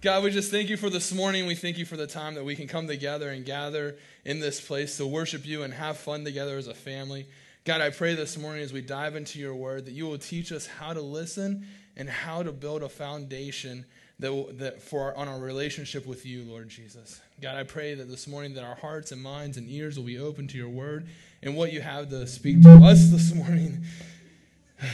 God, 0.00 0.22
we 0.22 0.30
just 0.30 0.52
thank 0.52 0.68
you 0.68 0.76
for 0.76 0.90
this 0.90 1.12
morning. 1.12 1.46
We 1.46 1.56
thank 1.56 1.76
you 1.76 1.84
for 1.84 1.96
the 1.96 2.06
time 2.06 2.36
that 2.36 2.44
we 2.44 2.54
can 2.54 2.68
come 2.68 2.86
together 2.86 3.30
and 3.30 3.44
gather 3.44 3.96
in 4.24 4.38
this 4.38 4.60
place 4.60 4.96
to 4.98 5.06
worship 5.08 5.44
you 5.44 5.64
and 5.64 5.74
have 5.74 5.98
fun 5.98 6.24
together 6.24 6.56
as 6.56 6.68
a 6.68 6.74
family. 6.74 7.26
God, 7.64 7.80
I 7.80 7.90
pray 7.90 8.14
this 8.14 8.38
morning 8.38 8.62
as 8.62 8.72
we 8.72 8.80
dive 8.80 9.16
into 9.16 9.40
your 9.40 9.56
word 9.56 9.86
that 9.86 9.94
you 9.94 10.06
will 10.06 10.18
teach 10.18 10.52
us 10.52 10.68
how 10.68 10.92
to 10.92 11.00
listen 11.00 11.66
and 11.96 12.08
how 12.08 12.44
to 12.44 12.52
build 12.52 12.84
a 12.84 12.88
foundation 12.88 13.84
that, 14.20 14.58
that 14.58 14.80
for 14.80 15.06
our, 15.06 15.16
on 15.16 15.26
our 15.26 15.40
relationship 15.40 16.06
with 16.06 16.24
you, 16.24 16.44
Lord 16.44 16.68
Jesus. 16.68 17.20
God, 17.40 17.56
I 17.56 17.64
pray 17.64 17.94
that 17.94 18.08
this 18.08 18.28
morning 18.28 18.54
that 18.54 18.62
our 18.62 18.76
hearts 18.76 19.10
and 19.10 19.20
minds 19.20 19.56
and 19.56 19.68
ears 19.68 19.98
will 19.98 20.06
be 20.06 20.20
open 20.20 20.46
to 20.46 20.56
your 20.56 20.68
word 20.68 21.08
and 21.42 21.56
what 21.56 21.72
you 21.72 21.80
have 21.80 22.08
to 22.10 22.24
speak 22.28 22.62
to 22.62 22.70
us 22.84 23.10
this 23.10 23.34
morning. 23.34 23.84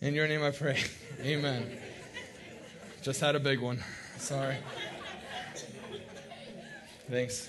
In 0.00 0.14
your 0.14 0.28
name 0.28 0.44
I 0.44 0.52
pray. 0.52 0.80
Amen. 1.20 1.76
Just 3.08 3.22
had 3.22 3.36
a 3.36 3.40
big 3.40 3.60
one. 3.60 3.82
Sorry. 4.18 4.56
Thanks. 7.10 7.48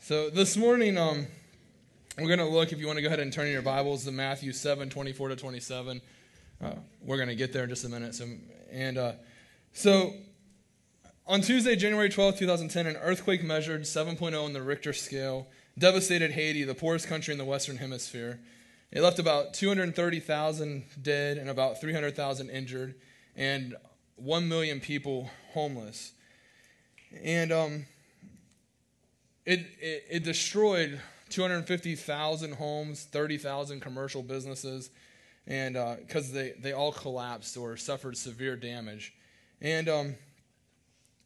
So 0.00 0.28
this 0.28 0.58
morning, 0.58 0.98
um, 0.98 1.26
we're 2.18 2.26
going 2.26 2.38
to 2.38 2.44
look, 2.44 2.70
if 2.70 2.78
you 2.78 2.86
want 2.86 2.98
to 2.98 3.00
go 3.00 3.06
ahead 3.06 3.20
and 3.20 3.32
turn 3.32 3.46
in 3.46 3.52
your 3.54 3.62
Bibles, 3.62 4.04
to 4.04 4.12
Matthew 4.12 4.52
7, 4.52 4.90
24 4.90 5.28
to 5.30 5.36
27. 5.36 6.02
Uh, 6.62 6.72
we're 7.02 7.16
going 7.16 7.30
to 7.30 7.34
get 7.34 7.54
there 7.54 7.64
in 7.64 7.70
just 7.70 7.86
a 7.86 7.88
minute. 7.88 8.14
So, 8.14 8.26
and 8.70 8.98
uh, 8.98 9.12
so 9.72 10.12
on 11.26 11.40
Tuesday, 11.40 11.76
January 11.76 12.10
12, 12.10 12.40
2010, 12.40 12.88
an 12.88 12.96
earthquake 12.96 13.42
measured 13.42 13.84
7.0 13.84 14.44
on 14.44 14.52
the 14.52 14.60
Richter 14.60 14.92
scale 14.92 15.46
devastated 15.78 16.32
Haiti, 16.32 16.64
the 16.64 16.74
poorest 16.74 17.08
country 17.08 17.32
in 17.32 17.38
the 17.38 17.46
Western 17.46 17.78
Hemisphere. 17.78 18.38
It 18.92 19.00
left 19.00 19.18
about 19.18 19.54
230,000 19.54 20.84
dead 21.00 21.38
and 21.38 21.48
about 21.48 21.80
300,000 21.80 22.50
injured, 22.50 22.94
and 23.34 23.74
1 24.16 24.46
million 24.46 24.80
people 24.80 25.30
homeless. 25.52 26.12
And 27.24 27.52
um, 27.52 27.86
it, 29.46 29.60
it, 29.80 30.04
it 30.10 30.24
destroyed 30.24 31.00
250,000 31.30 32.52
homes, 32.52 33.04
30,000 33.04 33.80
commercial 33.80 34.22
businesses, 34.22 34.90
and 35.46 35.74
because 36.06 36.30
uh, 36.30 36.34
they, 36.34 36.52
they 36.60 36.72
all 36.72 36.92
collapsed 36.92 37.56
or 37.56 37.78
suffered 37.78 38.18
severe 38.18 38.56
damage. 38.56 39.14
And 39.62 39.88
um, 39.88 40.14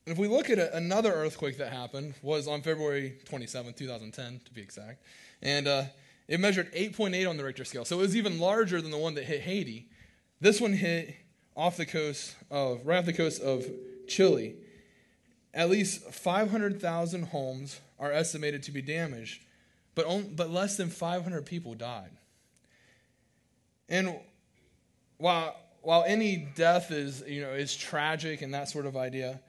if 0.06 0.18
we 0.18 0.28
look 0.28 0.50
at 0.50 0.60
a, 0.60 0.76
another 0.76 1.12
earthquake 1.12 1.58
that 1.58 1.72
happened, 1.72 2.14
was 2.22 2.46
on 2.46 2.62
February 2.62 3.16
27, 3.24 3.72
2010, 3.74 4.40
to 4.44 4.54
be 4.54 4.60
exact, 4.60 5.02
and 5.42 5.66
uh, 5.66 5.82
it 6.28 6.40
measured 6.40 6.72
8.8 6.72 7.28
on 7.28 7.36
the 7.36 7.44
Richter 7.44 7.64
scale. 7.64 7.84
So 7.84 7.98
it 7.98 8.02
was 8.02 8.16
even 8.16 8.38
larger 8.38 8.80
than 8.80 8.90
the 8.90 8.98
one 8.98 9.14
that 9.14 9.24
hit 9.24 9.42
Haiti. 9.42 9.88
This 10.40 10.60
one 10.60 10.72
hit 10.72 11.14
off 11.56 11.76
the 11.76 11.86
coast 11.86 12.34
of, 12.50 12.84
right 12.84 12.98
off 12.98 13.06
the 13.06 13.12
coast 13.12 13.40
of 13.40 13.64
Chile. 14.08 14.56
At 15.54 15.70
least 15.70 16.02
500,000 16.12 17.22
homes 17.28 17.80
are 17.98 18.12
estimated 18.12 18.62
to 18.64 18.72
be 18.72 18.82
damaged, 18.82 19.42
but, 19.94 20.36
but 20.36 20.50
less 20.50 20.76
than 20.76 20.90
500 20.90 21.46
people 21.46 21.74
died. 21.74 22.10
And 23.88 24.16
while, 25.16 25.56
while 25.80 26.04
any 26.06 26.48
death 26.56 26.90
is, 26.90 27.22
you 27.26 27.40
know, 27.40 27.52
is 27.52 27.74
tragic 27.74 28.42
and 28.42 28.52
that 28.52 28.68
sort 28.68 28.84
of 28.84 28.96
idea, 28.96 29.40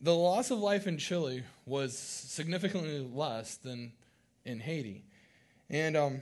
the 0.00 0.14
loss 0.14 0.50
of 0.50 0.58
life 0.58 0.86
in 0.86 0.96
Chile 0.96 1.42
was 1.66 1.98
significantly 1.98 3.06
less 3.12 3.56
than 3.56 3.92
in 4.44 4.60
Haiti. 4.60 5.02
And 5.70 5.96
um, 5.96 6.20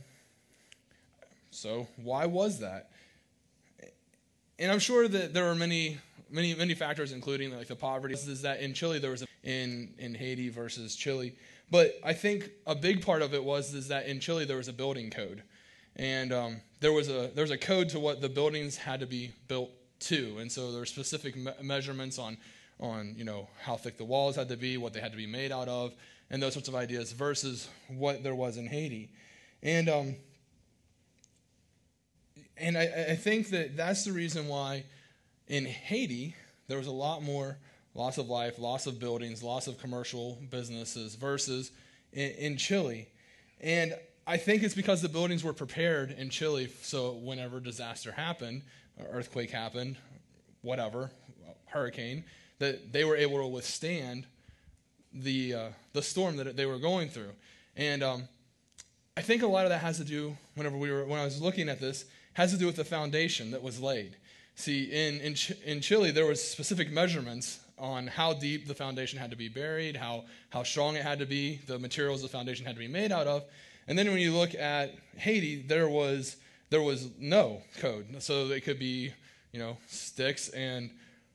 so, 1.50 1.86
why 1.96 2.26
was 2.26 2.60
that? 2.60 2.90
And 4.58 4.70
I'm 4.70 4.78
sure 4.78 5.08
that 5.08 5.34
there 5.34 5.44
were 5.44 5.54
many, 5.54 5.98
many, 6.30 6.54
many 6.54 6.74
factors, 6.74 7.12
including 7.12 7.56
like 7.56 7.66
the 7.66 7.76
poverty. 7.76 8.14
Is 8.14 8.42
that 8.42 8.60
in 8.60 8.74
Chile 8.74 8.98
there 8.98 9.10
was 9.10 9.22
a, 9.22 9.26
in 9.42 9.92
in 9.98 10.14
Haiti 10.14 10.48
versus 10.48 10.94
Chile, 10.94 11.34
but 11.70 11.98
I 12.04 12.12
think 12.12 12.50
a 12.66 12.74
big 12.74 13.04
part 13.04 13.22
of 13.22 13.34
it 13.34 13.42
was 13.42 13.74
is 13.74 13.88
that 13.88 14.06
in 14.06 14.20
Chile 14.20 14.44
there 14.44 14.56
was 14.56 14.68
a 14.68 14.72
building 14.72 15.10
code, 15.10 15.42
and 15.96 16.32
um, 16.32 16.60
there 16.80 16.92
was 16.92 17.08
a 17.08 17.30
there 17.34 17.42
was 17.42 17.50
a 17.50 17.58
code 17.58 17.88
to 17.90 18.00
what 18.00 18.20
the 18.20 18.28
buildings 18.28 18.76
had 18.76 19.00
to 19.00 19.06
be 19.06 19.32
built 19.48 19.70
to, 20.00 20.38
and 20.38 20.50
so 20.50 20.70
there 20.70 20.80
were 20.80 20.86
specific 20.86 21.36
me- 21.36 21.52
measurements 21.62 22.18
on 22.18 22.36
on 22.78 23.14
you 23.16 23.24
know 23.24 23.48
how 23.62 23.76
thick 23.76 23.96
the 23.96 24.04
walls 24.04 24.36
had 24.36 24.48
to 24.48 24.56
be, 24.56 24.76
what 24.76 24.92
they 24.92 25.00
had 25.00 25.12
to 25.12 25.16
be 25.16 25.26
made 25.26 25.52
out 25.52 25.68
of, 25.68 25.92
and 26.30 26.42
those 26.42 26.52
sorts 26.52 26.68
of 26.68 26.74
ideas 26.74 27.12
versus 27.12 27.68
what 27.88 28.22
there 28.22 28.34
was 28.34 28.56
in 28.56 28.66
Haiti. 28.66 29.10
And 29.62 29.88
um, 29.88 30.16
and 32.56 32.76
I, 32.76 33.06
I 33.10 33.16
think 33.16 33.50
that 33.50 33.76
that's 33.76 34.04
the 34.04 34.12
reason 34.12 34.48
why 34.48 34.84
in 35.48 35.64
Haiti 35.66 36.34
there 36.68 36.78
was 36.78 36.86
a 36.86 36.92
lot 36.92 37.22
more 37.22 37.58
loss 37.94 38.18
of 38.18 38.28
life, 38.28 38.58
loss 38.58 38.86
of 38.86 38.98
buildings, 38.98 39.42
loss 39.42 39.66
of 39.66 39.78
commercial 39.78 40.38
businesses 40.50 41.14
versus 41.14 41.70
in, 42.12 42.30
in 42.30 42.56
Chile. 42.56 43.08
And 43.60 43.94
I 44.26 44.36
think 44.36 44.62
it's 44.62 44.74
because 44.74 45.02
the 45.02 45.08
buildings 45.08 45.42
were 45.42 45.52
prepared 45.52 46.12
in 46.12 46.30
Chile, 46.30 46.70
so 46.82 47.12
whenever 47.12 47.60
disaster 47.60 48.12
happened, 48.12 48.62
earthquake 49.10 49.50
happened, 49.50 49.96
whatever, 50.62 51.10
hurricane, 51.66 52.24
that 52.58 52.92
they 52.92 53.04
were 53.04 53.16
able 53.16 53.38
to 53.38 53.46
withstand 53.46 54.26
the 55.12 55.54
uh, 55.54 55.68
the 55.92 56.02
storm 56.02 56.36
that 56.36 56.56
they 56.56 56.66
were 56.66 56.78
going 56.78 57.08
through. 57.08 57.32
And 57.76 58.02
um, 58.02 58.28
I 59.16 59.20
think 59.20 59.42
a 59.42 59.46
lot 59.46 59.64
of 59.64 59.70
that 59.70 59.82
has 59.82 59.98
to 59.98 60.04
do, 60.04 60.36
whenever 60.54 60.76
we 60.76 60.90
were, 60.90 61.04
when 61.04 61.20
I 61.20 61.24
was 61.24 61.40
looking 61.40 61.68
at 61.68 61.80
this, 61.80 62.06
has 62.32 62.50
to 62.52 62.58
do 62.58 62.64
with 62.64 62.76
the 62.76 62.84
foundation 62.84 63.50
that 63.50 63.62
was 63.62 63.78
laid. 63.78 64.16
See, 64.54 64.84
in, 64.84 65.20
in, 65.20 65.36
in 65.66 65.80
Chile, 65.82 66.10
there 66.10 66.24
was 66.24 66.42
specific 66.42 66.90
measurements 66.90 67.60
on 67.78 68.06
how 68.06 68.32
deep 68.32 68.66
the 68.66 68.74
foundation 68.74 69.18
had 69.18 69.30
to 69.30 69.36
be 69.36 69.48
buried, 69.48 69.96
how, 69.96 70.24
how 70.48 70.62
strong 70.62 70.96
it 70.96 71.02
had 71.02 71.18
to 71.18 71.26
be, 71.26 71.60
the 71.66 71.78
materials 71.78 72.22
the 72.22 72.28
foundation 72.28 72.64
had 72.64 72.74
to 72.74 72.78
be 72.78 72.88
made 72.88 73.12
out 73.12 73.26
of. 73.26 73.44
And 73.86 73.98
then 73.98 74.06
when 74.08 74.18
you 74.18 74.32
look 74.32 74.54
at 74.54 74.94
Haiti, 75.16 75.60
there 75.60 75.88
was, 75.88 76.36
there 76.70 76.82
was 76.82 77.10
no 77.18 77.60
code. 77.80 78.22
So 78.22 78.46
it 78.46 78.64
could 78.64 78.78
be, 78.78 79.12
you 79.52 79.58
know, 79.58 79.76
sticks 79.88 80.48
and, 80.50 80.90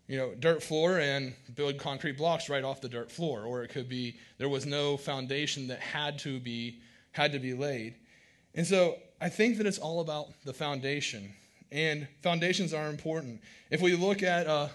you 0.07 0.17
know, 0.17 0.33
dirt 0.39 0.63
floor 0.63 0.99
and 0.99 1.35
build 1.53 1.77
concrete 1.77 2.17
blocks 2.17 2.49
right 2.49 2.63
off 2.63 2.81
the 2.81 2.89
dirt 2.89 3.11
floor. 3.11 3.43
Or 3.43 3.63
it 3.63 3.69
could 3.69 3.89
be 3.89 4.15
there 4.39 4.49
was 4.49 4.65
no 4.65 4.97
foundation 4.97 5.67
that 5.67 5.79
had 5.79 6.17
to 6.19 6.39
be 6.39 6.79
had 7.17 7.33
to 7.33 7.39
be 7.39 7.53
laid. 7.53 7.95
And 8.55 8.65
so 8.65 8.97
I 9.19 9.27
think 9.27 9.57
that 9.57 9.65
it's 9.65 9.79
all 9.79 9.99
about 9.99 10.27
the 10.45 10.53
foundation. 10.53 11.33
And 11.71 12.07
foundations 12.21 12.73
are 12.73 12.89
important. 12.89 13.41
If 13.69 13.81
we 13.81 13.95
look 13.95 14.23
at, 14.23 14.47
uh, 14.47 14.69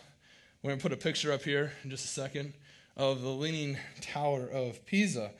we're 0.62 0.70
going 0.70 0.78
to 0.78 0.82
put 0.82 0.92
a 0.92 0.97
picture 0.97 1.32
up 1.32 1.42
here 1.42 1.72
in 1.82 1.91
just 1.91 2.04
a 2.04 2.08
second 2.08 2.52
of 2.97 3.22
the 3.22 3.31
Leaning 3.31 3.78
Tower 4.00 4.48
of 4.52 4.84
Pisa. 4.84 5.31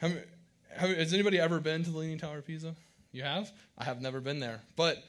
Has 0.00 1.14
anybody 1.14 1.38
ever 1.38 1.60
been 1.60 1.82
to 1.84 1.90
the 1.90 1.96
Leaning 1.96 2.18
Tower 2.18 2.38
of 2.38 2.46
Pisa? 2.46 2.74
You 3.12 3.22
have? 3.22 3.50
I 3.78 3.84
have 3.84 4.02
never 4.02 4.20
been 4.20 4.38
there. 4.38 4.60
But 4.76 5.02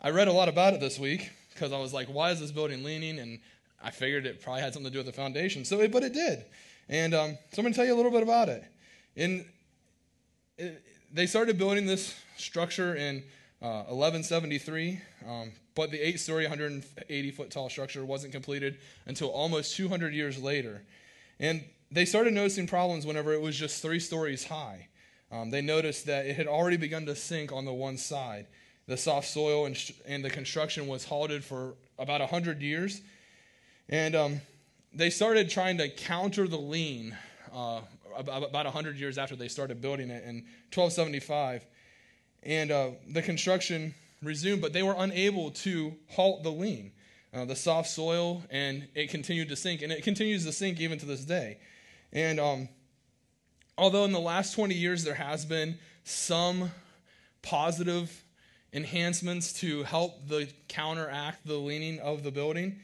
I 0.00 0.10
read 0.10 0.28
a 0.28 0.32
lot 0.32 0.48
about 0.48 0.74
it 0.74 0.80
this 0.80 0.98
week 0.98 1.30
because 1.52 1.72
I 1.72 1.78
was 1.78 1.92
like, 1.92 2.06
why 2.06 2.30
is 2.30 2.38
this 2.38 2.52
building 2.52 2.84
leaning? 2.84 3.18
And 3.18 3.40
I 3.82 3.90
figured 3.90 4.26
it 4.26 4.40
probably 4.40 4.62
had 4.62 4.72
something 4.74 4.90
to 4.90 4.92
do 4.92 5.00
with 5.00 5.06
the 5.06 5.12
foundation. 5.12 5.64
So, 5.64 5.88
but 5.88 6.04
it 6.04 6.12
did. 6.12 6.44
And 6.88 7.14
um, 7.14 7.38
so 7.52 7.58
I'm 7.58 7.64
going 7.64 7.72
to 7.72 7.76
tell 7.76 7.86
you 7.86 7.94
a 7.94 7.96
little 7.96 8.12
bit 8.12 8.22
about 8.22 8.48
it. 8.48 8.64
In 9.16 9.40
it, 9.40 9.46
they 11.12 11.26
started 11.26 11.58
building 11.58 11.86
this 11.86 12.14
structure 12.36 12.94
in 12.94 13.22
uh, 13.60 13.84
1173, 13.88 15.00
um, 15.26 15.52
but 15.74 15.90
the 15.90 15.98
eight 15.98 16.20
story, 16.20 16.44
180 16.44 17.30
foot 17.30 17.50
tall 17.50 17.70
structure 17.70 18.04
wasn't 18.04 18.32
completed 18.32 18.78
until 19.06 19.28
almost 19.28 19.76
200 19.76 20.12
years 20.12 20.42
later. 20.42 20.82
And 21.38 21.64
they 21.90 22.04
started 22.04 22.32
noticing 22.32 22.66
problems 22.66 23.06
whenever 23.06 23.32
it 23.32 23.40
was 23.40 23.56
just 23.56 23.82
three 23.82 24.00
stories 24.00 24.44
high. 24.44 24.88
Um, 25.30 25.50
they 25.50 25.62
noticed 25.62 26.06
that 26.06 26.26
it 26.26 26.36
had 26.36 26.46
already 26.46 26.76
begun 26.76 27.06
to 27.06 27.14
sink 27.14 27.52
on 27.52 27.64
the 27.64 27.72
one 27.72 27.96
side. 27.96 28.46
The 28.86 28.96
soft 28.96 29.28
soil 29.28 29.66
and, 29.66 29.76
sh- 29.76 29.92
and 30.06 30.24
the 30.24 30.30
construction 30.30 30.86
was 30.86 31.04
halted 31.04 31.44
for 31.44 31.74
about 31.98 32.20
100 32.20 32.60
years. 32.60 33.00
And 33.88 34.14
um, 34.14 34.40
they 34.92 35.08
started 35.08 35.48
trying 35.48 35.78
to 35.78 35.88
counter 35.88 36.46
the 36.48 36.58
lean 36.58 37.16
uh, 37.54 37.80
about 38.16 38.64
100 38.64 38.96
years 38.96 39.18
after 39.18 39.36
they 39.36 39.48
started 39.48 39.80
building 39.80 40.10
it 40.10 40.24
in 40.24 40.44
1275. 40.74 41.66
And 42.42 42.70
uh, 42.70 42.90
the 43.08 43.22
construction 43.22 43.94
resumed, 44.22 44.62
but 44.62 44.72
they 44.72 44.82
were 44.82 44.94
unable 44.96 45.50
to 45.50 45.94
halt 46.08 46.42
the 46.42 46.50
lean, 46.50 46.92
uh, 47.34 47.44
the 47.44 47.56
soft 47.56 47.88
soil, 47.88 48.42
and 48.50 48.88
it 48.94 49.10
continued 49.10 49.48
to 49.48 49.56
sink. 49.56 49.82
And 49.82 49.92
it 49.92 50.02
continues 50.02 50.44
to 50.44 50.52
sink 50.52 50.80
even 50.80 50.98
to 50.98 51.06
this 51.06 51.24
day. 51.24 51.58
And 52.12 52.38
um, 52.40 52.68
although 53.76 54.04
in 54.04 54.12
the 54.12 54.20
last 54.20 54.54
20 54.54 54.74
years 54.74 55.04
there 55.04 55.14
has 55.14 55.44
been 55.44 55.78
some 56.04 56.70
positive 57.42 58.24
enhancements 58.72 59.52
to 59.52 59.82
help 59.82 60.28
the 60.28 60.48
counteract 60.68 61.46
the 61.46 61.56
leaning 61.56 62.00
of 62.00 62.22
the 62.22 62.30
building, 62.30 62.80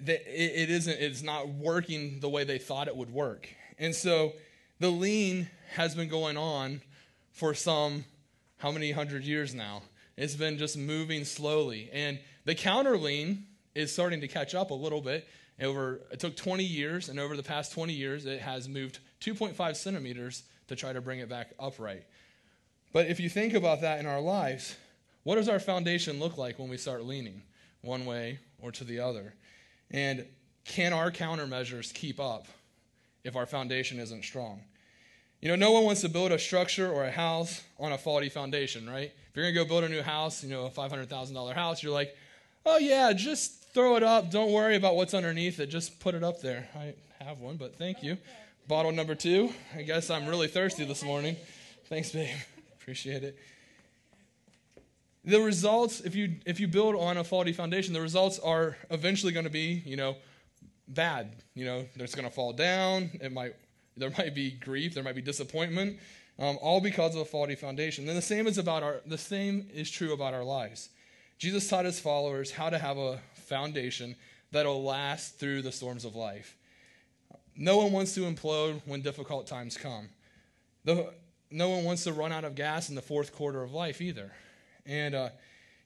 that 0.00 0.22
it, 0.26 0.70
isn't 0.70 1.00
it's 1.00 1.22
not 1.22 1.48
working 1.48 2.20
the 2.20 2.28
way 2.28 2.44
they 2.44 2.58
thought 2.58 2.88
it 2.88 2.96
would 2.96 3.10
work 3.10 3.48
and 3.78 3.94
so 3.94 4.32
the 4.80 4.90
lean 4.90 5.48
has 5.74 5.94
been 5.94 6.08
going 6.08 6.36
on 6.36 6.82
for 7.30 7.54
some, 7.54 8.04
how 8.58 8.70
many 8.70 8.92
hundred 8.92 9.24
years 9.24 9.54
now? 9.54 9.82
it's 10.16 10.34
been 10.34 10.58
just 10.58 10.76
moving 10.76 11.24
slowly. 11.24 11.90
And 11.92 12.18
the 12.44 12.54
counter 12.54 12.96
lean 12.96 13.46
is 13.74 13.92
starting 13.92 14.20
to 14.20 14.28
catch 14.28 14.54
up 14.54 14.70
a 14.70 14.74
little 14.74 15.00
bit. 15.00 15.26
Over 15.60 16.00
it 16.10 16.18
took 16.18 16.36
20 16.36 16.64
years, 16.64 17.08
and 17.08 17.20
over 17.20 17.36
the 17.36 17.42
past 17.42 17.72
20 17.72 17.92
years, 17.92 18.26
it 18.26 18.40
has 18.40 18.68
moved 18.68 18.98
2.5 19.20 19.76
centimeters 19.76 20.42
to 20.68 20.76
try 20.76 20.92
to 20.92 21.00
bring 21.00 21.20
it 21.20 21.28
back 21.28 21.50
upright. 21.58 22.04
But 22.92 23.06
if 23.06 23.20
you 23.20 23.28
think 23.28 23.54
about 23.54 23.80
that 23.82 24.00
in 24.00 24.06
our 24.06 24.20
lives, 24.20 24.76
what 25.22 25.36
does 25.36 25.48
our 25.48 25.60
foundation 25.60 26.18
look 26.18 26.36
like 26.36 26.58
when 26.58 26.68
we 26.68 26.76
start 26.76 27.04
leaning 27.04 27.42
one 27.82 28.06
way 28.06 28.38
or 28.60 28.72
to 28.72 28.84
the 28.84 29.00
other? 29.00 29.34
And 29.90 30.26
can 30.64 30.92
our 30.92 31.10
countermeasures 31.10 31.92
keep 31.92 32.18
up 32.18 32.48
if 33.24 33.36
our 33.36 33.46
foundation 33.46 33.98
isn't 33.98 34.24
strong? 34.24 34.60
You 35.40 35.48
know, 35.48 35.56
no 35.56 35.72
one 35.72 35.84
wants 35.84 36.02
to 36.02 36.08
build 36.08 36.30
a 36.30 36.38
structure 36.38 36.90
or 36.90 37.04
a 37.04 37.10
house 37.10 37.62
on 37.78 37.92
a 37.92 37.98
faulty 37.98 38.28
foundation, 38.28 38.88
right? 38.88 39.12
If 39.12 39.36
you're 39.36 39.44
going 39.44 39.54
to 39.54 39.60
go 39.60 39.68
build 39.68 39.84
a 39.84 39.88
new 39.88 40.02
house, 40.02 40.44
you 40.44 40.50
know, 40.50 40.66
a 40.66 40.70
$500,000 40.70 41.54
house, 41.54 41.82
you're 41.82 41.92
like, 41.92 42.16
oh, 42.64 42.78
yeah, 42.78 43.12
just 43.12 43.64
throw 43.74 43.96
it 43.96 44.02
up. 44.02 44.30
Don't 44.30 44.52
worry 44.52 44.76
about 44.76 44.94
what's 44.94 45.14
underneath 45.14 45.58
it. 45.58 45.66
Just 45.66 45.98
put 45.98 46.14
it 46.14 46.22
up 46.22 46.40
there. 46.40 46.68
I 46.76 46.94
have 47.24 47.40
one, 47.40 47.56
but 47.56 47.76
thank 47.76 48.02
you. 48.02 48.18
Bottle 48.68 48.92
number 48.92 49.16
two. 49.16 49.52
I 49.76 49.82
guess 49.82 50.10
I'm 50.10 50.26
really 50.26 50.46
thirsty 50.46 50.84
this 50.84 51.02
morning. 51.02 51.36
Thanks, 51.86 52.10
babe. 52.10 52.36
Appreciate 52.80 53.24
it. 53.24 53.36
The 55.24 55.40
results, 55.40 56.00
if 56.00 56.14
you 56.14 56.36
if 56.46 56.58
you 56.58 56.66
build 56.66 56.96
on 56.96 57.16
a 57.16 57.22
faulty 57.22 57.52
foundation, 57.52 57.94
the 57.94 58.00
results 58.00 58.40
are 58.40 58.76
eventually 58.90 59.32
going 59.32 59.44
to 59.44 59.50
be, 59.50 59.82
you 59.86 59.96
know, 59.96 60.16
bad. 60.94 61.42
You 61.54 61.64
know, 61.64 61.86
it's 61.96 62.14
going 62.14 62.28
to 62.28 62.34
fall 62.34 62.52
down. 62.52 63.10
It 63.20 63.32
might 63.32 63.54
there 63.96 64.10
might 64.18 64.34
be 64.34 64.52
grief. 64.52 64.94
There 64.94 65.04
might 65.04 65.14
be 65.16 65.22
disappointment. 65.22 65.98
Um, 66.38 66.58
all 66.62 66.80
because 66.80 67.14
of 67.14 67.20
a 67.20 67.24
faulty 67.24 67.54
foundation. 67.54 68.08
And 68.08 68.16
the 68.16 68.22
same 68.22 68.46
is 68.46 68.58
about 68.58 68.82
our. 68.82 69.00
The 69.06 69.18
same 69.18 69.68
is 69.72 69.90
true 69.90 70.12
about 70.12 70.34
our 70.34 70.44
lives. 70.44 70.88
Jesus 71.38 71.68
taught 71.68 71.84
his 71.84 72.00
followers 72.00 72.52
how 72.52 72.70
to 72.70 72.78
have 72.78 72.98
a 72.98 73.18
foundation 73.34 74.14
that'll 74.52 74.82
last 74.82 75.38
through 75.38 75.62
the 75.62 75.72
storms 75.72 76.04
of 76.04 76.14
life. 76.14 76.56
No 77.56 77.78
one 77.78 77.92
wants 77.92 78.14
to 78.14 78.20
implode 78.20 78.80
when 78.86 79.02
difficult 79.02 79.46
times 79.46 79.76
come. 79.76 80.08
The, 80.84 81.12
no 81.50 81.68
one 81.68 81.84
wants 81.84 82.04
to 82.04 82.12
run 82.12 82.32
out 82.32 82.44
of 82.44 82.54
gas 82.54 82.88
in 82.88 82.94
the 82.94 83.02
fourth 83.02 83.34
quarter 83.34 83.62
of 83.62 83.72
life 83.72 84.00
either. 84.00 84.32
And, 84.86 85.14
uh, 85.14 85.28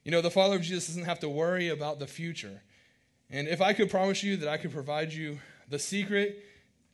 you 0.03 0.11
know, 0.11 0.21
the 0.21 0.31
follower 0.31 0.55
of 0.55 0.61
Jesus 0.61 0.87
doesn't 0.87 1.05
have 1.05 1.19
to 1.19 1.29
worry 1.29 1.69
about 1.69 1.99
the 1.99 2.07
future. 2.07 2.61
And 3.29 3.47
if 3.47 3.61
I 3.61 3.73
could 3.73 3.89
promise 3.89 4.23
you 4.23 4.37
that 4.37 4.49
I 4.49 4.57
could 4.57 4.71
provide 4.71 5.11
you 5.11 5.39
the 5.69 5.79
secret 5.79 6.43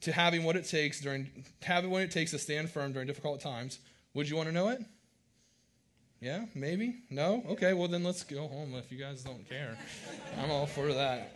to 0.02 0.12
having 0.12 0.44
what 0.44 0.56
it 0.56 0.66
takes 0.66 1.00
during 1.00 1.30
having 1.62 1.92
what 1.92 2.02
it 2.02 2.12
takes 2.12 2.32
to 2.32 2.40
stand 2.40 2.70
firm 2.70 2.92
during 2.92 3.08
difficult 3.08 3.40
times, 3.40 3.80
would 4.14 4.30
you 4.30 4.36
want 4.36 4.50
to 4.50 4.54
know 4.54 4.70
it? 4.70 4.82
Yeah, 6.20 6.46
maybe? 6.56 6.96
No? 7.10 7.44
Okay, 7.50 7.74
well 7.74 7.88
then 7.88 8.04
let's 8.04 8.24
go 8.24 8.48
home 8.48 8.76
if 8.76 8.92
you 8.92 8.98
guys 8.98 9.24
don't 9.24 9.48
care. 9.48 9.78
I'm 10.40 10.50
all 10.52 10.66
for 10.66 10.94
that. 10.94 11.36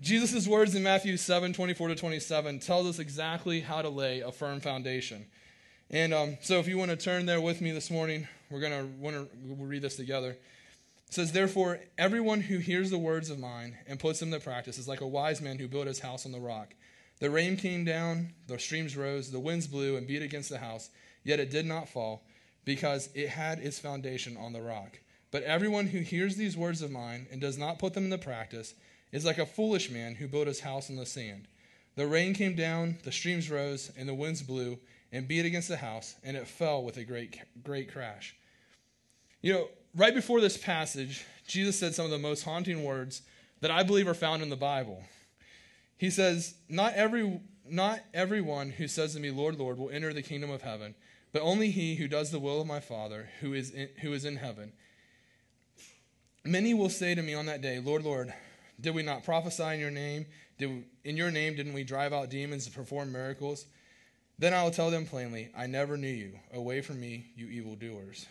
Jesus' 0.00 0.46
words 0.46 0.74
in 0.74 0.82
Matthew 0.82 1.16
7 1.16 1.52
24 1.52 1.88
to 1.88 1.94
27 1.94 2.58
tells 2.58 2.86
us 2.86 2.98
exactly 2.98 3.60
how 3.60 3.80
to 3.80 3.88
lay 3.88 4.20
a 4.20 4.30
firm 4.30 4.60
foundation. 4.60 5.26
And 5.90 6.12
um, 6.12 6.38
so 6.40 6.58
if 6.58 6.66
you 6.66 6.78
want 6.78 6.90
to 6.90 6.96
turn 6.96 7.26
there 7.26 7.40
with 7.40 7.60
me 7.60 7.70
this 7.70 7.90
morning, 7.90 8.26
we're 8.50 8.60
going 8.60 8.72
to 8.72 8.86
want 9.00 9.16
to 9.16 9.28
we'll 9.44 9.66
read 9.66 9.82
this 9.82 9.96
together. 9.96 10.36
Says, 11.08 11.32
Therefore, 11.32 11.80
everyone 11.96 12.42
who 12.42 12.58
hears 12.58 12.90
the 12.90 12.98
words 12.98 13.30
of 13.30 13.38
mine 13.38 13.78
and 13.86 13.98
puts 13.98 14.20
them 14.20 14.30
to 14.32 14.40
practice 14.40 14.78
is 14.78 14.88
like 14.88 15.00
a 15.00 15.06
wise 15.06 15.40
man 15.40 15.58
who 15.58 15.68
built 15.68 15.86
his 15.86 16.00
house 16.00 16.26
on 16.26 16.32
the 16.32 16.40
rock. 16.40 16.74
The 17.20 17.30
rain 17.30 17.56
came 17.56 17.84
down, 17.84 18.34
the 18.46 18.58
streams 18.58 18.96
rose, 18.96 19.30
the 19.30 19.40
winds 19.40 19.66
blew 19.66 19.96
and 19.96 20.06
beat 20.06 20.22
against 20.22 20.50
the 20.50 20.58
house, 20.58 20.90
yet 21.24 21.40
it 21.40 21.50
did 21.50 21.64
not 21.64 21.88
fall, 21.88 22.24
because 22.64 23.08
it 23.14 23.30
had 23.30 23.58
its 23.60 23.78
foundation 23.78 24.36
on 24.36 24.52
the 24.52 24.60
rock. 24.60 24.98
But 25.30 25.44
everyone 25.44 25.86
who 25.86 26.00
hears 26.00 26.36
these 26.36 26.56
words 26.56 26.82
of 26.82 26.90
mine 26.90 27.26
and 27.30 27.40
does 27.40 27.56
not 27.56 27.78
put 27.78 27.94
them 27.94 28.04
into 28.04 28.18
practice 28.18 28.74
is 29.12 29.24
like 29.24 29.38
a 29.38 29.46
foolish 29.46 29.90
man 29.90 30.16
who 30.16 30.28
built 30.28 30.46
his 30.46 30.60
house 30.60 30.90
on 30.90 30.96
the 30.96 31.06
sand. 31.06 31.48
The 31.94 32.06
rain 32.06 32.34
came 32.34 32.54
down, 32.54 32.98
the 33.04 33.12
streams 33.12 33.50
rose, 33.50 33.90
and 33.96 34.08
the 34.08 34.14
winds 34.14 34.42
blew 34.42 34.78
and 35.12 35.26
beat 35.26 35.46
against 35.46 35.68
the 35.68 35.78
house, 35.78 36.16
and 36.22 36.36
it 36.36 36.46
fell 36.46 36.82
with 36.82 36.98
a 36.98 37.04
great, 37.04 37.38
great 37.62 37.90
crash. 37.90 38.36
You 39.40 39.52
know, 39.54 39.68
right 39.96 40.14
before 40.14 40.40
this 40.40 40.56
passage, 40.56 41.24
Jesus 41.46 41.78
said 41.78 41.94
some 41.94 42.04
of 42.04 42.10
the 42.10 42.18
most 42.18 42.42
haunting 42.42 42.84
words 42.84 43.22
that 43.60 43.70
I 43.70 43.82
believe 43.82 44.06
are 44.06 44.14
found 44.14 44.42
in 44.42 44.50
the 44.50 44.56
Bible. 44.56 45.02
He 45.96 46.10
says, 46.10 46.54
Not 46.68 46.94
every 46.94 47.40
not 47.68 48.00
everyone 48.14 48.70
who 48.70 48.86
says 48.86 49.14
to 49.14 49.20
me, 49.20 49.30
Lord, 49.30 49.56
Lord, 49.56 49.78
will 49.78 49.90
enter 49.90 50.12
the 50.12 50.22
kingdom 50.22 50.50
of 50.50 50.62
heaven, 50.62 50.94
but 51.32 51.42
only 51.42 51.70
he 51.70 51.96
who 51.96 52.06
does 52.06 52.30
the 52.30 52.38
will 52.38 52.60
of 52.60 52.66
my 52.66 52.78
Father 52.78 53.28
who 53.40 53.54
is 53.54 53.70
in, 53.70 53.88
who 54.02 54.12
is 54.12 54.24
in 54.24 54.36
heaven. 54.36 54.72
Many 56.44 56.74
will 56.74 56.90
say 56.90 57.14
to 57.14 57.22
me 57.22 57.34
on 57.34 57.46
that 57.46 57.62
day, 57.62 57.80
Lord, 57.80 58.04
Lord, 58.04 58.32
did 58.80 58.94
we 58.94 59.02
not 59.02 59.24
prophesy 59.24 59.64
in 59.64 59.80
your 59.80 59.90
name? 59.90 60.26
Did 60.58 60.70
we, 60.70 60.84
in 61.04 61.16
your 61.16 61.32
name 61.32 61.56
didn't 61.56 61.72
we 61.72 61.82
drive 61.82 62.12
out 62.12 62.30
demons 62.30 62.66
and 62.66 62.74
perform 62.74 63.10
miracles? 63.10 63.66
Then 64.38 64.54
I 64.54 64.62
will 64.62 64.70
tell 64.70 64.90
them 64.90 65.06
plainly, 65.06 65.50
I 65.56 65.66
never 65.66 65.96
knew 65.96 66.06
you. 66.06 66.38
Away 66.52 66.82
from 66.82 67.00
me, 67.00 67.26
you 67.34 67.48
evildoers. 67.48 68.26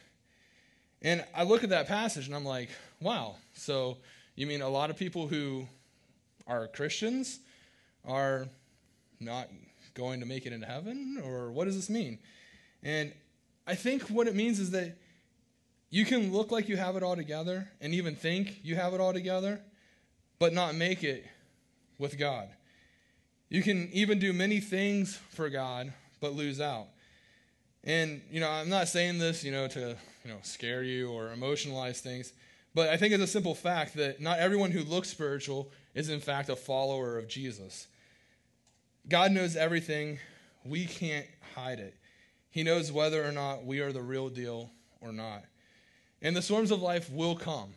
And 1.05 1.23
I 1.35 1.43
look 1.43 1.63
at 1.63 1.69
that 1.69 1.87
passage 1.87 2.25
and 2.25 2.35
I'm 2.35 2.43
like, 2.43 2.69
wow. 2.99 3.35
So 3.53 3.97
you 4.35 4.47
mean 4.47 4.63
a 4.63 4.67
lot 4.67 4.89
of 4.89 4.97
people 4.97 5.27
who 5.27 5.67
are 6.47 6.67
Christians 6.67 7.41
are 8.03 8.47
not 9.19 9.47
going 9.93 10.19
to 10.21 10.25
make 10.25 10.47
it 10.47 10.51
into 10.51 10.65
heaven? 10.65 11.21
Or 11.23 11.51
what 11.51 11.65
does 11.65 11.75
this 11.75 11.91
mean? 11.91 12.17
And 12.81 13.13
I 13.67 13.75
think 13.75 14.01
what 14.09 14.27
it 14.27 14.33
means 14.33 14.59
is 14.59 14.71
that 14.71 14.97
you 15.91 16.05
can 16.05 16.33
look 16.33 16.51
like 16.51 16.67
you 16.67 16.75
have 16.75 16.95
it 16.95 17.03
all 17.03 17.15
together 17.15 17.69
and 17.79 17.93
even 17.93 18.15
think 18.15 18.61
you 18.63 18.75
have 18.75 18.95
it 18.95 18.99
all 18.99 19.13
together, 19.13 19.61
but 20.39 20.53
not 20.53 20.73
make 20.73 21.03
it 21.03 21.23
with 21.99 22.17
God. 22.17 22.49
You 23.47 23.61
can 23.61 23.89
even 23.93 24.17
do 24.17 24.33
many 24.33 24.59
things 24.59 25.19
for 25.29 25.51
God, 25.51 25.93
but 26.19 26.33
lose 26.33 26.59
out. 26.59 26.87
And, 27.85 28.21
you 28.31 28.39
know, 28.39 28.49
I'm 28.49 28.69
not 28.69 28.87
saying 28.87 29.19
this, 29.19 29.43
you 29.43 29.51
know, 29.51 29.67
to, 29.67 29.95
you 30.23 30.31
know, 30.31 30.37
scare 30.41 30.83
you 30.83 31.11
or 31.11 31.29
emotionalize 31.35 31.99
things, 31.99 32.33
but 32.73 32.89
I 32.89 32.97
think 32.97 33.13
it's 33.13 33.23
a 33.23 33.27
simple 33.27 33.55
fact 33.55 33.95
that 33.95 34.19
not 34.19 34.39
everyone 34.39 34.71
who 34.71 34.83
looks 34.83 35.09
spiritual 35.09 35.71
is, 35.93 36.09
in 36.09 36.19
fact, 36.19 36.49
a 36.49 36.55
follower 36.55 37.17
of 37.17 37.27
Jesus. 37.27 37.87
God 39.07 39.31
knows 39.31 39.55
everything. 39.55 40.19
We 40.65 40.85
can't 40.85 41.27
hide 41.55 41.79
it. 41.79 41.95
He 42.49 42.63
knows 42.63 42.91
whether 42.91 43.23
or 43.23 43.31
not 43.31 43.65
we 43.65 43.79
are 43.81 43.91
the 43.91 44.01
real 44.01 44.29
deal 44.29 44.71
or 44.99 45.11
not. 45.11 45.43
And 46.21 46.35
the 46.35 46.41
storms 46.41 46.71
of 46.71 46.81
life 46.81 47.11
will 47.11 47.35
come. 47.35 47.73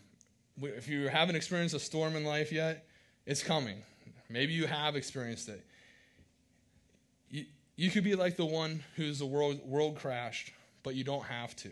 If 0.60 0.88
you 0.88 1.08
haven't 1.08 1.36
experienced 1.36 1.74
a 1.74 1.80
storm 1.80 2.16
in 2.16 2.24
life 2.24 2.50
yet, 2.50 2.86
it's 3.26 3.42
coming. 3.42 3.82
Maybe 4.30 4.52
you 4.52 4.66
have 4.66 4.96
experienced 4.96 5.48
it. 5.48 5.64
You, 7.78 7.92
could 7.92 8.02
be 8.02 8.16
like 8.16 8.36
the 8.36 8.44
one 8.44 8.82
who's 8.96 9.20
the 9.20 9.26
world, 9.26 9.60
world 9.64 9.98
crashed, 9.98 10.52
but 10.82 10.96
you 10.96 11.04
don't 11.04 11.24
have 11.24 11.54
to. 11.56 11.70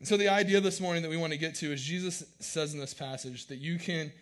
And 0.00 0.08
so 0.08 0.16
the 0.16 0.28
idea 0.28 0.60
this 0.60 0.80
morning 0.80 1.04
that 1.04 1.08
we 1.08 1.16
want 1.16 1.32
to 1.32 1.38
get 1.38 1.54
to 1.56 1.72
is 1.72 1.80
Jesus 1.80 2.24
says 2.40 2.74
in 2.74 2.80
this 2.80 2.92
passage 2.92 3.46
that 3.46 3.58
you 3.58 3.78
can 3.78 4.12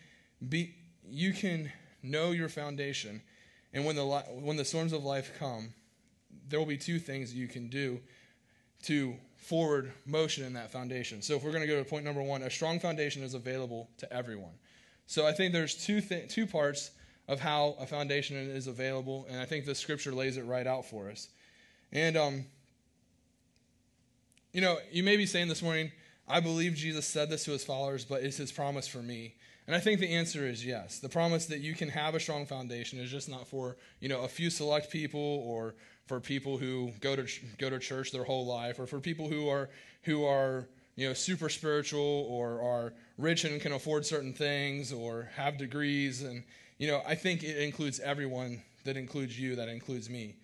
be 0.47 0.75
you 1.09 1.33
can 1.33 1.71
know 2.03 2.31
your 2.31 2.49
foundation 2.49 3.21
and 3.73 3.83
when 3.83 3.95
the 3.95 4.05
when 4.05 4.55
the 4.55 4.63
storms 4.63 4.93
of 4.93 5.03
life 5.03 5.31
come 5.39 5.73
there 6.47 6.59
will 6.59 6.67
be 6.67 6.77
two 6.77 6.99
things 6.99 7.33
you 7.33 7.47
can 7.47 7.67
do 7.67 7.99
to 8.83 9.15
forward 9.37 9.91
motion 10.05 10.45
in 10.45 10.53
that 10.53 10.71
foundation. 10.71 11.21
So 11.21 11.35
if 11.35 11.43
we're 11.43 11.51
going 11.51 11.63
to 11.63 11.67
go 11.67 11.77
to 11.77 11.89
point 11.89 12.05
number 12.05 12.21
1, 12.21 12.43
a 12.43 12.49
strong 12.49 12.79
foundation 12.79 13.23
is 13.23 13.33
available 13.33 13.89
to 13.97 14.13
everyone. 14.13 14.53
So 15.05 15.25
I 15.25 15.33
think 15.33 15.51
there's 15.51 15.75
two 15.75 15.99
th- 15.99 16.29
two 16.29 16.47
parts 16.47 16.91
of 17.27 17.39
how 17.39 17.75
a 17.79 17.85
foundation 17.85 18.35
is 18.37 18.67
available, 18.67 19.25
and 19.29 19.39
I 19.39 19.45
think 19.45 19.65
the 19.65 19.75
scripture 19.75 20.11
lays 20.11 20.37
it 20.37 20.43
right 20.43 20.67
out 20.67 20.85
for 20.85 21.09
us. 21.09 21.29
And 21.91 22.17
um, 22.17 22.45
you 24.51 24.61
know, 24.61 24.77
you 24.91 25.03
may 25.03 25.17
be 25.17 25.25
saying 25.25 25.47
this 25.47 25.61
morning, 25.61 25.91
I 26.27 26.39
believe 26.39 26.75
Jesus 26.75 27.07
said 27.07 27.29
this 27.29 27.45
to 27.45 27.51
his 27.51 27.65
followers, 27.65 28.05
but 28.05 28.23
it's 28.23 28.37
his 28.37 28.51
promise 28.51 28.87
for 28.87 28.99
me. 28.99 29.35
And 29.65 29.75
I 29.75 29.79
think 29.79 29.99
the 29.99 30.13
answer 30.13 30.45
is 30.45 30.65
yes. 30.65 30.99
The 30.99 31.09
promise 31.09 31.45
that 31.47 31.59
you 31.59 31.73
can 31.73 31.89
have 31.89 32.15
a 32.15 32.19
strong 32.19 32.45
foundation 32.45 32.99
is 32.99 33.09
just 33.09 33.29
not 33.29 33.47
for, 33.47 33.77
you 33.99 34.09
know, 34.09 34.21
a 34.21 34.27
few 34.27 34.49
select 34.49 34.91
people 34.91 35.43
or 35.45 35.75
for 36.05 36.19
people 36.19 36.57
who 36.57 36.91
go 36.99 37.15
to 37.15 37.25
go 37.57 37.69
to 37.69 37.79
church 37.79 38.11
their 38.11 38.25
whole 38.25 38.45
life 38.45 38.79
or 38.79 38.85
for 38.85 38.99
people 38.99 39.29
who 39.29 39.47
are 39.47 39.69
who 40.03 40.25
are 40.25 40.67
you 40.95 41.07
know, 41.07 41.13
super 41.13 41.49
spiritual 41.49 42.27
or 42.29 42.61
are 42.61 42.93
rich 43.17 43.45
and 43.45 43.59
can 43.61 43.71
afford 43.71 44.05
certain 44.05 44.33
things 44.33 44.93
or 44.93 45.29
have 45.35 45.57
degrees. 45.57 46.21
And, 46.21 46.43
you 46.77 46.87
know, 46.87 47.01
I 47.07 47.15
think 47.15 47.43
it 47.43 47.57
includes 47.57 47.99
everyone 47.99 48.61
that 48.83 48.97
includes 48.97 49.39
you, 49.39 49.55
that 49.55 49.69
includes 49.69 50.09
me. 50.09 50.35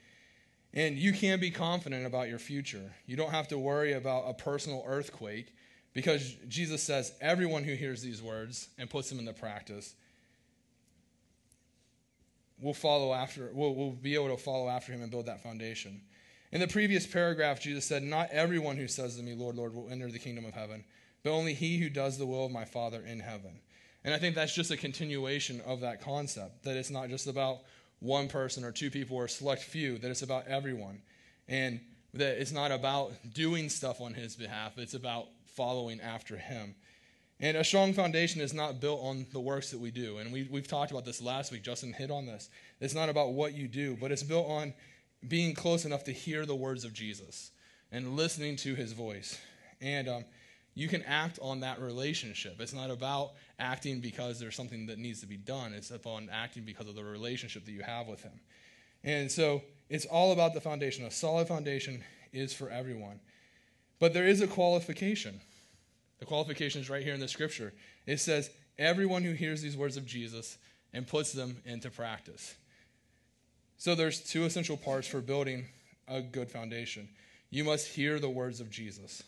And 0.73 0.97
you 0.97 1.13
can 1.13 1.39
be 1.39 1.49
confident 1.49 2.05
about 2.05 2.29
your 2.29 2.39
future. 2.39 2.93
You 3.05 3.17
don't 3.17 3.31
have 3.31 3.47
to 3.49 3.57
worry 3.57 3.93
about 3.93 4.25
a 4.27 4.33
personal 4.33 4.83
earthquake 4.85 5.53
because 5.93 6.35
Jesus 6.47 6.83
says 6.83 7.11
everyone 7.21 7.63
who 7.63 7.73
hears 7.73 8.01
these 8.01 8.21
words 8.21 8.69
and 8.77 8.89
puts 8.89 9.09
them 9.09 9.19
into 9.19 9.33
practice 9.33 9.95
will 12.61 12.73
follow 12.73 13.13
after, 13.13 13.49
will, 13.53 13.73
will 13.73 13.91
be 13.91 14.15
able 14.15 14.29
to 14.29 14.37
follow 14.37 14.69
after 14.69 14.91
him 14.91 15.01
and 15.01 15.09
build 15.09 15.25
that 15.25 15.41
foundation. 15.41 16.01
In 16.51 16.59
the 16.59 16.67
previous 16.67 17.07
paragraph, 17.07 17.61
Jesus 17.61 17.85
said, 17.85 18.03
Not 18.03 18.29
everyone 18.31 18.75
who 18.75 18.87
says 18.87 19.15
to 19.17 19.23
me, 19.23 19.33
Lord, 19.33 19.55
Lord, 19.55 19.73
will 19.73 19.89
enter 19.89 20.11
the 20.11 20.19
kingdom 20.19 20.45
of 20.45 20.53
heaven, 20.53 20.83
but 21.23 21.31
only 21.31 21.53
he 21.53 21.77
who 21.77 21.89
does 21.89 22.17
the 22.17 22.25
will 22.25 22.45
of 22.45 22.51
my 22.51 22.65
Father 22.65 23.03
in 23.05 23.19
heaven. 23.19 23.59
And 24.09 24.15
I 24.15 24.17
think 24.17 24.33
that's 24.33 24.55
just 24.55 24.71
a 24.71 24.75
continuation 24.75 25.61
of 25.67 25.81
that 25.81 26.01
concept 26.01 26.63
that 26.63 26.75
it's 26.75 26.89
not 26.89 27.09
just 27.09 27.27
about 27.27 27.59
one 27.99 28.27
person 28.27 28.63
or 28.63 28.71
two 28.71 28.89
people 28.89 29.15
or 29.15 29.25
a 29.25 29.29
select 29.29 29.61
few, 29.61 29.99
that 29.99 30.09
it's 30.09 30.23
about 30.23 30.47
everyone. 30.47 31.03
And 31.47 31.79
that 32.15 32.41
it's 32.41 32.51
not 32.51 32.71
about 32.71 33.11
doing 33.35 33.69
stuff 33.69 34.01
on 34.01 34.15
his 34.15 34.35
behalf, 34.35 34.79
it's 34.79 34.95
about 34.95 35.27
following 35.45 36.01
after 36.01 36.37
him. 36.37 36.73
And 37.39 37.55
a 37.55 37.63
strong 37.63 37.93
foundation 37.93 38.41
is 38.41 38.51
not 38.51 38.81
built 38.81 38.99
on 39.03 39.27
the 39.31 39.39
works 39.39 39.69
that 39.69 39.79
we 39.79 39.91
do. 39.91 40.17
And 40.17 40.33
we, 40.33 40.47
we've 40.49 40.67
talked 40.67 40.89
about 40.89 41.05
this 41.05 41.21
last 41.21 41.51
week. 41.51 41.61
Justin 41.61 41.93
hit 41.93 42.09
on 42.09 42.25
this. 42.25 42.49
It's 42.81 42.95
not 42.95 43.09
about 43.09 43.33
what 43.33 43.53
you 43.53 43.67
do, 43.67 43.95
but 44.01 44.11
it's 44.11 44.23
built 44.23 44.49
on 44.49 44.73
being 45.27 45.53
close 45.53 45.85
enough 45.85 46.03
to 46.05 46.11
hear 46.11 46.47
the 46.47 46.55
words 46.55 46.83
of 46.83 46.93
Jesus 46.93 47.51
and 47.91 48.15
listening 48.15 48.55
to 48.55 48.73
his 48.73 48.91
voice. 48.91 49.39
And 49.81 50.09
um, 50.09 50.25
you 50.75 50.87
can 50.87 51.03
act 51.03 51.39
on 51.41 51.59
that 51.61 51.81
relationship. 51.81 52.59
It's 52.59 52.73
not 52.73 52.89
about 52.89 53.31
acting 53.59 53.99
because 53.99 54.39
there's 54.39 54.55
something 54.55 54.85
that 54.87 54.97
needs 54.97 55.21
to 55.21 55.27
be 55.27 55.37
done, 55.37 55.73
it's 55.73 55.91
about 55.91 56.23
acting 56.31 56.63
because 56.63 56.87
of 56.87 56.95
the 56.95 57.03
relationship 57.03 57.65
that 57.65 57.71
you 57.71 57.81
have 57.81 58.07
with 58.07 58.21
him. 58.21 58.39
And 59.03 59.31
so 59.31 59.61
it's 59.89 60.05
all 60.05 60.31
about 60.31 60.53
the 60.53 60.61
foundation. 60.61 61.05
A 61.05 61.11
solid 61.11 61.47
foundation 61.47 62.03
is 62.33 62.53
for 62.53 62.69
everyone. 62.69 63.19
But 63.99 64.13
there 64.13 64.27
is 64.27 64.41
a 64.41 64.47
qualification. 64.47 65.39
The 66.19 66.25
qualification 66.25 66.81
is 66.81 66.89
right 66.89 67.03
here 67.03 67.13
in 67.13 67.19
the 67.19 67.27
scripture. 67.27 67.73
It 68.05 68.19
says, 68.19 68.49
Everyone 68.77 69.23
who 69.23 69.33
hears 69.33 69.61
these 69.61 69.75
words 69.75 69.97
of 69.97 70.05
Jesus 70.05 70.57
and 70.93 71.05
puts 71.05 71.33
them 71.33 71.57
into 71.65 71.89
practice. 71.89 72.55
So 73.77 73.93
there's 73.93 74.21
two 74.21 74.45
essential 74.45 74.77
parts 74.77 75.07
for 75.07 75.19
building 75.19 75.65
a 76.07 76.21
good 76.21 76.49
foundation. 76.49 77.09
You 77.49 77.63
must 77.63 77.87
hear 77.87 78.19
the 78.19 78.29
words 78.29 78.61
of 78.61 78.69
Jesus. 78.69 79.23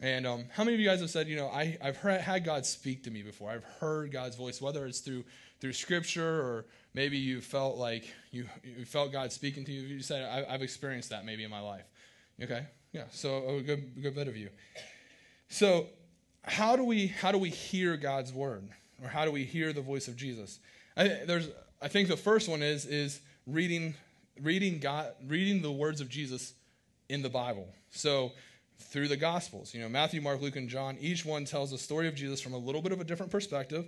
And 0.00 0.26
um, 0.26 0.44
how 0.52 0.64
many 0.64 0.74
of 0.74 0.80
you 0.80 0.88
guys 0.88 1.00
have 1.00 1.10
said, 1.10 1.28
you 1.28 1.36
know, 1.36 1.48
I, 1.48 1.76
I've 1.82 1.96
heard, 1.98 2.20
had 2.22 2.44
God 2.44 2.64
speak 2.64 3.04
to 3.04 3.10
me 3.10 3.22
before? 3.22 3.50
I've 3.50 3.64
heard 3.64 4.10
God's 4.10 4.34
voice, 4.34 4.60
whether 4.60 4.86
it's 4.86 5.00
through 5.00 5.24
through 5.60 5.74
Scripture 5.74 6.40
or 6.40 6.64
maybe 6.94 7.18
you 7.18 7.42
felt 7.42 7.76
like 7.76 8.10
you, 8.30 8.46
you 8.64 8.86
felt 8.86 9.12
God 9.12 9.30
speaking 9.30 9.64
to 9.66 9.72
you. 9.72 9.82
You 9.82 10.00
said, 10.00 10.46
I, 10.48 10.52
have 10.52 10.62
experienced 10.62 11.10
that 11.10 11.26
maybe 11.26 11.44
in 11.44 11.50
my 11.50 11.60
life. 11.60 11.84
Okay, 12.42 12.66
yeah. 12.92 13.04
So 13.10 13.56
a 13.56 13.60
good, 13.60 14.02
good 14.02 14.14
bit 14.14 14.26
of 14.26 14.36
you. 14.36 14.48
So 15.48 15.88
how 16.42 16.76
do 16.76 16.84
we 16.84 17.08
how 17.08 17.32
do 17.32 17.38
we 17.38 17.50
hear 17.50 17.96
God's 17.96 18.32
word, 18.32 18.68
or 19.02 19.08
how 19.08 19.24
do 19.24 19.32
we 19.32 19.44
hear 19.44 19.72
the 19.72 19.82
voice 19.82 20.08
of 20.08 20.16
Jesus? 20.16 20.58
I, 20.96 21.20
there's 21.26 21.48
I 21.82 21.88
think 21.88 22.08
the 22.08 22.16
first 22.16 22.48
one 22.48 22.62
is 22.62 22.86
is 22.86 23.20
reading 23.46 23.94
reading 24.40 24.78
God 24.78 25.12
reading 25.26 25.60
the 25.60 25.72
words 25.72 26.00
of 26.00 26.08
Jesus 26.08 26.54
in 27.08 27.20
the 27.22 27.28
Bible. 27.28 27.68
So 27.90 28.32
through 28.80 29.08
the 29.08 29.16
Gospels, 29.16 29.74
you 29.74 29.80
know 29.80 29.88
Matthew, 29.88 30.20
Mark, 30.20 30.40
Luke, 30.40 30.56
and 30.56 30.68
John, 30.68 30.96
each 31.00 31.24
one 31.24 31.44
tells 31.44 31.70
the 31.70 31.78
story 31.78 32.08
of 32.08 32.14
Jesus 32.14 32.40
from 32.40 32.54
a 32.54 32.58
little 32.58 32.82
bit 32.82 32.92
of 32.92 33.00
a 33.00 33.04
different 33.04 33.32
perspective. 33.32 33.86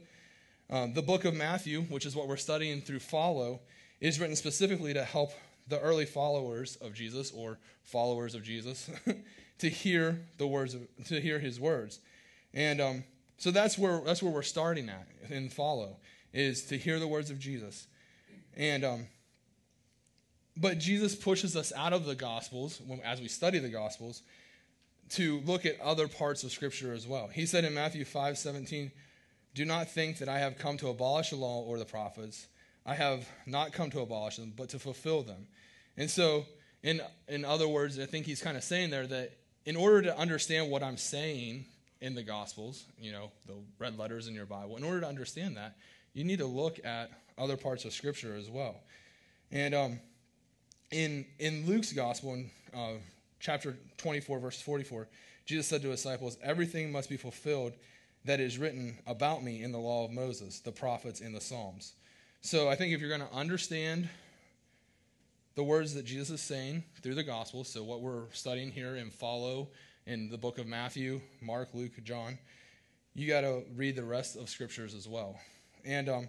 Um, 0.70 0.94
the 0.94 1.02
book 1.02 1.24
of 1.24 1.34
Matthew, 1.34 1.82
which 1.82 2.06
is 2.06 2.16
what 2.16 2.28
we're 2.28 2.36
studying 2.36 2.80
through 2.80 3.00
Follow, 3.00 3.60
is 4.00 4.18
written 4.18 4.36
specifically 4.36 4.94
to 4.94 5.04
help 5.04 5.32
the 5.68 5.80
early 5.80 6.06
followers 6.06 6.76
of 6.76 6.94
Jesus 6.94 7.30
or 7.32 7.58
followers 7.84 8.34
of 8.34 8.42
Jesus 8.42 8.90
to 9.58 9.68
hear 9.68 10.20
the 10.38 10.46
words 10.46 10.74
of, 10.74 10.82
to 11.06 11.20
hear 11.20 11.38
his 11.38 11.60
words. 11.60 12.00
And 12.54 12.80
um, 12.80 13.04
so 13.38 13.50
that's 13.50 13.78
where 13.78 14.00
that's 14.00 14.22
where 14.22 14.32
we're 14.32 14.42
starting 14.42 14.88
at 14.88 15.06
in 15.30 15.48
follow 15.48 15.96
is 16.32 16.64
to 16.66 16.78
hear 16.78 16.98
the 16.98 17.08
words 17.08 17.30
of 17.30 17.38
Jesus. 17.38 17.86
And 18.56 18.84
um, 18.84 19.06
but 20.56 20.78
Jesus 20.78 21.14
pushes 21.14 21.56
us 21.56 21.72
out 21.74 21.92
of 21.92 22.04
the 22.04 22.14
gospels 22.14 22.80
as 23.04 23.20
we 23.20 23.28
study 23.28 23.58
the 23.58 23.68
gospels 23.68 24.22
to 25.12 25.40
look 25.40 25.66
at 25.66 25.80
other 25.80 26.08
parts 26.08 26.42
of 26.42 26.52
scripture 26.52 26.92
as 26.92 27.06
well. 27.06 27.28
He 27.28 27.44
said 27.46 27.64
in 27.64 27.74
Matthew 27.74 28.04
5, 28.04 28.38
17, 28.38 28.90
do 29.54 29.64
not 29.64 29.90
think 29.90 30.18
that 30.18 30.28
I 30.28 30.38
have 30.38 30.56
come 30.56 30.78
to 30.78 30.88
abolish 30.88 31.30
the 31.30 31.36
law 31.36 31.62
or 31.62 31.78
the 31.78 31.84
prophets. 31.84 32.46
I 32.86 32.94
have 32.94 33.28
not 33.46 33.72
come 33.72 33.90
to 33.90 34.00
abolish 34.00 34.36
them, 34.36 34.52
but 34.56 34.70
to 34.70 34.78
fulfill 34.78 35.22
them. 35.22 35.46
And 35.96 36.10
so, 36.10 36.46
in, 36.82 37.02
in 37.28 37.44
other 37.44 37.68
words, 37.68 37.98
I 37.98 38.06
think 38.06 38.24
he's 38.24 38.40
kind 38.40 38.56
of 38.56 38.64
saying 38.64 38.90
there 38.90 39.06
that 39.06 39.32
in 39.66 39.76
order 39.76 40.02
to 40.02 40.18
understand 40.18 40.70
what 40.70 40.82
I'm 40.82 40.96
saying 40.96 41.66
in 42.00 42.14
the 42.14 42.22
Gospels, 42.22 42.84
you 42.98 43.12
know, 43.12 43.30
the 43.46 43.54
red 43.78 43.98
letters 43.98 44.26
in 44.26 44.34
your 44.34 44.46
Bible, 44.46 44.76
in 44.76 44.84
order 44.84 45.02
to 45.02 45.06
understand 45.06 45.56
that, 45.58 45.76
you 46.14 46.24
need 46.24 46.38
to 46.38 46.46
look 46.46 46.84
at 46.84 47.10
other 47.38 47.56
parts 47.56 47.84
of 47.84 47.92
Scripture 47.92 48.34
as 48.34 48.48
well. 48.48 48.80
And 49.50 49.74
um, 49.74 50.00
in, 50.90 51.26
in 51.38 51.66
Luke's 51.66 51.92
Gospel, 51.92 52.34
in 52.34 52.50
uh, 52.74 52.94
chapter 53.42 53.76
24, 53.98 54.38
verse 54.38 54.60
44, 54.62 55.08
Jesus 55.44 55.66
said 55.66 55.82
to 55.82 55.90
his 55.90 56.00
disciples, 56.00 56.38
Everything 56.42 56.92
must 56.92 57.10
be 57.10 57.16
fulfilled 57.16 57.72
that 58.24 58.38
is 58.38 58.56
written 58.56 58.96
about 59.06 59.42
me 59.42 59.62
in 59.64 59.72
the 59.72 59.78
law 59.78 60.04
of 60.04 60.12
Moses, 60.12 60.60
the 60.60 60.70
prophets, 60.70 61.20
and 61.20 61.34
the 61.34 61.40
Psalms. 61.40 61.94
So 62.40 62.68
I 62.68 62.76
think 62.76 62.94
if 62.94 63.00
you're 63.00 63.16
going 63.16 63.28
to 63.28 63.36
understand 63.36 64.08
the 65.56 65.64
words 65.64 65.92
that 65.94 66.04
Jesus 66.04 66.30
is 66.30 66.40
saying 66.40 66.84
through 67.02 67.16
the 67.16 67.24
Gospels, 67.24 67.68
so 67.68 67.82
what 67.82 68.00
we're 68.00 68.30
studying 68.32 68.70
here 68.70 68.94
and 68.94 69.12
follow 69.12 69.68
in 70.06 70.30
the 70.30 70.38
book 70.38 70.58
of 70.58 70.68
Matthew, 70.68 71.20
Mark, 71.40 71.70
Luke, 71.74 71.92
John, 72.04 72.38
you 73.14 73.28
got 73.28 73.42
to 73.42 73.64
read 73.74 73.96
the 73.96 74.04
rest 74.04 74.36
of 74.36 74.48
scriptures 74.48 74.94
as 74.94 75.08
well. 75.08 75.38
And 75.84 76.08
um, 76.08 76.28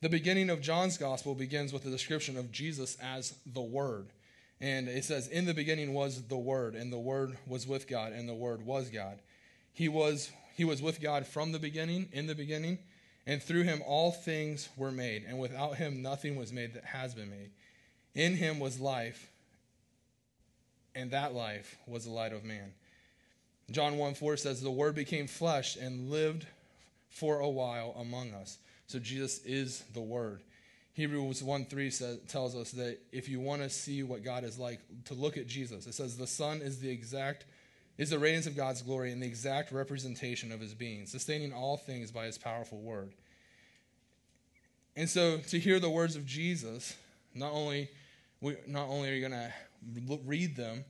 the 0.00 0.08
beginning 0.08 0.48
of 0.48 0.62
John's 0.62 0.96
Gospel 0.96 1.34
begins 1.34 1.70
with 1.70 1.84
the 1.84 1.90
description 1.90 2.38
of 2.38 2.50
Jesus 2.50 2.96
as 3.02 3.34
the 3.44 3.60
Word. 3.60 4.08
And 4.60 4.88
it 4.88 5.04
says, 5.04 5.28
In 5.28 5.46
the 5.46 5.54
beginning 5.54 5.94
was 5.94 6.22
the 6.22 6.36
Word, 6.36 6.74
and 6.74 6.92
the 6.92 6.98
Word 6.98 7.36
was 7.46 7.66
with 7.66 7.88
God, 7.88 8.12
and 8.12 8.28
the 8.28 8.34
Word 8.34 8.64
was 8.64 8.90
God. 8.90 9.18
He 9.72 9.88
was, 9.88 10.30
he 10.56 10.64
was 10.64 10.82
with 10.82 11.00
God 11.00 11.26
from 11.26 11.52
the 11.52 11.58
beginning, 11.58 12.08
in 12.12 12.26
the 12.26 12.34
beginning, 12.34 12.78
and 13.26 13.42
through 13.42 13.62
him 13.62 13.82
all 13.86 14.12
things 14.12 14.68
were 14.76 14.90
made, 14.90 15.24
and 15.26 15.38
without 15.38 15.76
him 15.76 16.02
nothing 16.02 16.36
was 16.36 16.52
made 16.52 16.74
that 16.74 16.84
has 16.84 17.14
been 17.14 17.30
made. 17.30 17.50
In 18.14 18.36
him 18.36 18.58
was 18.60 18.80
life, 18.80 19.30
and 20.94 21.10
that 21.12 21.34
life 21.34 21.78
was 21.86 22.04
the 22.04 22.10
light 22.10 22.32
of 22.32 22.44
man. 22.44 22.72
John 23.70 23.96
1 23.96 24.14
4 24.14 24.36
says, 24.36 24.60
The 24.60 24.70
Word 24.70 24.94
became 24.94 25.26
flesh 25.26 25.76
and 25.76 26.10
lived 26.10 26.46
for 27.08 27.38
a 27.38 27.48
while 27.48 27.94
among 27.98 28.34
us. 28.34 28.58
So 28.88 28.98
Jesus 28.98 29.40
is 29.44 29.84
the 29.94 30.00
Word. 30.00 30.42
Hebrews 31.00 31.42
1 31.42 31.64
3 31.64 31.90
says, 31.90 32.18
tells 32.28 32.54
us 32.54 32.72
that 32.72 32.98
if 33.10 33.26
you 33.26 33.40
want 33.40 33.62
to 33.62 33.70
see 33.70 34.02
what 34.02 34.22
God 34.22 34.44
is 34.44 34.58
like, 34.58 34.80
to 35.06 35.14
look 35.14 35.38
at 35.38 35.46
Jesus. 35.46 35.86
It 35.86 35.94
says, 35.94 36.18
The 36.18 36.26
Son 36.26 36.60
is 36.60 36.78
the 36.78 36.90
exact 36.90 37.46
is 37.96 38.10
the 38.10 38.18
radiance 38.18 38.46
of 38.46 38.54
God's 38.54 38.82
glory 38.82 39.10
and 39.10 39.22
the 39.22 39.26
exact 39.26 39.72
representation 39.72 40.52
of 40.52 40.60
his 40.60 40.74
being, 40.74 41.06
sustaining 41.06 41.54
all 41.54 41.78
things 41.78 42.10
by 42.10 42.26
his 42.26 42.36
powerful 42.36 42.82
word. 42.82 43.14
And 44.94 45.08
so 45.08 45.38
to 45.38 45.58
hear 45.58 45.80
the 45.80 45.88
words 45.88 46.16
of 46.16 46.26
Jesus, 46.26 46.94
not 47.34 47.52
only 47.52 47.88
we, 48.42 48.56
not 48.66 48.88
only 48.88 49.08
are 49.08 49.14
you 49.14 49.26
going 49.26 49.32
to 49.32 50.18
read 50.26 50.54
them 50.54 50.84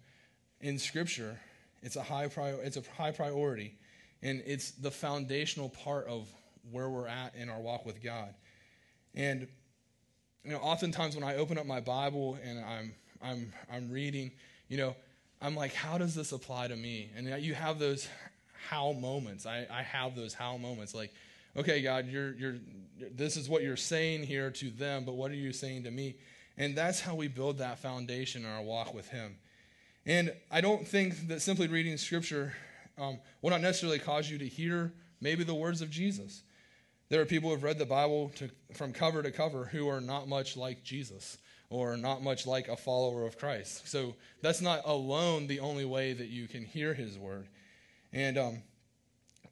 in 0.61 0.81
Scripture, 0.81 1.39
it's 1.83 1.95
a 1.95 2.03
high 2.03 2.27
prior, 2.27 2.59
it's 2.65 2.77
a 2.77 2.83
high 2.97 3.13
priority, 3.13 3.79
and 4.23 4.43
it's 4.45 4.73
the 4.73 4.91
foundational 4.91 5.69
part 5.69 6.09
of 6.09 6.29
where 6.73 6.91
we're 6.91 7.07
at 7.07 7.37
in 7.37 7.49
our 7.49 7.61
walk 7.61 7.87
with 7.87 8.03
God. 8.03 8.35
And 9.15 9.47
you 10.45 10.53
know, 10.53 10.59
oftentimes 10.59 11.15
when 11.15 11.25
I 11.25 11.37
open 11.37 11.59
up 11.59 11.67
my 11.67 11.81
Bible 11.81 12.39
and 12.45 12.65
I'm 12.65 12.95
I'm 13.23 13.53
I'm 13.73 13.91
reading, 13.91 14.31
you 14.69 14.79
know, 14.79 14.97
I'm 15.43 15.55
like, 15.55 15.75
how 15.75 15.99
does 15.99 16.15
this 16.15 16.33
apply 16.33 16.69
to 16.69 16.77
me? 16.77 17.11
And 17.17 17.27
you 17.43 17.55
have 17.55 17.79
those 17.79 18.09
how 18.69 18.93
moments. 18.93 19.47
I, 19.47 19.67
I 19.71 19.83
have 19.83 20.15
those 20.15 20.35
how 20.35 20.57
moments. 20.57 20.95
Like, 20.95 21.13
okay, 21.57 21.83
God, 21.83 22.07
you're 22.07 22.35
you're 22.35 22.57
this 23.15 23.37
is 23.37 23.49
what 23.49 23.63
you're 23.63 23.77
saying 23.77 24.25
here 24.25 24.51
to 24.51 24.71
them, 24.71 25.05
but 25.05 25.15
what 25.15 25.31
are 25.31 25.37
you 25.37 25.53
saying 25.53 25.85
to 25.85 25.91
me? 25.91 26.17
And 26.57 26.77
that's 26.77 27.01
how 27.01 27.15
we 27.15 27.29
build 27.29 27.59
that 27.59 27.79
foundation 27.79 28.45
in 28.45 28.51
our 28.51 28.63
walk 28.63 28.93
with 28.95 29.09
Him. 29.09 29.37
And 30.07 30.33
I 30.51 30.61
don't 30.61 30.87
think 30.87 31.29
that 31.29 31.41
simply 31.43 31.69
reading 31.69 31.97
Scripture 31.97 32.55
um, 32.99 33.19
will 33.41 33.51
not 33.51 33.61
necessarily 33.61 33.99
cause 33.99 34.29
you 34.31 34.39
to 34.39 34.47
hear 34.47 34.93
maybe 35.21 35.45
the 35.45 35.55
words 35.55 35.81
of 35.83 35.91
Jesus. 35.91 36.43
There 37.11 37.21
are 37.21 37.27
people 37.27 37.51
who 37.51 37.57
have 37.57 37.65
read 37.65 37.79
the 37.79 37.87
Bible 37.87 38.31
to, 38.37 38.49
from 38.73 38.93
cover 38.93 39.21
to 39.21 39.33
cover 39.33 39.65
who 39.65 39.89
are 39.89 40.01
not 40.01 40.29
much 40.29 40.57
like 40.57 40.85
Jesus 40.85 41.39
or 41.69 41.97
not 41.97 42.23
much 42.23 42.47
like 42.47 42.69
a 42.69 42.77
follower 42.77 43.27
of 43.27 43.37
Christ. 43.37 43.89
So 43.89 44.15
that's 44.43 44.61
not 44.61 44.83
alone 44.85 45.49
the 45.49 45.59
only 45.59 45.85
way 45.85 46.13
that 46.13 46.29
you 46.29 46.47
can 46.47 46.65
hear 46.65 46.95
His 46.95 47.19
word. 47.19 47.49
And 48.13 48.39
um, 48.39 48.63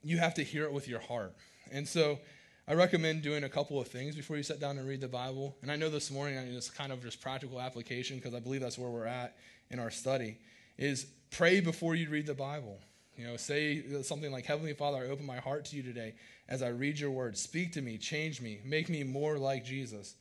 you 0.04 0.18
have 0.18 0.34
to 0.34 0.44
hear 0.44 0.64
it 0.64 0.72
with 0.72 0.86
your 0.86 1.00
heart. 1.00 1.34
And 1.72 1.86
so 1.86 2.20
I 2.68 2.74
recommend 2.74 3.22
doing 3.22 3.42
a 3.42 3.48
couple 3.48 3.80
of 3.80 3.88
things 3.88 4.14
before 4.14 4.36
you 4.36 4.44
sit 4.44 4.60
down 4.60 4.78
and 4.78 4.86
read 4.86 5.00
the 5.00 5.08
Bible. 5.08 5.56
And 5.60 5.70
I 5.70 5.74
know 5.74 5.90
this 5.90 6.12
morning 6.12 6.36
it's 6.36 6.70
kind 6.70 6.92
of 6.92 7.02
just 7.02 7.20
practical 7.20 7.60
application 7.60 8.18
because 8.18 8.34
I 8.34 8.40
believe 8.40 8.60
that's 8.60 8.78
where 8.78 8.90
we're 8.90 9.06
at 9.06 9.36
in 9.70 9.80
our 9.80 9.90
study. 9.90 10.38
Is 10.76 11.06
pray 11.32 11.58
before 11.58 11.96
you 11.96 12.08
read 12.08 12.26
the 12.26 12.34
Bible. 12.34 12.78
You 13.16 13.26
know, 13.26 13.36
say 13.36 14.02
something 14.02 14.30
like, 14.30 14.46
Heavenly 14.46 14.74
Father, 14.74 14.98
I 14.98 15.08
open 15.08 15.26
my 15.26 15.38
heart 15.38 15.64
to 15.66 15.76
you 15.76 15.82
today 15.82 16.14
as 16.48 16.62
I 16.62 16.68
read 16.68 16.98
your 16.98 17.10
word. 17.10 17.36
Speak 17.36 17.72
to 17.72 17.82
me, 17.82 17.98
change 17.98 18.40
me, 18.40 18.60
make 18.64 18.88
me 18.88 19.02
more 19.02 19.38
like 19.38 19.64
Jesus. 19.64 20.14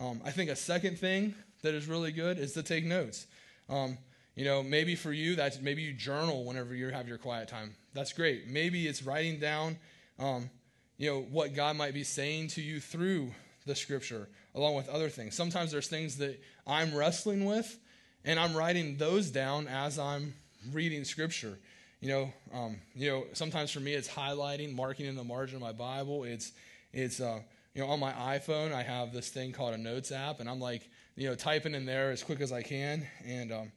Um, 0.00 0.20
I 0.24 0.30
think 0.30 0.50
a 0.50 0.56
second 0.56 0.98
thing 0.98 1.34
that 1.62 1.74
is 1.74 1.86
really 1.86 2.12
good 2.12 2.38
is 2.38 2.52
to 2.54 2.62
take 2.62 2.84
notes. 2.84 3.26
Um, 3.68 3.98
you 4.34 4.44
know, 4.44 4.62
maybe 4.62 4.96
for 4.96 5.12
you, 5.12 5.36
that's 5.36 5.60
maybe 5.60 5.82
you 5.82 5.92
journal 5.92 6.44
whenever 6.44 6.74
you 6.74 6.88
have 6.88 7.06
your 7.06 7.18
quiet 7.18 7.48
time. 7.48 7.74
That's 7.92 8.12
great. 8.12 8.48
Maybe 8.48 8.88
it's 8.88 9.04
writing 9.04 9.38
down, 9.38 9.78
um, 10.18 10.50
you 10.98 11.08
know, 11.08 11.20
what 11.20 11.54
God 11.54 11.76
might 11.76 11.94
be 11.94 12.02
saying 12.02 12.48
to 12.48 12.60
you 12.60 12.80
through 12.80 13.30
the 13.64 13.76
scripture, 13.76 14.28
along 14.54 14.74
with 14.74 14.88
other 14.88 15.08
things. 15.08 15.36
Sometimes 15.36 15.70
there's 15.70 15.88
things 15.88 16.18
that 16.18 16.42
I'm 16.66 16.94
wrestling 16.94 17.44
with, 17.44 17.78
and 18.24 18.40
I'm 18.40 18.56
writing 18.56 18.96
those 18.96 19.30
down 19.30 19.68
as 19.68 19.98
I'm 19.98 20.34
reading 20.72 21.04
scripture. 21.04 21.58
You 22.04 22.10
know, 22.10 22.32
um, 22.52 22.76
you 22.94 23.10
know, 23.10 23.24
sometimes 23.32 23.70
for 23.70 23.80
me 23.80 23.94
it's 23.94 24.06
highlighting, 24.10 24.74
marking 24.74 25.06
in 25.06 25.16
the 25.16 25.24
margin 25.24 25.56
of 25.56 25.62
my 25.62 25.72
Bible. 25.72 26.24
It's, 26.24 26.52
it's, 26.92 27.18
uh, 27.18 27.40
you 27.74 27.80
know, 27.80 27.88
on 27.88 27.98
my 27.98 28.12
iPhone 28.12 28.74
I 28.74 28.82
have 28.82 29.10
this 29.10 29.30
thing 29.30 29.52
called 29.52 29.72
a 29.72 29.78
Notes 29.78 30.12
app, 30.12 30.40
and 30.40 30.46
I'm 30.46 30.60
like, 30.60 30.86
you 31.16 31.26
know, 31.26 31.34
typing 31.34 31.74
in 31.74 31.86
there 31.86 32.10
as 32.10 32.22
quick 32.22 32.42
as 32.42 32.52
I 32.52 32.60
can, 32.60 33.06
and 33.24 33.50
um, 33.52 33.72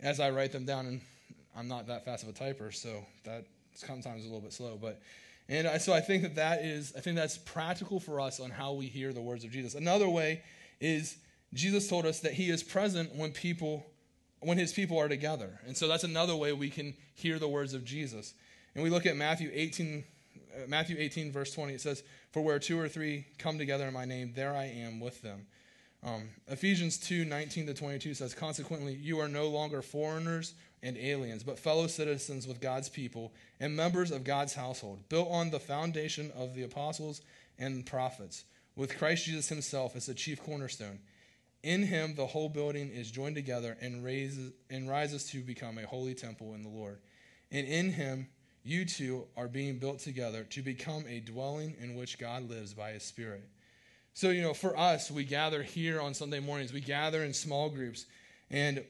as 0.00 0.20
I 0.20 0.28
write 0.28 0.52
them 0.52 0.66
down, 0.66 0.84
and 0.84 1.00
I'm 1.56 1.66
not 1.66 1.86
that 1.86 2.04
fast 2.04 2.24
of 2.24 2.28
a 2.28 2.32
typer, 2.34 2.74
so 2.74 3.06
that 3.24 3.46
sometimes 3.74 4.24
a 4.24 4.26
little 4.26 4.42
bit 4.42 4.52
slow, 4.52 4.78
but. 4.78 5.00
And 5.48 5.80
so 5.80 5.94
I 5.94 6.00
think 6.00 6.24
that 6.24 6.34
that 6.34 6.62
is, 6.62 6.92
I 6.94 7.00
think 7.00 7.16
that's 7.16 7.38
practical 7.38 8.00
for 8.00 8.20
us 8.20 8.38
on 8.38 8.50
how 8.50 8.74
we 8.74 8.86
hear 8.86 9.14
the 9.14 9.22
words 9.22 9.44
of 9.44 9.50
Jesus. 9.50 9.74
Another 9.74 10.10
way 10.10 10.42
is 10.78 11.16
Jesus 11.54 11.88
told 11.88 12.04
us 12.04 12.20
that 12.20 12.34
he 12.34 12.50
is 12.50 12.62
present 12.62 13.14
when 13.14 13.32
people 13.32 13.86
when 14.42 14.58
his 14.58 14.72
people 14.72 14.98
are 14.98 15.08
together. 15.08 15.60
And 15.66 15.76
so 15.76 15.88
that's 15.88 16.04
another 16.04 16.36
way 16.36 16.52
we 16.52 16.70
can 16.70 16.94
hear 17.14 17.38
the 17.38 17.48
words 17.48 17.74
of 17.74 17.84
Jesus. 17.84 18.34
And 18.74 18.82
we 18.82 18.90
look 18.90 19.06
at 19.06 19.16
Matthew 19.16 19.50
18 19.52 20.04
uh, 20.54 20.66
Matthew 20.66 20.96
18 20.98 21.32
verse 21.32 21.54
20 21.54 21.72
it 21.74 21.80
says 21.80 22.02
for 22.30 22.42
where 22.42 22.58
two 22.58 22.78
or 22.78 22.86
three 22.86 23.26
come 23.38 23.56
together 23.56 23.86
in 23.86 23.94
my 23.94 24.04
name 24.04 24.32
there 24.34 24.54
I 24.54 24.64
am 24.64 25.00
with 25.00 25.22
them. 25.22 25.46
Um, 26.04 26.30
Ephesians 26.48 26.98
2 26.98 27.24
19 27.24 27.66
to 27.66 27.74
22 27.74 28.14
says, 28.14 28.34
Consequently, 28.34 28.94
you 28.94 29.20
are 29.20 29.28
no 29.28 29.48
longer 29.48 29.82
foreigners 29.82 30.54
and 30.82 30.96
aliens, 30.96 31.44
but 31.44 31.58
fellow 31.58 31.86
citizens 31.86 32.48
with 32.48 32.60
God's 32.60 32.88
people 32.88 33.32
and 33.60 33.76
members 33.76 34.10
of 34.10 34.24
God's 34.24 34.54
household, 34.54 35.08
built 35.08 35.28
on 35.30 35.50
the 35.50 35.60
foundation 35.60 36.32
of 36.36 36.54
the 36.54 36.64
apostles 36.64 37.22
and 37.56 37.86
prophets, 37.86 38.44
with 38.74 38.98
Christ 38.98 39.26
Jesus 39.26 39.48
himself 39.48 39.94
as 39.94 40.06
the 40.06 40.14
chief 40.14 40.42
cornerstone. 40.42 40.98
In 41.62 41.84
him, 41.84 42.14
the 42.16 42.26
whole 42.26 42.48
building 42.48 42.90
is 42.90 43.10
joined 43.10 43.36
together 43.36 43.76
and, 43.80 44.04
raises, 44.04 44.52
and 44.68 44.88
rises 44.88 45.26
to 45.30 45.40
become 45.42 45.78
a 45.78 45.86
holy 45.86 46.14
temple 46.14 46.54
in 46.54 46.62
the 46.62 46.68
Lord. 46.68 46.98
And 47.52 47.66
in 47.66 47.92
him, 47.92 48.28
you 48.64 48.84
two 48.84 49.26
are 49.36 49.48
being 49.48 49.78
built 49.78 50.00
together 50.00 50.44
to 50.50 50.62
become 50.62 51.04
a 51.08 51.20
dwelling 51.20 51.76
in 51.80 51.94
which 51.96 52.18
God 52.18 52.48
lives 52.48 52.74
by 52.74 52.92
his 52.92 53.02
Spirit. 53.02 53.42
So, 54.14 54.30
you 54.30 54.42
know, 54.42 54.54
for 54.54 54.76
us, 54.76 55.10
we 55.10 55.24
gather 55.24 55.62
here 55.62 56.00
on 56.00 56.14
Sunday 56.14 56.40
mornings, 56.40 56.72
we 56.72 56.80
gather 56.80 57.22
in 57.22 57.32
small 57.32 57.70
groups. 57.70 58.06
And 58.50 58.84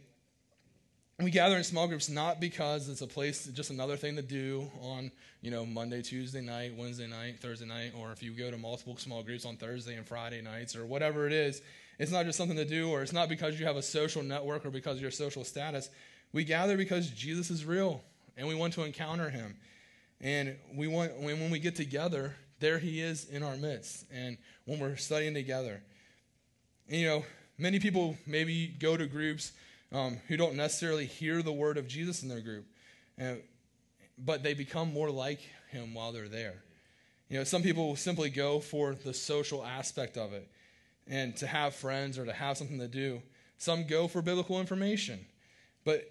we 1.20 1.30
gather 1.30 1.56
in 1.56 1.64
small 1.64 1.86
groups 1.86 2.08
not 2.08 2.40
because 2.40 2.88
it's 2.88 3.02
a 3.02 3.06
place, 3.06 3.46
just 3.46 3.70
another 3.70 3.96
thing 3.96 4.16
to 4.16 4.22
do 4.22 4.70
on, 4.80 5.12
you 5.40 5.50
know, 5.50 5.64
Monday, 5.64 6.02
Tuesday 6.02 6.40
night, 6.40 6.74
Wednesday 6.76 7.06
night, 7.06 7.38
Thursday 7.40 7.66
night, 7.66 7.92
or 7.96 8.12
if 8.12 8.22
you 8.22 8.32
go 8.32 8.50
to 8.50 8.56
multiple 8.56 8.96
small 8.96 9.22
groups 9.22 9.44
on 9.44 9.56
Thursday 9.56 9.94
and 9.94 10.06
Friday 10.06 10.40
nights, 10.40 10.74
or 10.74 10.86
whatever 10.86 11.26
it 11.26 11.32
is. 11.32 11.62
It's 11.98 12.10
not 12.10 12.24
just 12.24 12.38
something 12.38 12.56
to 12.56 12.64
do, 12.64 12.90
or 12.90 13.02
it's 13.02 13.12
not 13.12 13.28
because 13.28 13.58
you 13.58 13.66
have 13.66 13.76
a 13.76 13.82
social 13.82 14.22
network 14.22 14.64
or 14.64 14.70
because 14.70 14.96
of 14.96 15.02
your 15.02 15.10
social 15.10 15.44
status. 15.44 15.90
We 16.32 16.44
gather 16.44 16.76
because 16.76 17.10
Jesus 17.10 17.50
is 17.50 17.64
real 17.64 18.02
and 18.36 18.48
we 18.48 18.54
want 18.54 18.72
to 18.74 18.82
encounter 18.82 19.30
him. 19.30 19.56
And 20.20 20.56
we 20.74 20.86
want 20.86 21.16
when 21.18 21.40
when 21.40 21.50
we 21.50 21.58
get 21.58 21.76
together, 21.76 22.34
there 22.60 22.78
he 22.78 23.00
is 23.00 23.28
in 23.28 23.42
our 23.42 23.56
midst. 23.56 24.06
And 24.12 24.38
when 24.64 24.78
we're 24.78 24.96
studying 24.96 25.34
together. 25.34 25.82
And, 26.88 27.00
you 27.00 27.06
know, 27.06 27.24
many 27.58 27.78
people 27.78 28.16
maybe 28.26 28.68
go 28.68 28.96
to 28.96 29.06
groups 29.06 29.52
um, 29.92 30.18
who 30.28 30.36
don't 30.36 30.54
necessarily 30.54 31.06
hear 31.06 31.42
the 31.42 31.52
word 31.52 31.76
of 31.76 31.86
Jesus 31.86 32.22
in 32.22 32.28
their 32.28 32.40
group, 32.40 32.66
uh, 33.20 33.34
but 34.18 34.42
they 34.42 34.54
become 34.54 34.92
more 34.92 35.10
like 35.10 35.40
him 35.70 35.94
while 35.94 36.12
they're 36.12 36.28
there. 36.28 36.62
You 37.28 37.38
know, 37.38 37.44
some 37.44 37.62
people 37.62 37.96
simply 37.96 38.30
go 38.30 38.60
for 38.60 38.94
the 38.94 39.14
social 39.14 39.64
aspect 39.64 40.16
of 40.16 40.32
it 40.32 40.50
and 41.08 41.36
to 41.36 41.46
have 41.46 41.74
friends 41.74 42.18
or 42.18 42.24
to 42.24 42.32
have 42.32 42.56
something 42.56 42.78
to 42.78 42.88
do. 42.88 43.22
Some 43.58 43.86
go 43.86 44.08
for 44.08 44.22
biblical 44.22 44.60
information. 44.60 45.20
But 45.84 46.10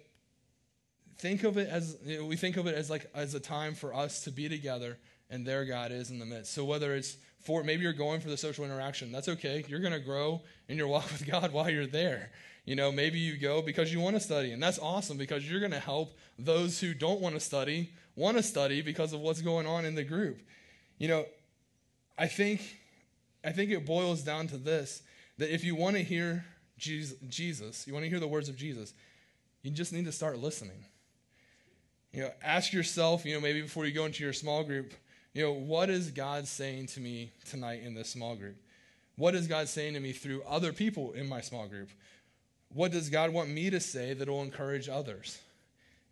think 1.18 1.44
of 1.44 1.56
it 1.56 1.68
as 1.68 1.96
you 2.04 2.18
know, 2.18 2.26
we 2.26 2.36
think 2.36 2.56
of 2.56 2.66
it 2.66 2.74
as 2.74 2.90
like 2.90 3.10
as 3.14 3.34
a 3.34 3.40
time 3.40 3.74
for 3.74 3.94
us 3.94 4.24
to 4.24 4.30
be 4.30 4.48
together 4.48 4.98
and 5.30 5.46
there 5.46 5.64
God 5.64 5.92
is 5.92 6.10
in 6.10 6.18
the 6.18 6.26
midst. 6.26 6.52
So 6.52 6.64
whether 6.64 6.94
it's 6.94 7.16
for 7.40 7.64
maybe 7.64 7.82
you're 7.82 7.92
going 7.92 8.20
for 8.20 8.28
the 8.28 8.36
social 8.36 8.64
interaction, 8.64 9.10
that's 9.10 9.28
okay. 9.28 9.64
You're 9.66 9.80
going 9.80 9.92
to 9.92 10.00
grow 10.00 10.42
in 10.68 10.76
your 10.76 10.88
walk 10.88 11.04
with 11.12 11.26
God 11.26 11.52
while 11.52 11.70
you're 11.70 11.86
there. 11.86 12.30
You 12.64 12.76
know, 12.76 12.92
maybe 12.92 13.18
you 13.18 13.36
go 13.38 13.60
because 13.60 13.92
you 13.92 13.98
want 13.98 14.14
to 14.14 14.20
study, 14.20 14.52
and 14.52 14.62
that's 14.62 14.78
awesome 14.78 15.16
because 15.16 15.50
you're 15.50 15.58
going 15.58 15.72
to 15.72 15.80
help 15.80 16.16
those 16.38 16.78
who 16.78 16.94
don't 16.94 17.20
want 17.20 17.34
to 17.34 17.40
study 17.40 17.92
want 18.16 18.36
to 18.36 18.42
study 18.42 18.82
because 18.82 19.12
of 19.12 19.20
what's 19.20 19.40
going 19.40 19.66
on 19.66 19.84
in 19.84 19.94
the 19.94 20.04
group. 20.04 20.40
You 20.98 21.08
know, 21.08 21.26
I 22.18 22.26
think 22.26 22.60
I 23.44 23.50
think 23.50 23.70
it 23.70 23.86
boils 23.86 24.22
down 24.22 24.46
to 24.48 24.56
this 24.56 25.02
that 25.38 25.52
if 25.52 25.64
you 25.64 25.74
want 25.74 25.96
to 25.96 26.02
hear 26.02 26.44
Jesus, 26.78 27.86
you 27.86 27.92
want 27.92 28.04
to 28.04 28.10
hear 28.10 28.20
the 28.20 28.28
words 28.28 28.48
of 28.48 28.56
Jesus, 28.56 28.92
you 29.62 29.70
just 29.70 29.92
need 29.92 30.04
to 30.04 30.12
start 30.12 30.38
listening. 30.38 30.84
You 32.12 32.22
know, 32.22 32.30
ask 32.42 32.72
yourself, 32.72 33.24
you 33.24 33.34
know, 33.34 33.40
maybe 33.40 33.62
before 33.62 33.86
you 33.86 33.92
go 33.92 34.04
into 34.04 34.22
your 34.22 34.32
small 34.32 34.62
group, 34.64 34.92
you 35.32 35.42
know, 35.42 35.52
what 35.52 35.88
is 35.88 36.10
God 36.10 36.46
saying 36.46 36.86
to 36.88 37.00
me 37.00 37.32
tonight 37.48 37.82
in 37.82 37.94
this 37.94 38.10
small 38.10 38.36
group? 38.36 38.56
What 39.16 39.34
is 39.34 39.46
God 39.46 39.68
saying 39.68 39.94
to 39.94 40.00
me 40.00 40.12
through 40.12 40.42
other 40.42 40.72
people 40.72 41.12
in 41.12 41.28
my 41.28 41.40
small 41.40 41.66
group? 41.66 41.88
What 42.74 42.92
does 42.92 43.08
God 43.08 43.30
want 43.30 43.50
me 43.50 43.70
to 43.70 43.80
say 43.80 44.14
that 44.14 44.28
will 44.28 44.42
encourage 44.42 44.88
others? 44.88 45.38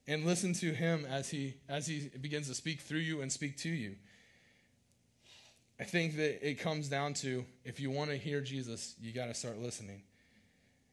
And 0.06 0.24
listen 0.24 0.52
to 0.54 0.72
him 0.72 1.06
as 1.08 1.28
he 1.30 1.54
as 1.68 1.86
he 1.86 2.10
begins 2.20 2.48
to 2.48 2.54
speak 2.54 2.80
through 2.80 3.00
you 3.00 3.20
and 3.20 3.30
speak 3.30 3.56
to 3.58 3.68
you. 3.68 3.96
I 5.80 5.84
think 5.84 6.16
that 6.16 6.46
it 6.46 6.60
comes 6.60 6.88
down 6.88 7.14
to 7.14 7.46
if 7.64 7.80
you 7.80 7.90
want 7.90 8.10
to 8.10 8.16
hear 8.16 8.42
Jesus, 8.42 8.94
you 9.00 9.12
got 9.12 9.26
to 9.26 9.34
start 9.34 9.58
listening. 9.58 10.02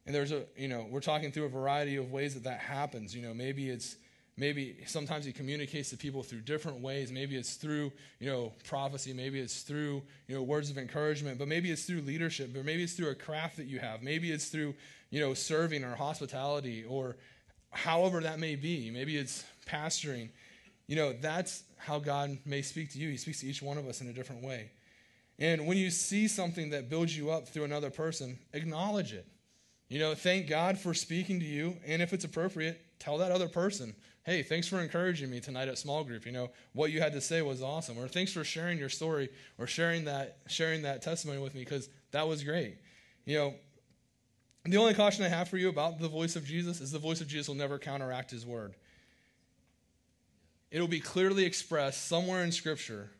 And 0.06 0.16
there's 0.16 0.32
a, 0.32 0.46
you 0.56 0.70
know, 0.70 0.88
we're 0.90 1.02
talking 1.02 1.34
through 1.34 1.44
a 1.44 1.50
variety 1.50 1.98
of 1.98 2.10
ways 2.10 2.36
that 2.36 2.46
that 2.46 2.62
happens. 2.62 3.14
You 3.14 3.22
know, 3.22 3.34
maybe 3.34 3.70
it's, 3.70 3.98
maybe 4.38 4.78
sometimes 4.86 5.26
he 5.26 5.34
communicates 5.34 5.90
to 5.90 5.98
people 5.98 6.24
through 6.24 6.40
different 6.40 6.80
ways. 6.80 7.12
Maybe 7.12 7.36
it's 7.36 7.56
through, 7.56 7.92
you 8.22 8.32
know, 8.32 8.54
prophecy. 8.64 9.12
Maybe 9.12 9.42
it's 9.42 9.64
through, 9.64 10.04
you 10.30 10.36
know, 10.36 10.42
words 10.42 10.70
of 10.70 10.78
encouragement. 10.78 11.38
But 11.38 11.50
maybe 11.50 11.70
it's 11.70 11.84
through 11.84 12.04
leadership. 12.04 12.56
Or 12.56 12.64
maybe 12.64 12.84
it's 12.84 12.94
through 12.94 13.10
a 13.10 13.16
craft 13.16 13.58
that 13.58 13.66
you 13.66 13.80
have. 13.80 14.02
Maybe 14.02 14.32
it's 14.32 14.48
through, 14.48 14.74
you 15.10 15.20
know, 15.20 15.34
serving 15.34 15.84
or 15.84 15.96
hospitality 15.96 16.86
or 16.86 17.18
however 17.72 18.22
that 18.22 18.40
may 18.40 18.56
be. 18.56 18.90
Maybe 18.90 19.18
it's 19.18 19.44
pastoring. 19.68 20.30
You 20.88 20.96
know, 20.96 21.12
that's 21.12 21.64
how 21.76 22.00
God 22.00 22.38
may 22.46 22.62
speak 22.62 22.94
to 22.94 23.00
you. 23.00 23.10
He 23.10 23.18
speaks 23.18 23.42
to 23.42 23.48
each 23.48 23.62
one 23.62 23.78
of 23.78 23.86
us 23.86 24.00
in 24.00 24.08
a 24.08 24.14
different 24.14 24.44
way. 24.44 24.72
And 25.40 25.68
when 25.68 25.78
you 25.78 25.92
see 25.92 26.28
something 26.28 26.72
that 26.72 26.90
builds 26.90 27.16
you 27.16 27.30
up 27.30 27.48
through 27.48 27.64
another 27.64 27.90
person, 27.90 28.40
acknowledge 28.54 29.14
it. 29.14 29.28
You 29.90 30.00
know, 30.00 30.16
thank 30.16 30.48
God 30.48 30.78
for 30.78 30.94
speaking 30.94 31.40
to 31.40 31.46
you. 31.46 31.78
And 31.86 32.02
if 32.02 32.12
it's 32.12 32.26
appropriate, 32.26 32.82
tell 33.00 33.20
that 33.20 33.32
other 33.32 33.48
person, 33.48 33.96
hey, 34.24 34.44
thanks 34.44 34.68
for 34.68 34.82
encouraging 34.82 35.30
me 35.30 35.40
tonight 35.40 35.68
at 35.68 35.78
small 35.78 36.04
group. 36.04 36.26
You 36.26 36.32
know, 36.32 36.50
what 36.74 36.92
you 36.92 37.00
had 37.00 37.14
to 37.14 37.22
say 37.22 37.42
was 37.42 37.62
awesome. 37.62 37.98
Or 37.98 38.08
thanks 38.08 38.34
for 38.34 38.44
sharing 38.44 38.78
your 38.78 38.90
story 38.90 39.30
or 39.58 39.68
sharing 39.68 40.06
that, 40.06 40.40
sharing 40.48 40.82
that 40.82 41.02
testimony 41.02 41.40
with 41.40 41.54
me 41.54 41.62
because 41.62 41.88
that 42.12 42.28
was 42.28 42.44
great. 42.44 42.78
You 43.26 43.38
know, 43.38 43.54
the 44.66 44.78
only 44.78 44.94
caution 44.94 45.24
I 45.24 45.30
have 45.30 45.48
for 45.48 45.58
you 45.58 45.70
about 45.70 46.00
the 46.00 46.10
voice 46.10 46.36
of 46.36 46.46
Jesus 46.46 46.82
is 46.82 46.92
the 46.92 47.00
voice 47.00 47.22
of 47.22 47.28
Jesus 47.28 47.48
will 47.48 47.56
never 47.56 47.80
counteract 47.80 48.32
his 48.32 48.46
word. 48.46 48.74
It'll 50.72 50.90
be 50.90 51.00
clearly 51.00 51.46
expressed 51.46 52.08
somewhere 52.08 52.44
in 52.44 52.52
Scripture 52.52 53.12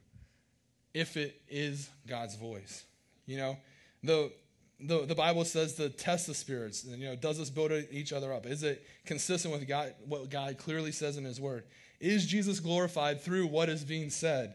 if 0.98 1.16
it 1.16 1.40
is 1.48 1.90
God's 2.08 2.36
voice. 2.36 2.84
You 3.28 3.38
know, 3.38 3.58
the 4.04 4.32
the, 4.80 5.06
the 5.06 5.16
Bible 5.16 5.44
says 5.44 5.74
to 5.76 5.90
test 5.90 6.28
the 6.28 6.36
spirits. 6.36 6.84
And, 6.84 7.02
you 7.02 7.10
know, 7.10 7.16
does 7.16 7.40
this 7.40 7.50
build 7.50 7.72
each 7.92 8.14
other 8.14 8.32
up? 8.32 8.46
Is 8.46 8.62
it 8.62 8.86
consistent 9.06 9.52
with 9.52 9.68
God, 9.68 9.96
what 10.06 10.30
God 10.30 10.60
clearly 10.60 10.92
says 10.92 11.18
in 11.18 11.26
His 11.26 11.42
Word? 11.42 11.64
Is 12.00 12.28
Jesus 12.28 12.60
glorified 12.60 13.22
through 13.22 13.48
what 13.48 13.70
is 13.70 13.84
being 13.84 14.12
said? 14.12 14.54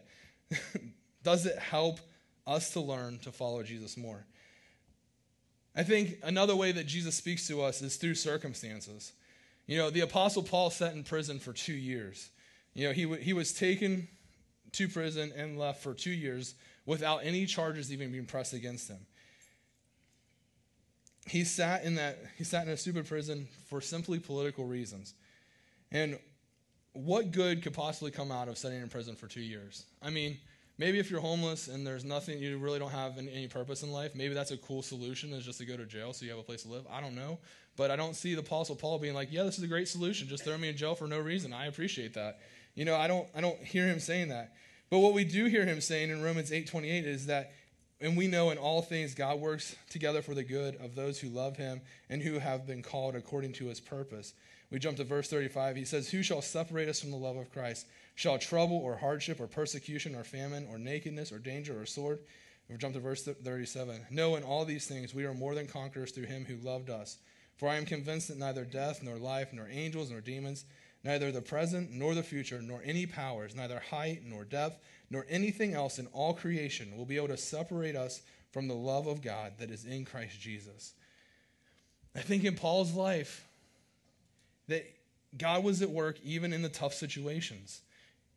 does 1.23 1.45
it 1.45 1.59
help 1.59 1.99
us 2.47 2.71
to 2.71 2.79
learn 2.79 3.19
to 3.19 3.33
follow 3.33 3.63
Jesus 3.63 3.97
more? 3.97 4.25
I 5.75 5.83
think 5.83 6.19
another 6.23 6.55
way 6.55 6.71
that 6.71 6.87
Jesus 6.87 7.15
speaks 7.15 7.45
to 7.47 7.61
us 7.61 7.81
is 7.81 7.97
through 7.97 8.15
circumstances. 8.15 9.11
You 9.67 9.77
know, 9.77 9.89
the 9.89 10.01
Apostle 10.01 10.43
Paul 10.43 10.69
sat 10.69 10.93
in 10.93 11.03
prison 11.03 11.37
for 11.39 11.51
two 11.51 11.73
years. 11.73 12.29
You 12.73 12.87
know, 12.87 12.93
he, 12.93 13.13
he 13.17 13.33
was 13.33 13.53
taken 13.53 14.07
to 14.73 14.87
prison 14.87 15.31
and 15.35 15.57
left 15.57 15.81
for 15.81 15.93
two 15.93 16.11
years 16.11 16.55
without 16.85 17.19
any 17.23 17.45
charges 17.45 17.91
even 17.91 18.11
being 18.11 18.25
pressed 18.25 18.53
against 18.53 18.89
him. 18.89 18.99
He 21.25 21.45
sat 21.45 21.83
in 21.83 21.95
that 21.95 22.19
he 22.37 22.43
sat 22.43 22.67
in 22.67 22.73
a 22.73 22.77
stupid 22.77 23.07
prison 23.07 23.47
for 23.69 23.79
simply 23.79 24.19
political 24.19 24.65
reasons. 24.65 25.13
And 25.91 26.19
what 26.91 27.31
good 27.31 27.63
could 27.63 27.73
possibly 27.73 28.11
come 28.11 28.31
out 28.31 28.47
of 28.47 28.57
sitting 28.57 28.81
in 28.81 28.89
prison 28.89 29.15
for 29.15 29.27
two 29.27 29.41
years? 29.41 29.85
I 30.01 30.09
mean, 30.09 30.37
maybe 30.77 30.99
if 30.99 31.09
you're 31.09 31.21
homeless 31.21 31.67
and 31.67 31.87
there's 31.87 32.03
nothing, 32.03 32.39
you 32.39 32.57
really 32.57 32.79
don't 32.79 32.91
have 32.91 33.17
any, 33.17 33.31
any 33.31 33.47
purpose 33.47 33.83
in 33.83 33.91
life, 33.91 34.15
maybe 34.15 34.33
that's 34.33 34.51
a 34.51 34.57
cool 34.57 34.81
solution 34.81 35.33
is 35.33 35.45
just 35.45 35.59
to 35.59 35.65
go 35.65 35.77
to 35.77 35.85
jail 35.85 36.13
so 36.13 36.25
you 36.25 36.31
have 36.31 36.39
a 36.39 36.43
place 36.43 36.63
to 36.63 36.69
live. 36.69 36.85
I 36.91 37.01
don't 37.01 37.15
know. 37.15 37.39
But 37.75 37.89
I 37.89 37.95
don't 37.95 38.15
see 38.15 38.35
the 38.35 38.41
Apostle 38.41 38.75
Paul 38.75 38.99
being 38.99 39.15
like, 39.15 39.31
yeah, 39.31 39.43
this 39.43 39.57
is 39.57 39.63
a 39.63 39.67
great 39.67 39.87
solution. 39.87 40.27
Just 40.27 40.43
throw 40.43 40.57
me 40.57 40.69
in 40.69 40.77
jail 40.77 40.93
for 40.93 41.07
no 41.07 41.19
reason. 41.19 41.53
I 41.53 41.65
appreciate 41.65 42.13
that. 42.13 42.39
You 42.75 42.85
know, 42.85 42.95
I 42.95 43.07
don't, 43.07 43.27
I 43.35 43.41
don't 43.41 43.59
hear 43.59 43.87
him 43.87 43.99
saying 43.99 44.29
that. 44.29 44.53
But 44.89 44.99
what 44.99 45.13
we 45.13 45.23
do 45.23 45.45
hear 45.45 45.65
him 45.65 45.81
saying 45.81 46.09
in 46.09 46.21
Romans 46.21 46.51
8:28 46.51 47.05
is 47.05 47.25
that 47.25 47.51
and 47.99 48.17
we 48.17 48.27
know 48.27 48.49
in 48.49 48.57
all 48.57 48.81
things 48.81 49.15
God 49.15 49.39
works 49.39 49.75
together 49.89 50.21
for 50.21 50.35
the 50.35 50.43
good 50.43 50.75
of 50.75 50.93
those 50.93 51.19
who 51.19 51.29
love 51.29 51.55
him 51.55 51.81
and 52.09 52.21
who 52.21 52.37
have 52.37 52.67
been 52.67 52.83
called 52.83 53.15
according 53.15 53.53
to 53.53 53.67
his 53.67 53.79
purpose. 53.79 54.33
We 54.69 54.79
jump 54.79 54.97
to 54.97 55.05
verse 55.05 55.29
35. 55.29 55.77
He 55.77 55.85
says, 55.85 56.09
Who 56.09 56.21
shall 56.21 56.41
separate 56.41 56.89
us 56.89 56.99
from 56.99 57.11
the 57.11 57.17
love 57.17 57.37
of 57.37 57.51
Christ? 57.51 57.85
Shall 58.15 58.37
trouble 58.37 58.77
or 58.77 58.97
hardship 58.97 59.39
or 59.39 59.47
persecution 59.47 60.15
or 60.15 60.23
famine 60.25 60.67
or 60.69 60.77
nakedness 60.77 61.31
or 61.31 61.39
danger 61.39 61.79
or 61.79 61.85
sword? 61.85 62.19
We 62.69 62.77
jump 62.77 62.93
to 62.95 62.99
verse 62.99 63.23
37. 63.23 64.07
No, 64.11 64.35
in 64.35 64.43
all 64.43 64.65
these 64.65 64.85
things 64.85 65.13
we 65.13 65.25
are 65.25 65.33
more 65.33 65.55
than 65.55 65.67
conquerors 65.67 66.11
through 66.11 66.25
him 66.25 66.43
who 66.43 66.57
loved 66.57 66.89
us. 66.89 67.19
For 67.55 67.69
I 67.69 67.75
am 67.75 67.85
convinced 67.85 68.27
that 68.27 68.37
neither 68.37 68.65
death 68.65 69.01
nor 69.01 69.15
life 69.17 69.53
nor 69.53 69.67
angels 69.69 70.11
nor 70.11 70.21
demons, 70.21 70.65
neither 71.03 71.31
the 71.31 71.41
present 71.41 71.91
nor 71.91 72.15
the 72.15 72.23
future, 72.23 72.61
nor 72.61 72.81
any 72.85 73.05
powers, 73.05 73.55
neither 73.55 73.79
height 73.79 74.21
nor 74.25 74.43
depth, 74.43 74.79
nor 75.09 75.25
anything 75.29 75.73
else 75.73 75.99
in 75.99 76.07
all 76.07 76.33
creation 76.33 76.97
will 76.97 77.05
be 77.05 77.17
able 77.17 77.27
to 77.27 77.37
separate 77.37 77.95
us 77.95 78.21
from 78.51 78.67
the 78.67 78.73
love 78.73 79.07
of 79.07 79.21
God 79.21 79.53
that 79.59 79.71
is 79.71 79.85
in 79.85 80.05
Christ 80.05 80.39
Jesus. 80.39 80.93
I 82.15 82.19
think 82.19 82.43
in 82.43 82.55
Paul's 82.55 82.93
life 82.93 83.45
that 84.67 84.85
God 85.37 85.63
was 85.63 85.81
at 85.81 85.89
work 85.89 86.19
even 86.23 86.53
in 86.53 86.61
the 86.61 86.69
tough 86.69 86.93
situations. 86.93 87.81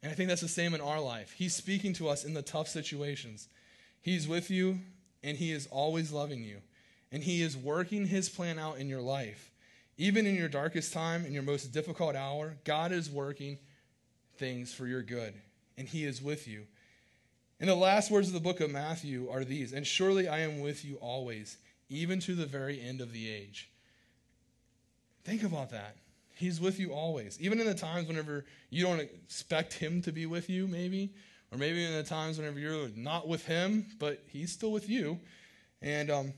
And 0.03 0.11
I 0.11 0.15
think 0.15 0.29
that's 0.29 0.41
the 0.41 0.49
same 0.49 0.75
in 0.75 0.81
our 0.81 1.01
life. 1.01 1.35
He's 1.37 1.55
speaking 1.55 1.93
to 1.95 2.09
us 2.09 2.25
in 2.25 2.35
the 2.35 2.43
tough 2.43 2.69
situations. 2.69 3.49
He's 4.01 4.27
with 4.27 4.51
you 4.51 4.81
and 5.23 5.37
he 5.37 5.53
is 5.53 5.67
always 5.71 6.13
loving 6.13 6.43
you. 6.43 6.59
And 7.13 7.23
he 7.23 7.43
is 7.43 7.57
working 7.57 8.07
his 8.07 8.29
plan 8.29 8.59
out 8.59 8.79
in 8.79 8.89
your 8.89 9.01
life. 9.01 9.51
Even 9.99 10.27
in 10.27 10.35
your 10.35 10.49
darkest 10.49 10.93
time, 10.93 11.25
in 11.25 11.33
your 11.33 11.43
most 11.43 11.73
difficult 11.73 12.17
hour, 12.17 12.57
God 12.65 12.93
is 12.93 13.11
working 13.11 13.59
things 14.37 14.75
for 14.75 14.87
your 14.87 15.03
good 15.03 15.35
and 15.79 15.89
he 15.89 16.05
is 16.05 16.23
with 16.23 16.47
you. 16.49 16.67
And 17.61 17.69
the 17.69 17.75
last 17.75 18.11
words 18.11 18.29
of 18.29 18.35
the 18.35 18.41
book 18.41 18.61
of 18.61 18.71
Matthew 18.71 19.29
are 19.31 19.45
these 19.45 19.73
And 19.73 19.87
surely 19.87 20.29
I 20.29 20.41
am 20.41 20.61
with 20.61 20.85
you 20.85 20.97
always, 20.97 21.59
even 21.89 22.21
to 22.21 22.35
the 22.35 22.47
very 22.47 22.81
end 22.81 23.01
of 23.01 23.13
the 23.13 23.31
age. 23.31 23.71
Think 25.25 25.43
about 25.43 25.71
that. 25.71 25.97
He's 26.35 26.61
with 26.61 26.79
you 26.79 26.93
always. 26.93 27.41
Even 27.41 27.61
in 27.61 27.67
the 27.67 27.75
times 27.75 28.07
whenever 28.07 28.45
you 28.69 28.85
don't 28.85 29.01
expect 29.01 29.73
him 29.73 30.03
to 30.03 30.13
be 30.13 30.27
with 30.27 30.51
you, 30.51 30.67
maybe, 30.67 31.15
or 31.51 31.57
maybe 31.57 31.85
in 31.85 31.95
the 31.95 32.03
times 32.03 32.37
whenever 32.37 32.59
you're 32.59 32.91
not 32.95 33.27
with 33.27 33.47
him, 33.47 33.87
but 33.99 34.23
he's 34.29 34.53
still 34.53 34.71
with 34.71 34.89
you. 34.89 35.19
And 35.81 36.11
um, 36.11 36.35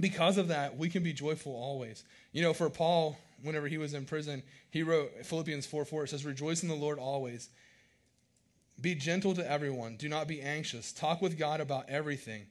because 0.00 0.38
of 0.38 0.48
that, 0.48 0.76
we 0.76 0.88
can 0.88 1.02
be 1.02 1.12
joyful 1.12 1.52
always. 1.52 2.04
You 2.32 2.42
know, 2.42 2.54
for 2.54 2.70
Paul, 2.70 3.18
whenever 3.42 3.68
he 3.68 3.78
was 3.78 3.94
in 3.94 4.04
prison, 4.04 4.42
he 4.70 4.82
wrote 4.82 5.10
Philippians 5.24 5.66
4 5.66 5.84
4, 5.84 6.04
it 6.04 6.08
says, 6.08 6.24
Rejoice 6.24 6.62
in 6.62 6.68
the 6.68 6.74
Lord 6.74 6.98
always. 6.98 7.50
Be 8.80 8.94
gentle 8.94 9.34
to 9.34 9.48
everyone. 9.48 9.96
Do 9.96 10.08
not 10.08 10.26
be 10.26 10.40
anxious. 10.40 10.92
Talk 10.92 11.22
with 11.22 11.38
God 11.38 11.60
about 11.60 11.88
everything. 11.88 12.46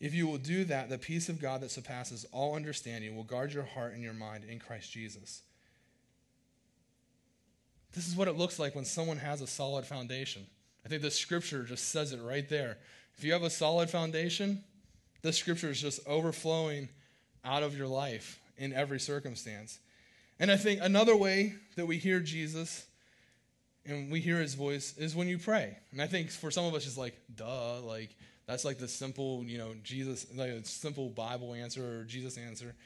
If 0.00 0.12
you 0.12 0.26
will 0.26 0.38
do 0.38 0.64
that, 0.64 0.90
the 0.90 0.98
peace 0.98 1.28
of 1.28 1.40
God 1.40 1.62
that 1.62 1.70
surpasses 1.70 2.26
all 2.32 2.54
understanding 2.56 3.16
will 3.16 3.24
guard 3.24 3.52
your 3.52 3.64
heart 3.64 3.94
and 3.94 4.02
your 4.02 4.12
mind 4.12 4.44
in 4.44 4.58
Christ 4.58 4.92
Jesus. 4.92 5.42
This 7.94 8.06
is 8.06 8.14
what 8.14 8.28
it 8.28 8.36
looks 8.36 8.58
like 8.58 8.74
when 8.74 8.84
someone 8.84 9.16
has 9.16 9.40
a 9.40 9.46
solid 9.46 9.86
foundation. 9.86 10.46
I 10.84 10.88
think 10.88 11.00
the 11.00 11.10
scripture 11.10 11.62
just 11.62 11.88
says 11.88 12.12
it 12.12 12.20
right 12.22 12.46
there. 12.46 12.76
If 13.16 13.24
you 13.24 13.32
have 13.32 13.42
a 13.42 13.48
solid 13.48 13.88
foundation, 13.88 14.62
the 15.26 15.32
scripture 15.32 15.70
is 15.70 15.80
just 15.80 15.98
overflowing 16.06 16.88
out 17.44 17.64
of 17.64 17.76
your 17.76 17.88
life 17.88 18.38
in 18.58 18.72
every 18.72 19.00
circumstance. 19.00 19.80
And 20.38 20.52
I 20.52 20.56
think 20.56 20.78
another 20.80 21.16
way 21.16 21.54
that 21.74 21.84
we 21.84 21.98
hear 21.98 22.20
Jesus 22.20 22.86
and 23.84 24.08
we 24.12 24.20
hear 24.20 24.38
his 24.38 24.54
voice 24.54 24.96
is 24.96 25.16
when 25.16 25.26
you 25.26 25.36
pray. 25.36 25.76
And 25.90 26.00
I 26.00 26.06
think 26.06 26.30
for 26.30 26.52
some 26.52 26.64
of 26.64 26.74
us, 26.74 26.86
it's 26.86 26.96
like, 26.96 27.16
duh, 27.34 27.80
like 27.80 28.14
that's 28.46 28.64
like 28.64 28.78
the 28.78 28.86
simple, 28.86 29.42
you 29.44 29.58
know, 29.58 29.74
Jesus, 29.82 30.26
like 30.36 30.50
a 30.50 30.64
simple 30.64 31.08
Bible 31.08 31.54
answer 31.54 32.02
or 32.02 32.04
Jesus 32.04 32.38
answer. 32.38 32.76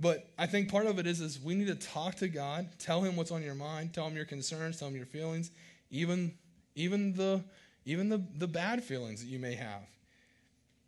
But 0.00 0.28
I 0.36 0.46
think 0.46 0.68
part 0.68 0.86
of 0.86 0.98
it 0.98 1.06
is, 1.06 1.20
is 1.20 1.40
we 1.40 1.54
need 1.54 1.68
to 1.68 1.76
talk 1.76 2.16
to 2.16 2.26
God, 2.26 2.68
tell 2.80 3.02
him 3.02 3.14
what's 3.14 3.30
on 3.30 3.44
your 3.44 3.54
mind, 3.54 3.94
tell 3.94 4.08
him 4.08 4.16
your 4.16 4.24
concerns, 4.24 4.80
tell 4.80 4.88
him 4.88 4.96
your 4.96 5.06
feelings, 5.06 5.52
even, 5.92 6.34
even, 6.74 7.12
the, 7.12 7.44
even 7.84 8.08
the, 8.08 8.20
the 8.38 8.48
bad 8.48 8.82
feelings 8.82 9.20
that 9.20 9.28
you 9.28 9.38
may 9.38 9.54
have. 9.54 9.82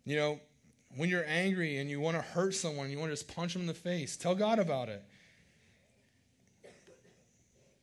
You 0.05 0.17
know, 0.17 0.41
when 0.97 1.09
you're 1.09 1.25
angry 1.27 1.79
and 1.79 1.91
you 1.91 2.01
want 2.01 2.17
to 2.17 2.23
hurt 2.23 2.55
someone, 2.55 2.91
you 2.91 2.99
want 2.99 3.11
to 3.11 3.17
just 3.17 3.35
punch 3.35 3.53
them 3.53 3.63
in 3.63 3.69
the 3.69 3.75
face, 3.75 4.17
tell 4.17 4.35
God 4.35 4.59
about 4.59 4.89
it. 4.89 5.03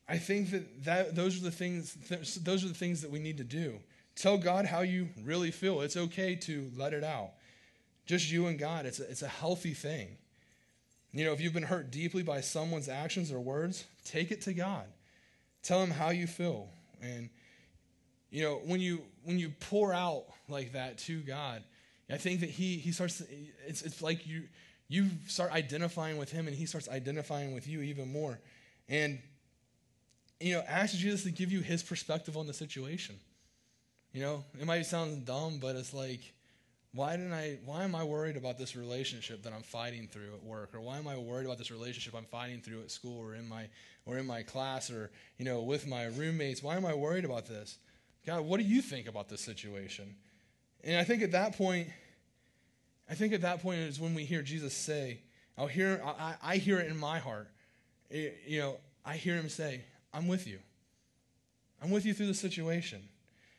I 0.07 0.17
think 0.17 0.51
that, 0.51 0.83
that 0.83 1.15
those 1.15 1.39
are 1.39 1.43
the 1.43 1.51
things 1.51 1.95
those 2.43 2.63
are 2.63 2.67
the 2.67 2.75
things 2.75 3.01
that 3.01 3.09
we 3.09 3.19
need 3.19 3.37
to 3.37 3.43
do. 3.43 3.79
Tell 4.15 4.37
God 4.37 4.65
how 4.65 4.81
you 4.81 5.09
really 5.23 5.51
feel. 5.51 5.81
It's 5.81 5.97
okay 5.97 6.35
to 6.35 6.71
let 6.75 6.93
it 6.93 7.03
out. 7.03 7.31
Just 8.05 8.31
you 8.31 8.47
and 8.47 8.57
God. 8.57 8.85
It's 8.85 8.99
a, 8.99 9.09
it's 9.09 9.23
a 9.23 9.27
healthy 9.27 9.73
thing. 9.73 10.17
You 11.11 11.25
know, 11.25 11.33
if 11.33 11.41
you've 11.41 11.53
been 11.53 11.63
hurt 11.63 11.91
deeply 11.91 12.23
by 12.23 12.41
someone's 12.41 12.87
actions 12.87 13.31
or 13.31 13.39
words, 13.39 13.85
take 14.03 14.31
it 14.31 14.41
to 14.41 14.53
God. 14.53 14.85
Tell 15.63 15.81
him 15.81 15.89
how 15.89 16.09
you 16.09 16.27
feel. 16.27 16.69
And 17.01 17.29
you 18.29 18.43
know, 18.43 18.61
when 18.65 18.79
you 18.79 19.01
when 19.23 19.39
you 19.39 19.49
pour 19.59 19.93
out 19.93 20.25
like 20.47 20.73
that 20.73 20.97
to 20.99 21.21
God, 21.21 21.63
I 22.09 22.17
think 22.17 22.41
that 22.41 22.49
he 22.49 22.77
he 22.77 22.91
starts 22.91 23.21
it's 23.67 23.81
it's 23.81 24.01
like 24.01 24.27
you 24.27 24.43
you 24.87 25.09
start 25.27 25.51
identifying 25.51 26.17
with 26.17 26.31
him 26.31 26.47
and 26.47 26.55
he 26.55 26.65
starts 26.65 26.87
identifying 26.87 27.53
with 27.53 27.67
you 27.67 27.81
even 27.81 28.11
more. 28.11 28.39
And 28.87 29.19
you 30.39 30.53
know, 30.53 30.63
ask 30.67 30.95
Jesus 30.95 31.23
to 31.23 31.31
give 31.31 31.51
you 31.51 31.61
his 31.61 31.81
perspective 31.81 32.37
on 32.37 32.45
the 32.45 32.53
situation. 32.53 33.15
You 34.11 34.21
know, 34.21 34.43
it 34.59 34.65
might 34.65 34.85
sound 34.85 35.25
dumb, 35.25 35.59
but 35.59 35.75
it's 35.75 35.93
like, 35.93 36.33
why 36.93 37.17
didn't 37.17 37.33
I 37.33 37.57
why 37.65 37.83
am 37.83 37.95
I 37.95 38.03
worried 38.03 38.37
about 38.37 38.57
this 38.57 38.75
relationship 38.75 39.43
that 39.43 39.53
I'm 39.53 39.63
fighting 39.63 40.07
through 40.07 40.33
at 40.33 40.43
work? 40.43 40.73
Or 40.73 40.81
why 40.81 40.97
am 40.97 41.07
I 41.07 41.17
worried 41.17 41.45
about 41.45 41.57
this 41.57 41.71
relationship 41.71 42.13
I'm 42.15 42.25
fighting 42.25 42.61
through 42.61 42.81
at 42.81 42.91
school 42.91 43.19
or 43.19 43.35
in 43.35 43.49
my 43.49 43.67
or 44.05 44.17
in 44.17 44.27
my 44.27 44.43
class 44.43 44.91
or, 44.91 45.11
you 45.37 45.45
know, 45.45 45.61
with 45.63 45.87
my 45.87 46.05
roommates? 46.05 46.61
Why 46.61 46.75
am 46.75 46.85
I 46.85 46.93
worried 46.93 47.25
about 47.25 47.47
this? 47.47 47.77
God, 48.25 48.41
what 48.41 48.59
do 48.59 48.65
you 48.65 48.81
think 48.81 49.07
about 49.07 49.29
this 49.29 49.41
situation? 49.41 50.15
And 50.85 50.97
I 50.97 51.03
think 51.03 51.23
at 51.23 51.31
that 51.31 51.57
point, 51.57 51.89
I 53.09 53.15
think 53.15 53.33
at 53.33 53.41
that 53.41 53.61
point 53.61 53.79
is 53.79 53.99
when 53.99 54.13
we 54.13 54.23
hear 54.23 54.43
Jesus 54.43 54.73
say, 54.73 55.19
I'll 55.57 55.67
hear 55.67 56.01
I, 56.05 56.35
I 56.43 56.57
hear 56.57 56.79
it 56.79 56.87
in 56.89 56.97
my 56.97 57.17
heart. 57.17 57.49
It, 58.09 58.37
you 58.45 58.59
know, 58.59 58.77
I 59.03 59.15
hear 59.15 59.35
him 59.35 59.49
say, 59.49 59.81
I'm 60.13 60.27
with 60.27 60.47
you. 60.47 60.59
I'm 61.81 61.89
with 61.89 62.05
you 62.05 62.13
through 62.13 62.27
the 62.27 62.33
situation. 62.33 63.01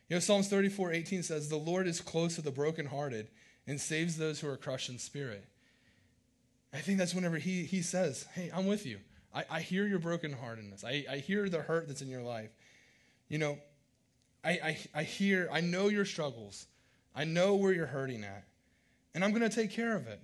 You 0.09 0.17
know, 0.17 0.21
Psalms 0.21 0.49
34 0.49 0.93
18 0.93 1.23
says, 1.25 1.49
The 1.49 1.57
Lord 1.57 1.89
is 1.89 2.01
close 2.01 2.37
to 2.37 2.43
the 2.43 2.53
brokenhearted 2.53 3.27
and 3.67 3.81
saves 3.81 4.17
those 4.17 4.41
who 4.41 4.49
are 4.49 4.57
crushed 4.57 4.89
in 4.89 4.99
spirit. 4.99 5.45
I 6.73 6.79
think 6.79 6.99
that's 6.99 7.15
whenever 7.15 7.39
he, 7.39 7.65
he 7.65 7.83
says, 7.83 8.27
Hey, 8.35 8.51
I'm 8.55 8.67
with 8.67 8.87
you. 8.87 9.01
I, 9.35 9.45
I 9.51 9.61
hear 9.61 9.87
your 9.87 9.99
brokenheartedness. 9.99 10.85
I, 10.85 11.05
I 11.11 11.17
hear 11.19 11.49
the 11.49 11.61
hurt 11.61 11.89
that's 11.89 12.03
in 12.03 12.09
your 12.09 12.23
life. 12.23 12.51
You 13.29 13.39
know, 13.39 13.59
I, 14.45 14.51
I, 14.51 14.79
I 14.95 15.03
hear, 15.03 15.49
I 15.53 15.61
know 15.61 15.89
your 15.89 16.05
struggles. 16.05 16.67
I 17.17 17.25
know 17.25 17.57
where 17.57 17.73
you're 17.73 17.87
hurting 17.87 18.23
at. 18.23 18.45
And 19.15 19.25
I'm 19.25 19.31
going 19.31 19.49
to 19.49 19.55
take 19.55 19.71
care 19.71 19.97
of 19.97 20.07
it. 20.07 20.21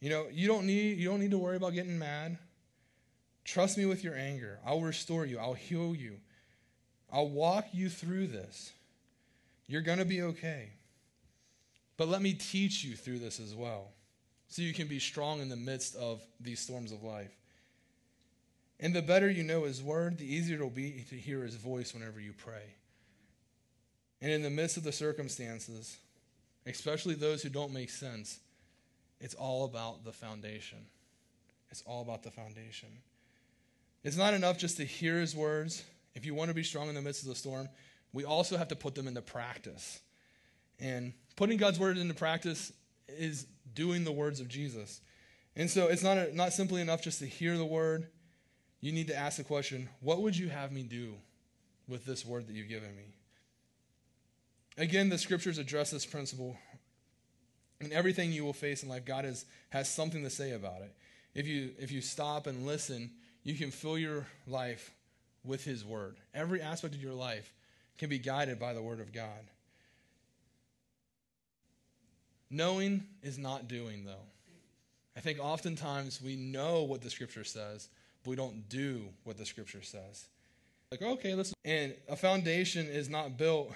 You 0.00 0.08
know, 0.10 0.26
you 0.32 0.48
don't 0.48 0.66
need 0.66 0.98
you 0.98 1.08
don't 1.08 1.20
need 1.20 1.30
to 1.30 1.38
worry 1.38 1.56
about 1.56 1.74
getting 1.74 1.98
mad. 1.98 2.38
Trust 3.44 3.76
me 3.76 3.84
with 3.84 4.02
your 4.02 4.16
anger. 4.16 4.58
I'll 4.66 4.80
restore 4.80 5.26
you. 5.26 5.38
I'll 5.38 5.52
heal 5.52 5.94
you. 5.94 6.18
I'll 7.12 7.28
walk 7.28 7.66
you 7.72 7.90
through 7.90 8.28
this. 8.28 8.72
You're 9.66 9.82
going 9.82 9.98
to 9.98 10.04
be 10.04 10.22
okay. 10.22 10.70
But 11.96 12.08
let 12.08 12.22
me 12.22 12.32
teach 12.32 12.82
you 12.82 12.96
through 12.96 13.18
this 13.18 13.38
as 13.38 13.54
well 13.54 13.92
so 14.48 14.62
you 14.62 14.72
can 14.72 14.88
be 14.88 14.98
strong 14.98 15.40
in 15.40 15.48
the 15.48 15.56
midst 15.56 15.94
of 15.96 16.20
these 16.40 16.60
storms 16.60 16.92
of 16.92 17.02
life. 17.02 17.36
And 18.80 18.94
the 18.94 19.02
better 19.02 19.30
you 19.30 19.44
know 19.44 19.64
his 19.64 19.82
word, 19.82 20.18
the 20.18 20.34
easier 20.34 20.56
it'll 20.56 20.70
be 20.70 21.04
to 21.10 21.14
hear 21.14 21.42
his 21.42 21.54
voice 21.54 21.94
whenever 21.94 22.18
you 22.18 22.32
pray. 22.32 22.74
And 24.22 24.30
in 24.30 24.42
the 24.42 24.50
midst 24.50 24.76
of 24.76 24.84
the 24.84 24.92
circumstances, 24.92 25.98
especially 26.64 27.16
those 27.16 27.42
who 27.42 27.48
don't 27.48 27.72
make 27.72 27.90
sense, 27.90 28.38
it's 29.20 29.34
all 29.34 29.64
about 29.64 30.04
the 30.04 30.12
foundation. 30.12 30.78
It's 31.70 31.82
all 31.82 32.02
about 32.02 32.22
the 32.22 32.30
foundation. 32.30 32.88
It's 34.04 34.16
not 34.16 34.32
enough 34.32 34.58
just 34.58 34.76
to 34.76 34.84
hear 34.84 35.18
his 35.18 35.34
words. 35.34 35.84
If 36.14 36.24
you 36.24 36.34
want 36.34 36.48
to 36.48 36.54
be 36.54 36.62
strong 36.62 36.88
in 36.88 36.94
the 36.94 37.02
midst 37.02 37.22
of 37.22 37.28
the 37.28 37.34
storm, 37.34 37.68
we 38.12 38.24
also 38.24 38.56
have 38.56 38.68
to 38.68 38.76
put 38.76 38.94
them 38.94 39.08
into 39.08 39.22
practice. 39.22 40.00
And 40.78 41.14
putting 41.34 41.58
God's 41.58 41.80
word 41.80 41.98
into 41.98 42.14
practice 42.14 42.72
is 43.08 43.46
doing 43.74 44.04
the 44.04 44.12
words 44.12 44.38
of 44.38 44.48
Jesus. 44.48 45.00
And 45.56 45.68
so 45.68 45.88
it's 45.88 46.02
not, 46.02 46.16
a, 46.16 46.34
not 46.34 46.52
simply 46.52 46.80
enough 46.80 47.02
just 47.02 47.18
to 47.18 47.26
hear 47.26 47.56
the 47.56 47.64
word. 47.64 48.06
You 48.80 48.92
need 48.92 49.08
to 49.08 49.16
ask 49.16 49.38
the 49.38 49.44
question 49.44 49.88
what 50.00 50.22
would 50.22 50.36
you 50.36 50.48
have 50.48 50.70
me 50.70 50.82
do 50.84 51.14
with 51.88 52.04
this 52.04 52.24
word 52.24 52.46
that 52.46 52.54
you've 52.54 52.68
given 52.68 52.94
me? 52.94 53.14
Again, 54.78 55.08
the 55.08 55.18
scriptures 55.18 55.58
address 55.58 55.90
this 55.90 56.06
principle. 56.06 56.56
And 57.80 57.92
everything 57.92 58.32
you 58.32 58.44
will 58.44 58.52
face 58.52 58.82
in 58.82 58.88
life, 58.88 59.04
God 59.04 59.24
has, 59.24 59.44
has 59.70 59.88
something 59.88 60.22
to 60.22 60.30
say 60.30 60.52
about 60.52 60.82
it. 60.82 60.94
If 61.34 61.46
you, 61.46 61.70
if 61.78 61.90
you 61.90 62.00
stop 62.00 62.46
and 62.46 62.66
listen, 62.66 63.10
you 63.42 63.54
can 63.54 63.70
fill 63.70 63.98
your 63.98 64.26
life 64.46 64.92
with 65.44 65.64
His 65.64 65.84
Word. 65.84 66.16
Every 66.32 66.62
aspect 66.62 66.94
of 66.94 67.02
your 67.02 67.14
life 67.14 67.52
can 67.98 68.08
be 68.08 68.18
guided 68.18 68.58
by 68.58 68.72
the 68.72 68.82
Word 68.82 69.00
of 69.00 69.12
God. 69.12 69.50
Knowing 72.50 73.04
is 73.22 73.38
not 73.38 73.66
doing, 73.66 74.04
though. 74.04 74.26
I 75.16 75.20
think 75.20 75.38
oftentimes 75.40 76.20
we 76.22 76.36
know 76.36 76.82
what 76.82 77.00
the 77.00 77.10
Scripture 77.10 77.44
says, 77.44 77.88
but 78.22 78.30
we 78.30 78.36
don't 78.36 78.68
do 78.68 79.08
what 79.24 79.38
the 79.38 79.46
Scripture 79.46 79.82
says. 79.82 80.26
Like, 80.90 81.02
okay, 81.02 81.34
listen. 81.34 81.54
And 81.64 81.94
a 82.08 82.16
foundation 82.16 82.86
is 82.86 83.08
not 83.08 83.36
built 83.36 83.72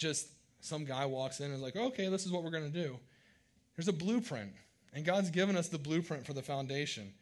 just 0.00 0.28
some 0.60 0.84
guy 0.84 1.06
walks 1.06 1.40
in 1.40 1.46
and 1.46 1.54
is 1.54 1.60
like, 1.60 1.76
okay, 1.76 2.08
this 2.08 2.24
is 2.24 2.32
what 2.32 2.42
we're 2.42 2.50
going 2.50 2.70
to 2.70 2.82
do. 2.82 2.98
There's 3.76 3.88
a 3.88 3.92
blueprint. 3.92 4.50
And 4.92 5.04
God's 5.04 5.30
given 5.30 5.56
us 5.56 5.68
the 5.68 5.78
blueprint 5.78 6.26
for 6.26 6.32
the 6.32 6.42
foundation. 6.42 7.12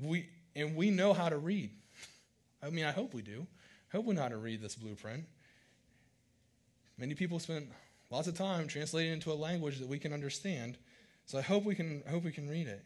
We, 0.00 0.28
and 0.56 0.74
we 0.74 0.90
know 0.90 1.12
how 1.12 1.28
to 1.28 1.36
read. 1.36 1.70
I 2.62 2.70
mean, 2.70 2.84
I 2.84 2.92
hope 2.92 3.12
we 3.12 3.20
do. 3.20 3.46
I 3.92 3.96
hope 3.96 4.06
we 4.06 4.14
know 4.14 4.22
how 4.22 4.28
to 4.28 4.38
read 4.38 4.62
this 4.62 4.76
blueprint. 4.76 5.24
Many 6.96 7.14
people 7.14 7.38
spend 7.38 7.68
lots 8.10 8.28
of 8.28 8.36
time 8.36 8.68
translating 8.68 9.12
into 9.12 9.32
a 9.32 9.34
language 9.34 9.78
that 9.80 9.88
we 9.88 9.98
can 9.98 10.12
understand. 10.12 10.78
So 11.26 11.38
I 11.38 11.42
hope 11.42 11.64
we 11.64 11.74
can, 11.74 12.02
I 12.06 12.10
hope 12.10 12.24
we 12.24 12.32
can 12.32 12.48
read 12.48 12.68
it. 12.68 12.84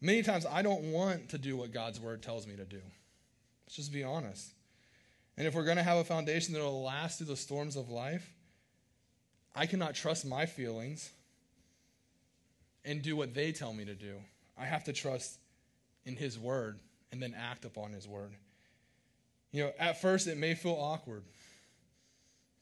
Many 0.00 0.22
times 0.22 0.44
I 0.44 0.62
don't 0.62 0.92
want 0.92 1.30
to 1.30 1.38
do 1.38 1.56
what 1.56 1.72
God's 1.72 2.00
word 2.00 2.22
tells 2.22 2.46
me 2.46 2.56
to 2.56 2.64
do. 2.64 2.80
Let's 3.66 3.76
just 3.76 3.92
be 3.92 4.04
honest. 4.04 4.52
And 5.36 5.46
if 5.46 5.54
we're 5.54 5.64
going 5.64 5.76
to 5.76 5.82
have 5.82 5.98
a 5.98 6.04
foundation 6.04 6.54
that 6.54 6.62
will 6.62 6.82
last 6.82 7.18
through 7.18 7.26
the 7.26 7.36
storms 7.36 7.76
of 7.76 7.90
life, 7.90 8.32
I 9.54 9.66
cannot 9.66 9.94
trust 9.94 10.24
my 10.24 10.46
feelings 10.46 11.10
and 12.84 13.02
do 13.02 13.16
what 13.16 13.34
they 13.34 13.52
tell 13.52 13.72
me 13.72 13.84
to 13.84 13.94
do. 13.94 14.14
I 14.58 14.64
have 14.64 14.84
to 14.84 14.92
trust 14.92 15.38
in 16.04 16.16
His 16.16 16.38
Word 16.38 16.78
and 17.12 17.22
then 17.22 17.34
act 17.36 17.64
upon 17.64 17.92
His 17.92 18.08
Word. 18.08 18.32
You 19.52 19.64
know, 19.64 19.72
at 19.78 20.00
first 20.00 20.26
it 20.26 20.38
may 20.38 20.54
feel 20.54 20.76
awkward 20.78 21.22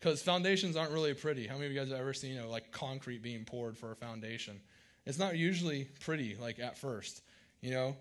because 0.01 0.23
foundations 0.23 0.77
aren't 0.77 0.93
really 0.93 1.15
pretty. 1.15 1.47
How 1.47 1.55
many 1.55 1.67
of 1.67 1.73
you 1.73 1.79
guys 1.79 1.91
have 1.91 2.01
ever 2.01 2.13
seen, 2.13 2.35
you 2.35 2.41
know, 2.41 2.51
like 2.51 2.73
concrete 2.73 3.23
being 3.23 3.45
poured 3.45 3.77
for 3.77 3.93
a 3.93 3.97
foundation? 3.97 4.61
It's 5.07 5.19
not 5.19 5.37
usually 5.37 5.89
pretty, 6.01 6.37
like 6.41 6.59
at 6.59 6.79
first, 6.79 7.23
you 7.61 7.71
know? 7.71 7.97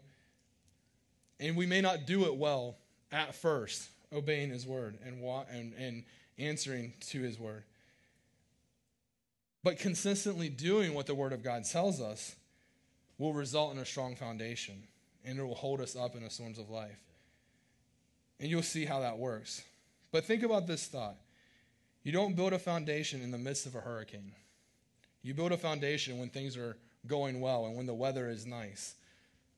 And 1.40 1.56
we 1.56 1.66
may 1.66 1.82
not 1.82 2.06
do 2.06 2.26
it 2.26 2.36
well 2.36 2.78
at 3.12 3.36
first 3.36 3.90
obeying 4.14 4.50
his 4.50 4.66
word 4.66 4.98
and, 5.06 5.22
wa- 5.22 5.46
and, 5.52 5.74
and 5.74 6.04
answering 6.38 6.94
to 7.10 7.22
his 7.22 7.40
word. 7.40 7.64
But 9.64 9.80
consistently 9.80 10.50
doing 10.50 10.94
what 10.94 11.06
the 11.06 11.16
word 11.16 11.34
of 11.34 11.44
God 11.44 11.64
tells 11.66 12.02
us 12.02 12.36
will 13.18 13.34
result 13.34 13.74
in 13.74 13.80
a 13.80 13.86
strong 13.86 14.16
foundation 14.16 14.84
and 15.26 15.40
it 15.40 15.44
will 15.44 15.56
hold 15.56 15.80
us 15.80 15.96
up 15.96 16.16
in 16.16 16.24
the 16.24 16.30
storms 16.30 16.60
of 16.60 16.70
life. 16.70 17.00
And 18.40 18.50
you'll 18.50 18.62
see 18.62 18.86
how 18.86 19.00
that 19.00 19.18
works. 19.18 19.64
But 20.12 20.26
think 20.26 20.44
about 20.44 20.68
this 20.68 20.86
thought 20.88 21.16
you 22.04 22.12
don't 22.12 22.36
build 22.36 22.52
a 22.52 22.60
foundation 22.60 23.22
in 23.22 23.32
the 23.32 23.38
midst 23.38 23.66
of 23.66 23.76
a 23.76 23.80
hurricane, 23.80 24.34
you 25.22 25.34
build 25.34 25.54
a 25.54 25.58
foundation 25.58 26.20
when 26.20 26.30
things 26.30 26.58
are 26.58 26.78
going 27.08 27.40
well 27.40 27.66
and 27.66 27.78
when 27.78 27.86
the 27.86 27.94
weather 27.94 28.30
is 28.30 28.46
nice. 28.46 28.96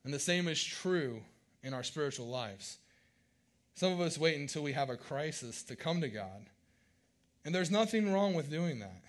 And 0.03 0.13
the 0.13 0.19
same 0.19 0.47
is 0.47 0.63
true 0.63 1.21
in 1.63 1.73
our 1.73 1.83
spiritual 1.83 2.27
lives. 2.27 2.77
Some 3.75 3.91
of 3.91 4.01
us 4.01 4.17
wait 4.17 4.39
until 4.39 4.63
we 4.63 4.71
have 4.71 4.89
a 4.89 4.97
crisis 4.97 5.61
to 5.63 5.75
come 5.75 6.01
to 6.01 6.09
God. 6.09 6.49
And 7.43 7.53
there's 7.53 7.69
nothing 7.69 8.11
wrong 8.11 8.33
with 8.33 8.49
doing 8.49 8.79
that. 8.79 9.03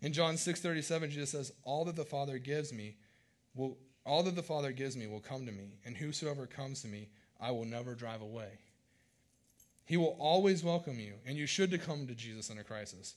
In 0.00 0.12
John 0.12 0.36
6:37 0.36 1.10
Jesus 1.10 1.30
says, 1.30 1.52
"All 1.64 1.84
that 1.86 1.96
the 1.96 2.04
Father 2.04 2.38
gives 2.38 2.72
me 2.72 2.96
will 3.54 3.78
all 4.04 4.22
that 4.22 4.36
the 4.36 4.42
Father 4.42 4.72
gives 4.72 4.96
me 4.96 5.06
will 5.06 5.20
come 5.20 5.44
to 5.44 5.52
me, 5.52 5.80
and 5.84 5.96
whosoever 5.96 6.46
comes 6.46 6.80
to 6.82 6.88
me, 6.88 7.10
I 7.38 7.50
will 7.50 7.64
never 7.64 7.94
drive 7.94 8.22
away." 8.22 8.58
He 9.84 9.96
will 9.96 10.16
always 10.18 10.62
welcome 10.62 11.00
you, 11.00 11.20
and 11.24 11.36
you 11.36 11.46
should 11.46 11.78
come 11.80 12.06
to 12.06 12.14
Jesus 12.14 12.50
in 12.50 12.58
a 12.58 12.64
crisis. 12.64 13.16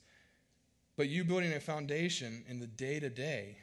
But 0.96 1.10
you 1.10 1.24
building 1.24 1.54
a 1.54 1.60
foundation 1.60 2.46
in 2.48 2.60
the 2.60 2.68
day 2.68 3.00
to 3.00 3.10
day, 3.10 3.58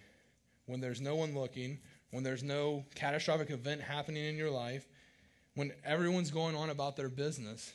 when 0.66 0.80
there's 0.80 1.00
no 1.00 1.16
one 1.16 1.34
looking, 1.34 1.80
when 2.10 2.22
there's 2.22 2.42
no 2.42 2.86
catastrophic 2.94 3.50
event 3.50 3.82
happening 3.82 4.24
in 4.24 4.36
your 4.36 4.50
life, 4.50 4.86
when 5.58 5.72
everyone's 5.84 6.30
going 6.30 6.54
on 6.54 6.70
about 6.70 6.96
their 6.96 7.08
business, 7.08 7.74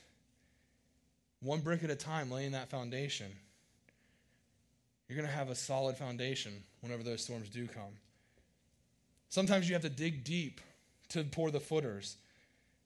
one 1.42 1.60
brick 1.60 1.84
at 1.84 1.90
a 1.90 1.98
time, 1.98 2.32
laying 2.32 2.54
that 2.54 2.70
foundation, 2.70 3.30
you're 5.10 5.18
going 5.18 5.28
to 5.28 5.36
have 5.36 5.50
a 5.50 5.56
solid 5.56 5.98
foundation 5.98 6.64
whenever 6.80 7.04
those 7.04 7.22
storms 7.22 7.50
do 7.50 7.68
come. 7.68 7.92
Sometimes 9.28 9.68
you 9.68 9.76
have 9.76 9.82
to 9.82 9.90
dig 9.90 10.24
deep 10.24 10.62
to 11.10 11.26
pour 11.26 11.52
the 11.52 11.60
footers. 11.60 12.16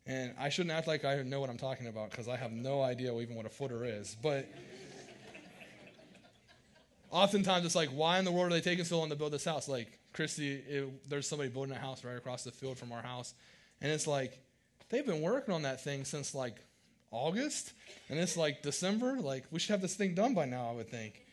And 0.08 0.34
I 0.40 0.50
shouldn't 0.50 0.74
act 0.74 0.88
like 0.88 1.06
I 1.06 1.22
know 1.22 1.42
what 1.42 1.52
I'm 1.52 1.60
talking 1.60 1.86
about 1.86 2.10
because 2.10 2.28
I 2.28 2.36
have 2.36 2.52
no 2.52 2.82
idea 2.82 3.14
even 3.20 3.36
what 3.36 3.46
a 3.46 3.50
footer 3.50 3.86
is. 3.86 4.18
But 4.20 4.50
oftentimes 7.12 7.68
it's 7.68 7.76
like, 7.76 7.90
why 7.90 8.18
in 8.18 8.26
the 8.26 8.32
world 8.32 8.48
are 8.48 8.56
they 8.56 8.62
taking 8.62 8.84
so 8.84 8.98
long 8.98 9.10
to 9.10 9.16
build 9.16 9.32
this 9.32 9.46
house? 9.46 9.68
Like, 9.68 10.00
Christy, 10.14 10.56
it, 10.56 11.08
there's 11.08 11.28
somebody 11.28 11.52
building 11.52 11.76
a 11.76 11.80
house 11.80 12.04
right 12.04 12.18
across 12.18 12.44
the 12.44 12.52
field 12.52 12.80
from 12.80 12.92
our 12.92 13.04
house. 13.04 13.36
And 13.80 13.92
it's 13.92 14.08
like, 14.08 14.40
they've 14.90 15.06
been 15.06 15.22
working 15.22 15.54
on 15.54 15.64
that 15.64 15.84
thing 15.84 16.06
since 16.06 16.34
like 16.34 16.56
August, 17.12 17.74
and 18.10 18.20
it's 18.20 18.38
like 18.38 18.62
December. 18.62 19.18
Like, 19.20 19.46
we 19.52 19.60
should 19.60 19.72
have 19.72 19.82
this 19.82 19.96
thing 19.96 20.14
done 20.14 20.34
by 20.34 20.46
now, 20.46 20.70
I 20.70 20.74
would 20.74 20.90
think. 20.90 21.26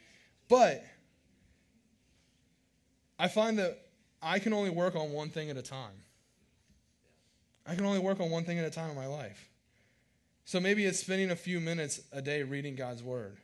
But 0.49 0.85
I 3.19 3.29
find 3.29 3.59
that 3.59 3.79
I 4.23 4.39
can 4.39 4.53
only 4.53 4.71
work 4.71 4.97
on 4.97 5.13
one 5.13 5.31
thing 5.31 5.51
at 5.51 5.57
a 5.57 5.63
time. 5.63 6.03
I 7.67 7.75
can 7.75 7.85
only 7.85 7.99
work 7.99 8.21
on 8.21 8.31
one 8.31 8.45
thing 8.45 8.59
at 8.59 8.65
a 8.65 8.71
time 8.71 8.91
in 8.91 8.97
my 8.97 9.07
life. 9.07 9.49
So 10.45 10.61
maybe 10.61 10.85
it's 10.85 11.01
spending 11.01 11.31
a 11.31 11.37
few 11.37 11.61
minutes 11.61 12.01
a 12.13 12.21
day 12.21 12.43
reading 12.43 12.75
God's 12.75 13.03
word 13.03 13.39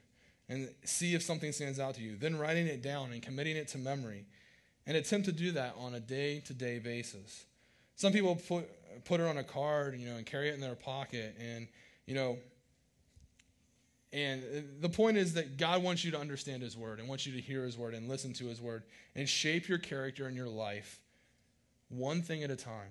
and 0.48 0.68
see 0.84 1.14
if 1.14 1.22
something 1.22 1.52
stands 1.52 1.78
out 1.78 1.94
to 1.94 2.02
you, 2.02 2.16
then 2.16 2.38
writing 2.38 2.66
it 2.66 2.82
down 2.82 3.12
and 3.12 3.22
committing 3.22 3.56
it 3.56 3.68
to 3.68 3.78
memory, 3.78 4.26
and 4.86 4.96
attempt 4.96 5.26
to 5.26 5.32
do 5.32 5.52
that 5.52 5.74
on 5.78 5.94
a 5.94 6.00
day 6.00 6.40
to 6.40 6.52
day 6.52 6.78
basis. 6.78 7.44
Some 8.00 8.14
people 8.14 8.34
put, 8.34 8.66
put 9.04 9.20
it 9.20 9.26
on 9.26 9.36
a 9.36 9.44
card, 9.44 9.94
you 10.00 10.08
know, 10.08 10.16
and 10.16 10.24
carry 10.24 10.48
it 10.48 10.54
in 10.54 10.60
their 10.62 10.74
pocket. 10.74 11.36
And, 11.38 11.68
you 12.06 12.14
know, 12.14 12.38
and 14.10 14.42
uh, 14.42 14.60
the 14.80 14.88
point 14.88 15.18
is 15.18 15.34
that 15.34 15.58
God 15.58 15.82
wants 15.82 16.02
you 16.02 16.10
to 16.12 16.18
understand 16.18 16.62
His 16.62 16.78
Word 16.78 16.98
and 16.98 17.10
wants 17.10 17.26
you 17.26 17.34
to 17.34 17.40
hear 17.42 17.62
His 17.62 17.76
Word 17.76 17.92
and 17.92 18.08
listen 18.08 18.32
to 18.32 18.46
His 18.46 18.58
Word 18.58 18.84
and 19.14 19.28
shape 19.28 19.68
your 19.68 19.76
character 19.76 20.24
and 20.24 20.34
your 20.34 20.48
life 20.48 20.98
one 21.90 22.22
thing 22.22 22.42
at 22.42 22.50
a 22.50 22.56
time. 22.56 22.88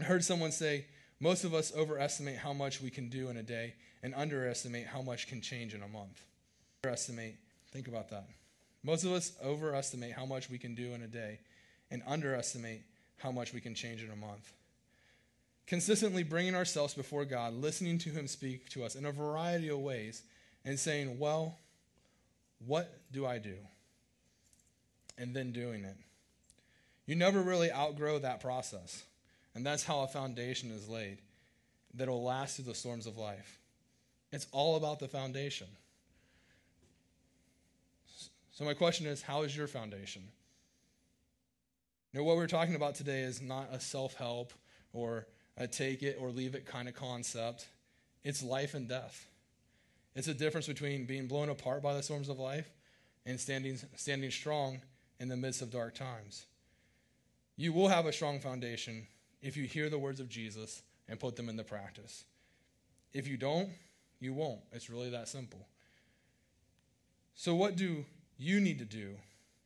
I 0.00 0.02
heard 0.02 0.24
someone 0.24 0.50
say, 0.50 0.86
most 1.20 1.44
of 1.44 1.54
us 1.54 1.72
overestimate 1.72 2.38
how 2.38 2.52
much 2.52 2.82
we 2.82 2.90
can 2.90 3.10
do 3.10 3.28
in 3.28 3.36
a 3.36 3.44
day 3.44 3.74
and 4.02 4.12
underestimate 4.16 4.88
how 4.88 5.02
much 5.02 5.28
can 5.28 5.40
change 5.40 5.72
in 5.72 5.84
a 5.84 5.88
month. 5.88 6.24
Underestimate, 6.82 7.36
think 7.70 7.86
about 7.86 8.10
that. 8.10 8.26
Most 8.82 9.04
of 9.04 9.12
us 9.12 9.34
overestimate 9.40 10.14
how 10.14 10.26
much 10.26 10.50
we 10.50 10.58
can 10.58 10.74
do 10.74 10.94
in 10.94 11.02
a 11.02 11.06
day 11.06 11.38
and 11.92 12.02
underestimate 12.08 12.82
how 13.20 13.30
much 13.30 13.52
we 13.52 13.60
can 13.60 13.74
change 13.74 14.02
in 14.02 14.10
a 14.10 14.16
month 14.16 14.52
consistently 15.70 16.24
bringing 16.24 16.56
ourselves 16.56 16.94
before 16.94 17.24
God, 17.24 17.54
listening 17.54 17.96
to 17.98 18.10
Him 18.10 18.26
speak 18.26 18.68
to 18.70 18.82
us 18.82 18.96
in 18.96 19.06
a 19.06 19.12
variety 19.12 19.68
of 19.68 19.78
ways, 19.78 20.22
and 20.64 20.76
saying, 20.76 21.16
Well, 21.16 21.56
what 22.66 22.92
do 23.12 23.24
I 23.24 23.38
do? 23.38 23.54
And 25.16 25.34
then 25.34 25.52
doing 25.52 25.84
it. 25.84 25.96
You 27.06 27.14
never 27.14 27.40
really 27.40 27.70
outgrow 27.70 28.18
that 28.18 28.40
process. 28.40 29.04
And 29.54 29.64
that's 29.64 29.84
how 29.84 30.00
a 30.00 30.08
foundation 30.08 30.72
is 30.72 30.88
laid 30.88 31.18
that'll 31.94 32.22
last 32.22 32.56
through 32.56 32.64
the 32.66 32.74
storms 32.74 33.06
of 33.06 33.16
life. 33.16 33.58
It's 34.32 34.48
all 34.50 34.76
about 34.76 34.98
the 34.98 35.08
foundation. 35.08 35.68
So, 38.52 38.64
my 38.64 38.74
question 38.74 39.06
is 39.06 39.22
how 39.22 39.42
is 39.42 39.56
your 39.56 39.68
foundation? 39.68 40.22
Know, 42.12 42.24
what 42.24 42.36
we're 42.36 42.48
talking 42.48 42.74
about 42.74 42.96
today 42.96 43.20
is 43.20 43.40
not 43.40 43.68
a 43.72 43.78
self 43.78 44.14
help 44.14 44.52
or 44.92 45.26
a 45.56 45.68
take 45.68 46.02
it 46.02 46.18
or 46.20 46.30
leave 46.30 46.54
it 46.54 46.66
kind 46.66 46.88
of 46.88 46.94
concept. 46.94 47.68
It's 48.24 48.42
life 48.42 48.74
and 48.74 48.88
death. 48.88 49.28
It's 50.16 50.26
a 50.26 50.34
difference 50.34 50.66
between 50.66 51.04
being 51.04 51.28
blown 51.28 51.48
apart 51.48 51.82
by 51.82 51.94
the 51.94 52.02
storms 52.02 52.28
of 52.28 52.38
life 52.38 52.68
and 53.24 53.38
standing, 53.38 53.78
standing 53.94 54.30
strong 54.30 54.80
in 55.20 55.28
the 55.28 55.36
midst 55.36 55.62
of 55.62 55.70
dark 55.70 55.94
times. 55.94 56.46
You 57.56 57.72
will 57.72 57.88
have 57.88 58.06
a 58.06 58.12
strong 58.12 58.40
foundation 58.40 59.06
if 59.40 59.56
you 59.56 59.64
hear 59.64 59.88
the 59.88 59.98
words 59.98 60.18
of 60.18 60.28
Jesus 60.28 60.82
and 61.08 61.20
put 61.20 61.36
them 61.36 61.48
into 61.48 61.62
practice. 61.62 62.24
If 63.12 63.28
you 63.28 63.36
don't, 63.36 63.70
you 64.18 64.34
won't. 64.34 64.60
It's 64.72 64.90
really 64.90 65.10
that 65.10 65.28
simple. 65.28 65.66
So, 67.34 67.54
what 67.54 67.76
do 67.76 68.04
you 68.36 68.60
need 68.60 68.78
to 68.80 68.84
do 68.84 69.14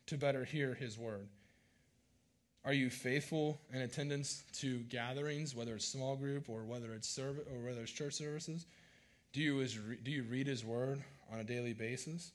to 0.07 0.19
better 0.19 0.45
hear 0.45 0.75
his 0.75 0.99
word? 0.99 1.29
Are 2.65 2.73
you 2.73 2.89
faithful 2.89 3.61
in 3.73 3.83
attendance 3.83 4.43
to 4.55 4.79
gatherings, 4.85 5.55
whether 5.55 5.75
it's 5.75 5.87
small 5.87 6.17
group 6.17 6.49
or 6.49 6.65
whether 6.65 6.93
it's 6.95 7.09
service 7.09 7.45
or 7.53 7.67
whether 7.67 7.83
it's 7.83 7.93
church 7.93 8.15
services? 8.15 8.67
Do 9.33 9.41
you 9.41 9.61
is 9.61 9.79
do 10.03 10.11
you 10.11 10.23
read 10.23 10.47
His 10.47 10.65
Word? 10.65 11.03
on 11.33 11.41
a 11.41 11.45
daily 11.45 11.73
basis? 11.73 12.33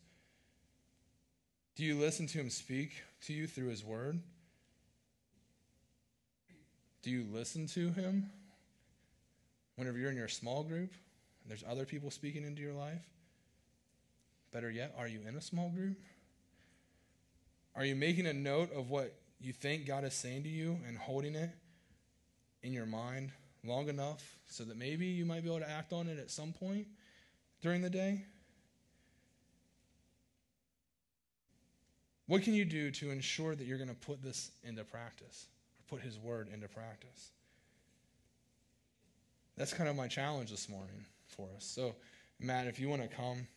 Do 1.75 1.83
you 1.83 1.95
listen 1.95 2.27
to 2.27 2.39
him 2.39 2.49
speak 2.49 3.01
to 3.25 3.33
you 3.33 3.47
through 3.47 3.67
his 3.67 3.83
word? 3.83 4.19
Do 7.01 7.09
you 7.09 7.25
listen 7.31 7.67
to 7.67 7.91
him 7.91 8.29
whenever 9.75 9.97
you're 9.97 10.11
in 10.11 10.17
your 10.17 10.27
small 10.27 10.63
group 10.63 10.91
and 10.91 11.49
there's 11.49 11.63
other 11.69 11.85
people 11.85 12.11
speaking 12.11 12.43
into 12.43 12.61
your 12.61 12.73
life? 12.73 13.05
Better 14.51 14.69
yet, 14.69 14.93
are 14.97 15.07
you 15.07 15.21
in 15.27 15.35
a 15.35 15.41
small 15.41 15.69
group? 15.69 15.97
Are 17.75 17.85
you 17.85 17.95
making 17.95 18.25
a 18.25 18.33
note 18.33 18.73
of 18.73 18.89
what 18.89 19.17
you 19.39 19.53
think 19.53 19.85
God 19.85 20.03
is 20.03 20.13
saying 20.13 20.43
to 20.43 20.49
you 20.49 20.77
and 20.87 20.97
holding 20.97 21.35
it 21.35 21.49
in 22.61 22.73
your 22.73 22.85
mind 22.85 23.31
long 23.63 23.89
enough 23.89 24.37
so 24.47 24.63
that 24.63 24.77
maybe 24.77 25.05
you 25.05 25.25
might 25.25 25.43
be 25.43 25.49
able 25.49 25.59
to 25.59 25.69
act 25.69 25.93
on 25.93 26.07
it 26.07 26.19
at 26.19 26.29
some 26.29 26.53
point 26.53 26.87
during 27.61 27.81
the 27.81 27.89
day? 27.89 28.23
What 32.27 32.43
can 32.43 32.53
you 32.53 32.63
do 32.63 32.91
to 32.91 33.09
ensure 33.09 33.55
that 33.55 33.65
you're 33.65 33.77
going 33.77 33.89
to 33.89 33.95
put 33.95 34.21
this 34.21 34.51
into 34.63 34.83
practice 34.83 35.47
or 35.79 35.97
put 35.97 36.05
His 36.05 36.17
Word 36.19 36.47
into 36.53 36.67
practice? 36.67 37.31
That's 39.57 39.73
kind 39.73 39.89
of 39.89 39.95
my 39.95 40.07
challenge 40.07 40.51
this 40.51 40.69
morning 40.69 41.05
for 41.27 41.47
us. 41.55 41.65
So, 41.65 41.95
Matt, 42.39 42.67
if 42.67 42.79
you 42.79 42.87
want 42.87 43.01
to 43.01 43.07
come. 43.07 43.47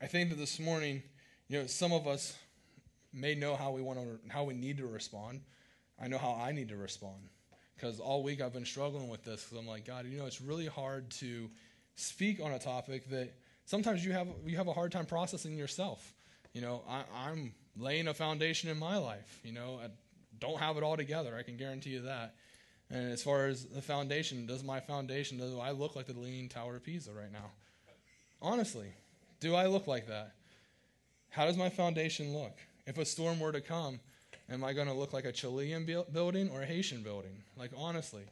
I 0.00 0.06
think 0.06 0.30
that 0.30 0.36
this 0.36 0.60
morning, 0.60 1.02
you 1.52 1.58
know, 1.58 1.66
some 1.66 1.92
of 1.92 2.06
us 2.06 2.34
may 3.12 3.34
know 3.34 3.56
how 3.56 3.72
we 3.72 3.82
want 3.82 3.98
to, 3.98 4.32
how 4.32 4.42
we 4.42 4.54
need 4.54 4.78
to 4.78 4.86
respond. 4.86 5.42
I 6.00 6.08
know 6.08 6.16
how 6.16 6.32
I 6.32 6.50
need 6.50 6.70
to 6.70 6.78
respond 6.78 7.28
because 7.76 8.00
all 8.00 8.22
week 8.22 8.40
I've 8.40 8.54
been 8.54 8.64
struggling 8.64 9.10
with 9.10 9.22
this 9.22 9.44
because 9.44 9.58
I'm 9.58 9.66
like, 9.66 9.84
God, 9.84 10.06
you 10.06 10.18
know, 10.18 10.24
it's 10.24 10.40
really 10.40 10.66
hard 10.66 11.10
to 11.10 11.50
speak 11.94 12.40
on 12.42 12.52
a 12.52 12.58
topic 12.58 13.10
that 13.10 13.34
sometimes 13.66 14.02
you 14.02 14.12
have 14.12 14.28
you 14.46 14.56
have 14.56 14.66
a 14.66 14.72
hard 14.72 14.92
time 14.92 15.04
processing 15.04 15.58
yourself. 15.58 16.14
You 16.54 16.62
know, 16.62 16.84
I, 16.88 17.30
am 17.30 17.52
laying 17.76 18.08
a 18.08 18.14
foundation 18.14 18.70
in 18.70 18.78
my 18.78 18.96
life. 18.96 19.38
You 19.44 19.52
know, 19.52 19.78
I 19.84 19.88
don't 20.38 20.58
have 20.58 20.78
it 20.78 20.82
all 20.82 20.96
together. 20.96 21.36
I 21.38 21.42
can 21.42 21.58
guarantee 21.58 21.90
you 21.90 22.00
that. 22.02 22.34
And 22.88 23.12
as 23.12 23.22
far 23.22 23.48
as 23.48 23.66
the 23.66 23.82
foundation, 23.82 24.46
does 24.46 24.64
my 24.64 24.80
foundation, 24.80 25.36
do 25.36 25.60
I 25.60 25.72
look 25.72 25.96
like 25.96 26.06
the 26.06 26.18
Leaning 26.18 26.48
Tower 26.48 26.76
of 26.76 26.82
Pisa 26.82 27.10
right 27.12 27.30
now? 27.30 27.50
Honestly, 28.40 28.88
do 29.38 29.54
I 29.54 29.66
look 29.66 29.86
like 29.86 30.06
that? 30.06 30.32
How 31.32 31.46
does 31.46 31.56
my 31.56 31.70
foundation 31.70 32.34
look? 32.34 32.58
If 32.86 32.98
a 32.98 33.06
storm 33.06 33.40
were 33.40 33.52
to 33.52 33.62
come, 33.62 34.00
am 34.50 34.62
I 34.62 34.74
going 34.74 34.86
to 34.86 34.92
look 34.92 35.14
like 35.14 35.24
a 35.24 35.32
Chilean 35.32 35.86
building 36.12 36.50
or 36.50 36.60
a 36.60 36.66
Haitian 36.66 37.02
building? 37.02 37.42
Like 37.56 37.70
honestly, 37.74 38.24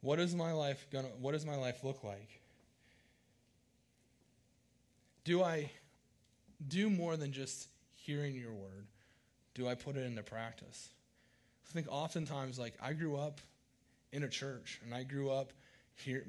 what 0.00 0.18
is 0.18 0.34
my 0.34 0.52
life 0.52 0.86
going 0.90 1.04
to 1.04 1.10
what 1.20 1.32
does 1.32 1.44
my 1.44 1.56
life 1.56 1.84
look 1.84 2.02
like? 2.02 2.40
Do 5.24 5.42
I 5.42 5.70
do 6.66 6.88
more 6.88 7.18
than 7.18 7.30
just 7.30 7.68
hearing 7.94 8.34
your 8.34 8.52
word? 8.52 8.86
Do 9.52 9.68
I 9.68 9.74
put 9.74 9.96
it 9.96 10.06
into 10.06 10.22
practice? 10.22 10.88
I 11.68 11.72
think 11.72 11.88
oftentimes 11.90 12.58
like 12.58 12.72
I 12.80 12.94
grew 12.94 13.16
up 13.16 13.42
in 14.12 14.22
a 14.22 14.28
church 14.28 14.80
and 14.82 14.94
I 14.94 15.02
grew 15.02 15.30
up 15.30 15.52
here 15.96 16.24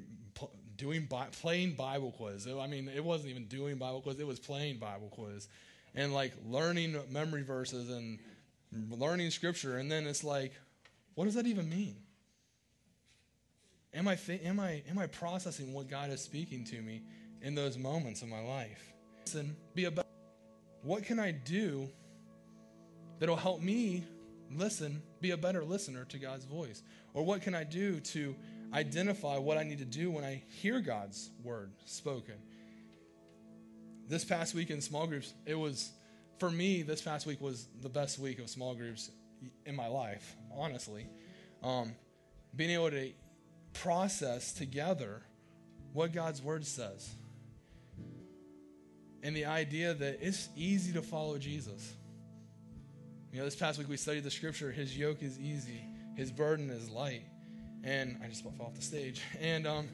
doing 0.76 1.08
playing 1.40 1.72
Bible 1.72 2.12
quiz. 2.12 2.46
I 2.46 2.66
mean, 2.66 2.90
it 2.94 3.02
wasn't 3.02 3.30
even 3.30 3.46
doing 3.46 3.76
Bible 3.76 4.02
quiz; 4.02 4.20
it 4.20 4.26
was 4.26 4.38
playing 4.38 4.76
Bible 4.76 5.08
quiz, 5.08 5.48
and 5.94 6.12
like 6.12 6.32
learning 6.46 6.96
memory 7.10 7.42
verses 7.42 7.90
and 7.90 8.18
learning 8.90 9.30
scripture. 9.30 9.78
And 9.78 9.90
then 9.90 10.06
it's 10.06 10.24
like, 10.24 10.52
what 11.14 11.24
does 11.24 11.34
that 11.34 11.46
even 11.46 11.68
mean? 11.68 11.96
Am 13.94 14.08
I 14.08 14.14
th- 14.14 14.42
am 14.42 14.58
I 14.58 14.82
am 14.88 14.98
I 14.98 15.06
processing 15.06 15.72
what 15.74 15.88
God 15.88 16.10
is 16.10 16.22
speaking 16.22 16.64
to 16.64 16.80
me 16.80 17.02
in 17.42 17.54
those 17.54 17.76
moments 17.76 18.22
of 18.22 18.28
my 18.28 18.40
life? 18.40 18.92
Listen, 19.26 19.54
be 19.74 19.84
about. 19.84 20.06
What 20.82 21.04
can 21.04 21.20
I 21.20 21.30
do 21.30 21.88
that'll 23.18 23.36
help 23.36 23.60
me 23.60 24.04
listen, 24.50 25.02
be 25.20 25.30
a 25.30 25.36
better 25.36 25.62
listener 25.62 26.04
to 26.06 26.18
God's 26.18 26.44
voice? 26.44 26.82
Or 27.14 27.22
what 27.22 27.42
can 27.42 27.54
I 27.54 27.64
do 27.64 28.00
to 28.00 28.34
identify 28.72 29.36
what 29.38 29.58
I 29.58 29.62
need 29.62 29.78
to 29.78 29.84
do 29.84 30.10
when 30.10 30.24
I 30.24 30.42
hear 30.48 30.80
God's 30.80 31.30
word 31.42 31.72
spoken. 31.84 32.34
This 34.08 34.24
past 34.24 34.54
week 34.54 34.70
in 34.70 34.80
small 34.80 35.06
groups, 35.06 35.32
it 35.46 35.54
was, 35.54 35.92
for 36.38 36.50
me, 36.50 36.82
this 36.82 37.02
past 37.02 37.26
week 37.26 37.40
was 37.40 37.66
the 37.80 37.88
best 37.88 38.18
week 38.18 38.38
of 38.38 38.48
small 38.48 38.74
groups 38.74 39.10
in 39.64 39.74
my 39.74 39.86
life, 39.86 40.36
honestly. 40.54 41.06
Um, 41.62 41.94
being 42.54 42.70
able 42.70 42.90
to 42.90 43.12
process 43.72 44.52
together 44.52 45.22
what 45.92 46.12
God's 46.12 46.42
word 46.42 46.66
says. 46.66 47.14
And 49.22 49.36
the 49.36 49.46
idea 49.46 49.94
that 49.94 50.18
it's 50.20 50.48
easy 50.56 50.92
to 50.94 51.02
follow 51.02 51.38
Jesus. 51.38 51.94
You 53.32 53.38
know, 53.38 53.44
this 53.44 53.56
past 53.56 53.78
week 53.78 53.88
we 53.88 53.96
studied 53.96 54.24
the 54.24 54.30
scripture, 54.30 54.72
his 54.72 54.96
yoke 54.96 55.22
is 55.22 55.38
easy, 55.38 55.80
his 56.16 56.30
burden 56.30 56.70
is 56.70 56.90
light 56.90 57.22
and 57.84 58.18
I 58.22 58.28
just 58.28 58.42
fell 58.42 58.54
off 58.60 58.74
the 58.74 58.82
stage. 58.82 59.20
And 59.40 59.66
um, 59.66 59.88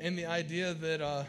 and 0.00 0.18
the 0.18 0.26
idea 0.26 0.74
that 0.74 1.00
uh, 1.00 1.24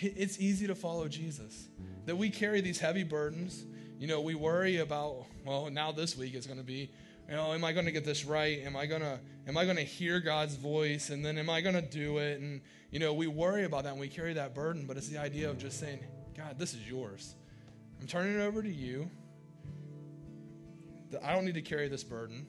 it's 0.00 0.38
easy 0.38 0.66
to 0.66 0.74
follow 0.74 1.08
Jesus, 1.08 1.68
that 2.06 2.16
we 2.16 2.30
carry 2.30 2.60
these 2.60 2.78
heavy 2.78 3.04
burdens. 3.04 3.64
You 3.98 4.06
know, 4.06 4.20
we 4.20 4.34
worry 4.34 4.78
about 4.78 5.26
well, 5.44 5.70
now 5.70 5.92
this 5.92 6.16
week 6.16 6.34
is 6.34 6.46
going 6.46 6.58
to 6.58 6.64
be, 6.64 6.90
you 7.28 7.34
know, 7.34 7.52
am 7.52 7.64
I 7.64 7.72
going 7.72 7.86
to 7.86 7.92
get 7.92 8.04
this 8.04 8.24
right? 8.24 8.60
Am 8.64 8.76
I 8.76 8.86
gonna 8.86 9.18
am 9.46 9.56
I 9.56 9.64
going 9.64 9.76
to 9.76 9.82
hear 9.82 10.20
God's 10.20 10.54
voice? 10.54 11.10
And 11.10 11.24
then 11.24 11.36
am 11.38 11.50
I 11.50 11.60
going 11.60 11.74
to 11.74 11.82
do 11.82 12.18
it? 12.18 12.40
And 12.40 12.60
you 12.90 13.00
know, 13.00 13.12
we 13.12 13.26
worry 13.26 13.64
about 13.64 13.84
that 13.84 13.90
and 13.90 14.00
we 14.00 14.08
carry 14.08 14.34
that 14.34 14.54
burden. 14.54 14.84
But 14.86 14.96
it's 14.96 15.08
the 15.08 15.18
idea 15.18 15.50
of 15.50 15.58
just 15.58 15.80
saying, 15.80 16.00
God, 16.36 16.58
this 16.58 16.74
is 16.74 16.88
yours. 16.88 17.34
I'm 18.00 18.06
turning 18.06 18.38
it 18.38 18.42
over 18.42 18.62
to 18.62 18.72
you. 18.72 19.10
That 21.10 21.24
I 21.24 21.34
don't 21.34 21.44
need 21.44 21.54
to 21.54 21.62
carry 21.62 21.88
this 21.88 22.04
burden. 22.04 22.46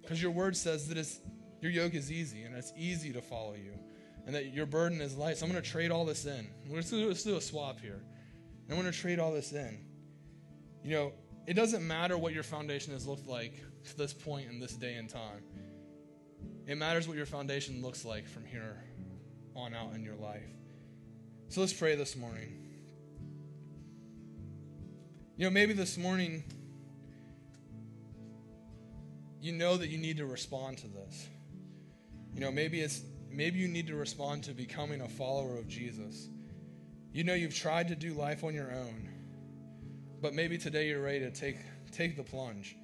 Because 0.00 0.22
your 0.22 0.30
word 0.30 0.56
says 0.56 0.88
that 0.88 0.98
it's, 0.98 1.20
your 1.60 1.72
yoke 1.72 1.94
is 1.94 2.12
easy 2.12 2.42
and 2.42 2.54
it's 2.54 2.72
easy 2.76 3.12
to 3.12 3.22
follow 3.22 3.54
you 3.54 3.72
and 4.26 4.34
that 4.34 4.52
your 4.52 4.66
burden 4.66 5.00
is 5.00 5.16
light. 5.16 5.36
So 5.36 5.46
I'm 5.46 5.52
going 5.52 5.62
to 5.62 5.68
trade 5.68 5.90
all 5.90 6.04
this 6.04 6.24
in. 6.24 6.48
Let's 6.70 6.90
do, 6.90 7.06
let's 7.06 7.22
do 7.22 7.36
a 7.36 7.40
swap 7.40 7.80
here. 7.80 8.00
I'm 8.68 8.76
going 8.76 8.90
to 8.90 8.98
trade 8.98 9.18
all 9.18 9.32
this 9.32 9.52
in. 9.52 9.78
You 10.82 10.90
know, 10.90 11.12
it 11.46 11.54
doesn't 11.54 11.86
matter 11.86 12.16
what 12.16 12.32
your 12.32 12.42
foundation 12.42 12.92
has 12.92 13.06
looked 13.06 13.26
like 13.26 13.62
to 13.84 13.96
this 13.96 14.12
point 14.14 14.48
in 14.50 14.58
this 14.58 14.72
day 14.72 14.94
and 14.94 15.08
time. 15.08 15.42
It 16.66 16.78
matters 16.78 17.06
what 17.06 17.16
your 17.16 17.26
foundation 17.26 17.82
looks 17.82 18.04
like 18.04 18.26
from 18.26 18.46
here 18.46 18.82
on 19.54 19.74
out 19.74 19.94
in 19.94 20.02
your 20.02 20.16
life. 20.16 20.42
So 21.48 21.60
let's 21.60 21.72
pray 21.72 21.94
this 21.94 22.16
morning. 22.16 22.60
You 25.36 25.44
know, 25.44 25.50
maybe 25.50 25.74
this 25.74 25.98
morning 25.98 26.44
you 29.44 29.52
know 29.52 29.76
that 29.76 29.88
you 29.88 29.98
need 29.98 30.16
to 30.16 30.24
respond 30.24 30.78
to 30.78 30.88
this. 30.88 31.28
You 32.32 32.40
know, 32.40 32.50
maybe 32.50 32.80
it's 32.80 33.02
maybe 33.36 33.58
you 33.58 33.68
need 33.68 33.86
to 33.88 33.96
respond 33.96 34.44
to 34.44 34.52
becoming 34.52 35.00
a 35.00 35.08
follower 35.08 35.56
of 35.56 35.68
Jesus. 35.68 36.28
You 37.12 37.24
know 37.24 37.34
you've 37.34 37.54
tried 37.54 37.88
to 37.88 37.96
do 37.96 38.14
life 38.14 38.44
on 38.44 38.54
your 38.54 38.72
own, 38.72 39.08
but 40.20 40.34
maybe 40.34 40.58
today 40.58 40.88
you're 40.88 41.02
ready 41.02 41.20
to 41.20 41.30
take 41.30 41.56
take 41.92 42.16
the 42.16 42.22
plunge. 42.22 42.76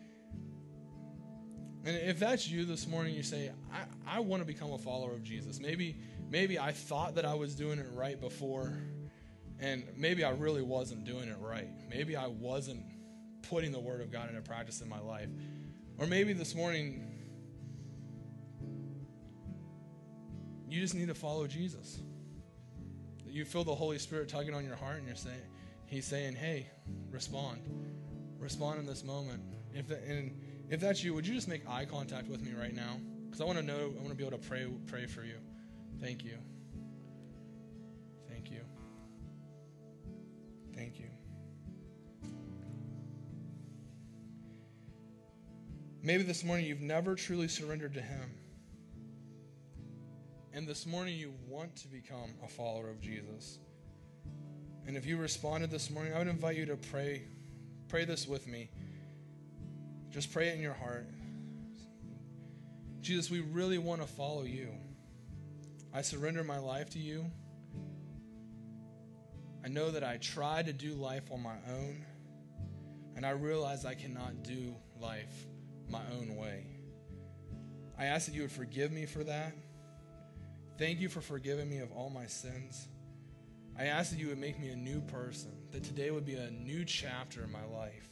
And 1.85 1.97
if 1.97 2.19
that's 2.19 2.49
you 2.49 2.65
this 2.65 2.87
morning, 2.87 3.15
you 3.15 3.23
say, 3.23 3.51
I, 3.73 4.17
I 4.17 4.21
want 4.21 4.43
to 4.43 4.47
become 4.47 4.73
a 4.73 4.79
follower 4.79 5.13
of 5.13 5.23
Jesus. 5.23 5.59
Maybe, 5.59 5.97
maybe 6.29 6.59
I 6.59 6.73
thought 6.73 7.15
that 7.15 7.25
I 7.25 7.35
was 7.35 7.55
doing 7.55 7.79
it 7.79 7.87
right 7.95 8.21
before, 8.21 8.83
and 9.59 9.85
maybe 9.97 10.23
I 10.23 10.31
really 10.31 10.61
wasn't 10.63 11.05
doing 11.05 11.29
it 11.29 11.39
right. 11.41 11.69
Maybe 11.89 12.17
I 12.17 12.27
wasn't 12.27 12.83
putting 13.49 13.73
the 13.73 13.81
word 13.81 14.03
of 14.03 14.13
God 14.13 14.29
into 14.29 14.43
practice 14.43 14.83
in 14.83 14.91
my 14.91 15.01
life. 15.01 15.31
Or 15.97 16.07
maybe 16.07 16.35
this 16.35 16.55
morning, 16.55 17.10
you 20.71 20.81
just 20.81 20.95
need 20.95 21.09
to 21.09 21.15
follow 21.15 21.47
Jesus. 21.47 22.01
You 23.27 23.45
feel 23.45 23.65
the 23.65 23.75
Holy 23.75 23.99
Spirit 23.99 24.29
tugging 24.29 24.55
on 24.55 24.65
your 24.65 24.77
heart, 24.77 24.99
and 24.99 25.07
you're 25.07 25.17
saying, 25.17 25.41
He's 25.87 26.07
saying, 26.07 26.35
"Hey, 26.37 26.69
respond, 27.11 27.61
respond 28.39 28.79
in 28.79 28.87
this 28.87 29.05
moment." 29.05 29.43
If 29.75 29.89
that, 29.89 30.03
and 30.05 30.41
if 30.69 30.81
that's 30.81 31.03
you, 31.03 31.15
would 31.15 31.27
you 31.27 31.35
just 31.35 31.49
make 31.49 31.69
eye 31.69 31.85
contact 31.85 32.29
with 32.29 32.41
me 32.41 32.53
right 32.53 32.75
now? 32.75 32.97
Because 33.25 33.41
I 33.41 33.45
want 33.45 33.59
to 33.59 33.65
know, 33.65 33.93
I 33.97 33.99
want 33.99 34.11
to 34.11 34.15
be 34.15 34.25
able 34.25 34.39
to 34.39 34.49
pray, 34.49 34.67
pray 34.87 35.07
for 35.07 35.23
you. 35.23 35.37
Thank 36.01 36.25
you. 36.25 36.39
Thank 38.29 38.51
you. 38.51 38.61
Thank 40.75 40.99
you. 40.99 41.11
Maybe 46.03 46.23
this 46.23 46.43
morning 46.43 46.67
you've 46.67 46.81
never 46.81 47.15
truly 47.15 47.49
surrendered 47.49 47.95
to 47.95 48.01
Him. 48.01 48.40
And 50.53 50.67
this 50.67 50.85
morning 50.85 51.17
you 51.17 51.33
want 51.49 51.77
to 51.77 51.89
become 51.89 52.31
a 52.45 52.49
follower 52.49 52.91
of 52.91 53.01
Jesus. 53.01 53.59
And 54.87 54.97
if 54.97 55.07
you 55.07 55.17
responded 55.17 55.71
this 55.71 55.91
morning, 55.91 56.13
I 56.13 56.19
would 56.19 56.27
invite 56.27 56.57
you 56.57 56.67
to 56.67 56.77
pray 56.77 57.23
pray 57.89 58.05
this 58.05 58.27
with 58.27 58.47
me. 58.47 58.71
Just 60.11 60.33
pray 60.33 60.49
it 60.49 60.57
in 60.57 60.61
your 60.61 60.75
heart. 60.75 61.07
Jesus, 63.01 63.31
we 63.31 63.41
really 63.41 63.79
want 63.79 64.01
to 64.01 64.07
follow 64.07 64.43
you. 64.43 64.69
I 65.95 66.03
surrender 66.03 66.45
my 66.45 66.59
life 66.59 66.91
to 66.91 66.99
you. 66.99 67.27
I 69.65 69.69
know 69.69 69.91
that 69.91 70.05
I 70.05 70.17
try 70.19 70.63
to 70.63 70.73
do 70.73 70.95
life 70.95 71.31
on 71.31 71.43
my 71.43 71.57
own, 71.69 72.05
and 73.17 73.27
I 73.27 73.31
realize 73.31 73.85
I 73.85 73.95
cannot 73.95 74.43
do 74.43 74.75
life 75.01 75.47
my 75.89 76.03
own 76.13 76.37
way. 76.37 76.67
I 77.99 78.07
ask 78.07 78.27
that 78.27 78.35
you 78.35 78.43
would 78.43 78.53
forgive 78.53 78.93
me 78.93 79.07
for 79.07 79.25
that. 79.25 79.55
Thank 80.81 81.03
you 81.03 81.11
for 81.11 81.21
forgiving 81.21 81.69
me 81.69 81.81
of 81.81 81.93
all 81.93 82.09
my 82.09 82.25
sins. 82.25 82.89
I 83.79 83.85
ask 83.85 84.13
that 84.13 84.19
you 84.19 84.29
would 84.29 84.39
make 84.39 84.59
me 84.59 84.71
a 84.71 84.77
new 84.77 85.03
person, 85.03 85.53
that 85.73 85.85
today 85.85 86.11
would 86.11 86.25
be 86.25 86.37
a 86.37 86.51
new 86.51 86.87
chapter 86.87 87.45
in 87.45 87.53
my 87.53 87.67
life. 87.67 88.09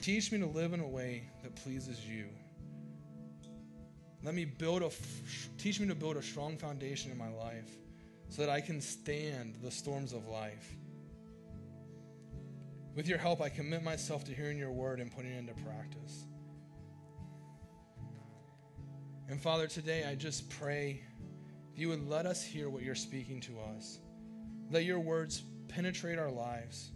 Teach 0.00 0.30
me 0.30 0.38
to 0.38 0.46
live 0.46 0.72
in 0.74 0.78
a 0.78 0.86
way 0.86 1.24
that 1.42 1.56
pleases 1.56 2.06
you. 2.06 2.28
Let 4.22 4.36
me 4.36 4.44
build 4.44 4.84
a, 4.84 4.90
teach 5.58 5.80
me 5.80 5.88
to 5.88 5.96
build 5.96 6.18
a 6.18 6.22
strong 6.22 6.56
foundation 6.56 7.10
in 7.10 7.18
my 7.18 7.30
life 7.30 7.68
so 8.28 8.42
that 8.42 8.48
I 8.48 8.60
can 8.60 8.80
stand 8.80 9.56
the 9.60 9.72
storms 9.72 10.12
of 10.12 10.28
life. 10.28 10.76
With 12.94 13.08
your 13.08 13.18
help, 13.18 13.40
I 13.40 13.48
commit 13.48 13.82
myself 13.82 14.22
to 14.26 14.32
hearing 14.32 14.56
your 14.56 14.70
word 14.70 15.00
and 15.00 15.10
putting 15.10 15.32
it 15.32 15.38
into 15.38 15.54
practice. 15.64 16.26
And 19.32 19.40
Father, 19.40 19.66
today 19.66 20.04
I 20.04 20.14
just 20.14 20.50
pray 20.50 21.00
you 21.74 21.88
would 21.88 22.06
let 22.06 22.26
us 22.26 22.44
hear 22.44 22.68
what 22.68 22.82
you're 22.82 22.94
speaking 22.94 23.40
to 23.40 23.52
us. 23.74 23.98
Let 24.70 24.84
your 24.84 25.00
words 25.00 25.42
penetrate 25.68 26.18
our 26.18 26.30
lives 26.30 26.90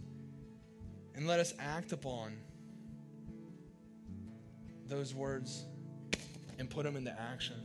and 1.15 1.25
let 1.25 1.39
us 1.39 1.55
act 1.57 1.93
upon 1.93 2.37
those 4.85 5.15
words 5.15 5.65
and 6.59 6.69
put 6.69 6.83
them 6.83 6.95
into 6.95 7.11
action. 7.19 7.55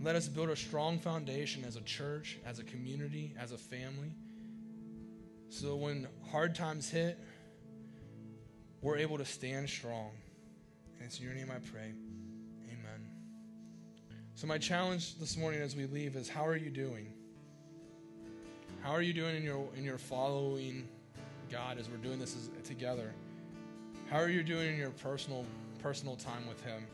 Let 0.00 0.16
us 0.16 0.28
build 0.28 0.48
a 0.48 0.56
strong 0.56 0.98
foundation 0.98 1.62
as 1.66 1.76
a 1.76 1.82
church, 1.82 2.38
as 2.46 2.58
a 2.58 2.64
community, 2.64 3.34
as 3.38 3.52
a 3.52 3.58
family, 3.58 4.12
so 5.50 5.76
when 5.76 6.08
hard 6.30 6.54
times 6.54 6.88
hit, 6.88 7.22
we're 8.80 8.96
able 8.96 9.18
to 9.18 9.26
stand 9.26 9.68
strong. 9.68 10.12
And 10.98 11.06
it's 11.06 11.18
in 11.18 11.24
your 11.24 11.34
name 11.34 11.50
I 11.50 11.58
pray. 11.58 11.92
Amen. 12.68 13.06
So, 14.34 14.46
my 14.46 14.58
challenge 14.58 15.18
this 15.18 15.36
morning 15.36 15.60
as 15.60 15.76
we 15.76 15.86
leave 15.86 16.16
is 16.16 16.28
how 16.28 16.46
are 16.46 16.56
you 16.56 16.70
doing? 16.70 17.12
How 18.82 18.92
are 18.92 19.02
you 19.02 19.12
doing 19.12 19.36
in 19.36 19.42
your, 19.42 19.66
in 19.76 19.84
your 19.84 19.98
following 19.98 20.88
God 21.50 21.78
as 21.78 21.88
we're 21.88 21.96
doing 21.96 22.18
this 22.18 22.36
as, 22.36 22.50
together? 22.66 23.12
How 24.10 24.18
are 24.18 24.28
you 24.28 24.42
doing 24.42 24.74
in 24.74 24.76
your 24.76 24.90
personal, 24.90 25.44
personal 25.82 26.16
time 26.16 26.46
with 26.48 26.62
Him? 26.64 26.86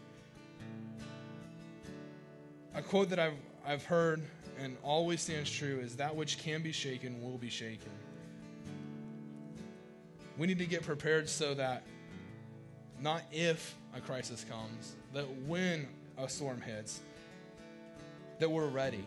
A 2.74 2.80
quote 2.80 3.10
that 3.10 3.18
I've, 3.18 3.36
I've 3.66 3.84
heard 3.84 4.22
and 4.58 4.76
always 4.82 5.20
stands 5.20 5.50
true 5.50 5.80
is 5.80 5.96
that 5.96 6.14
which 6.14 6.38
can 6.38 6.62
be 6.62 6.72
shaken 6.72 7.22
will 7.22 7.38
be 7.38 7.50
shaken. 7.50 7.90
We 10.38 10.46
need 10.46 10.58
to 10.58 10.66
get 10.66 10.82
prepared 10.82 11.28
so 11.28 11.54
that 11.54 11.82
not 13.00 13.22
if 13.30 13.74
a 13.94 14.00
crisis 14.00 14.44
comes, 14.48 14.96
that 15.12 15.24
when 15.46 15.86
a 16.18 16.28
storm 16.28 16.60
hits, 16.60 17.00
that 18.38 18.50
we're 18.50 18.68
ready. 18.68 19.04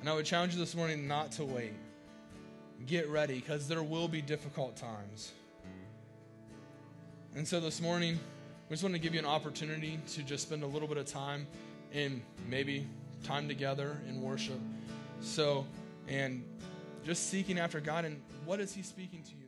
And 0.00 0.08
I 0.08 0.14
would 0.14 0.26
challenge 0.26 0.54
you 0.54 0.60
this 0.60 0.74
morning 0.74 1.08
not 1.08 1.32
to 1.32 1.44
wait. 1.44 1.74
Get 2.86 3.08
ready 3.08 3.34
because 3.34 3.68
there 3.68 3.82
will 3.82 4.08
be 4.08 4.22
difficult 4.22 4.76
times. 4.76 5.32
And 7.34 7.46
so 7.46 7.60
this 7.60 7.80
morning, 7.80 8.18
we 8.68 8.74
just 8.74 8.82
want 8.82 8.94
to 8.94 8.98
give 8.98 9.14
you 9.14 9.20
an 9.20 9.26
opportunity 9.26 9.98
to 10.12 10.22
just 10.22 10.44
spend 10.44 10.62
a 10.62 10.66
little 10.66 10.88
bit 10.88 10.96
of 10.96 11.06
time 11.06 11.46
in 11.92 12.22
maybe 12.48 12.86
time 13.24 13.48
together 13.48 13.98
in 14.08 14.22
worship. 14.22 14.60
So, 15.20 15.66
and 16.08 16.44
just 17.04 17.30
seeking 17.30 17.58
after 17.58 17.80
God 17.80 18.04
and 18.04 18.20
what 18.44 18.60
is 18.60 18.74
He 18.74 18.82
speaking 18.82 19.22
to 19.22 19.30
you? 19.30 19.45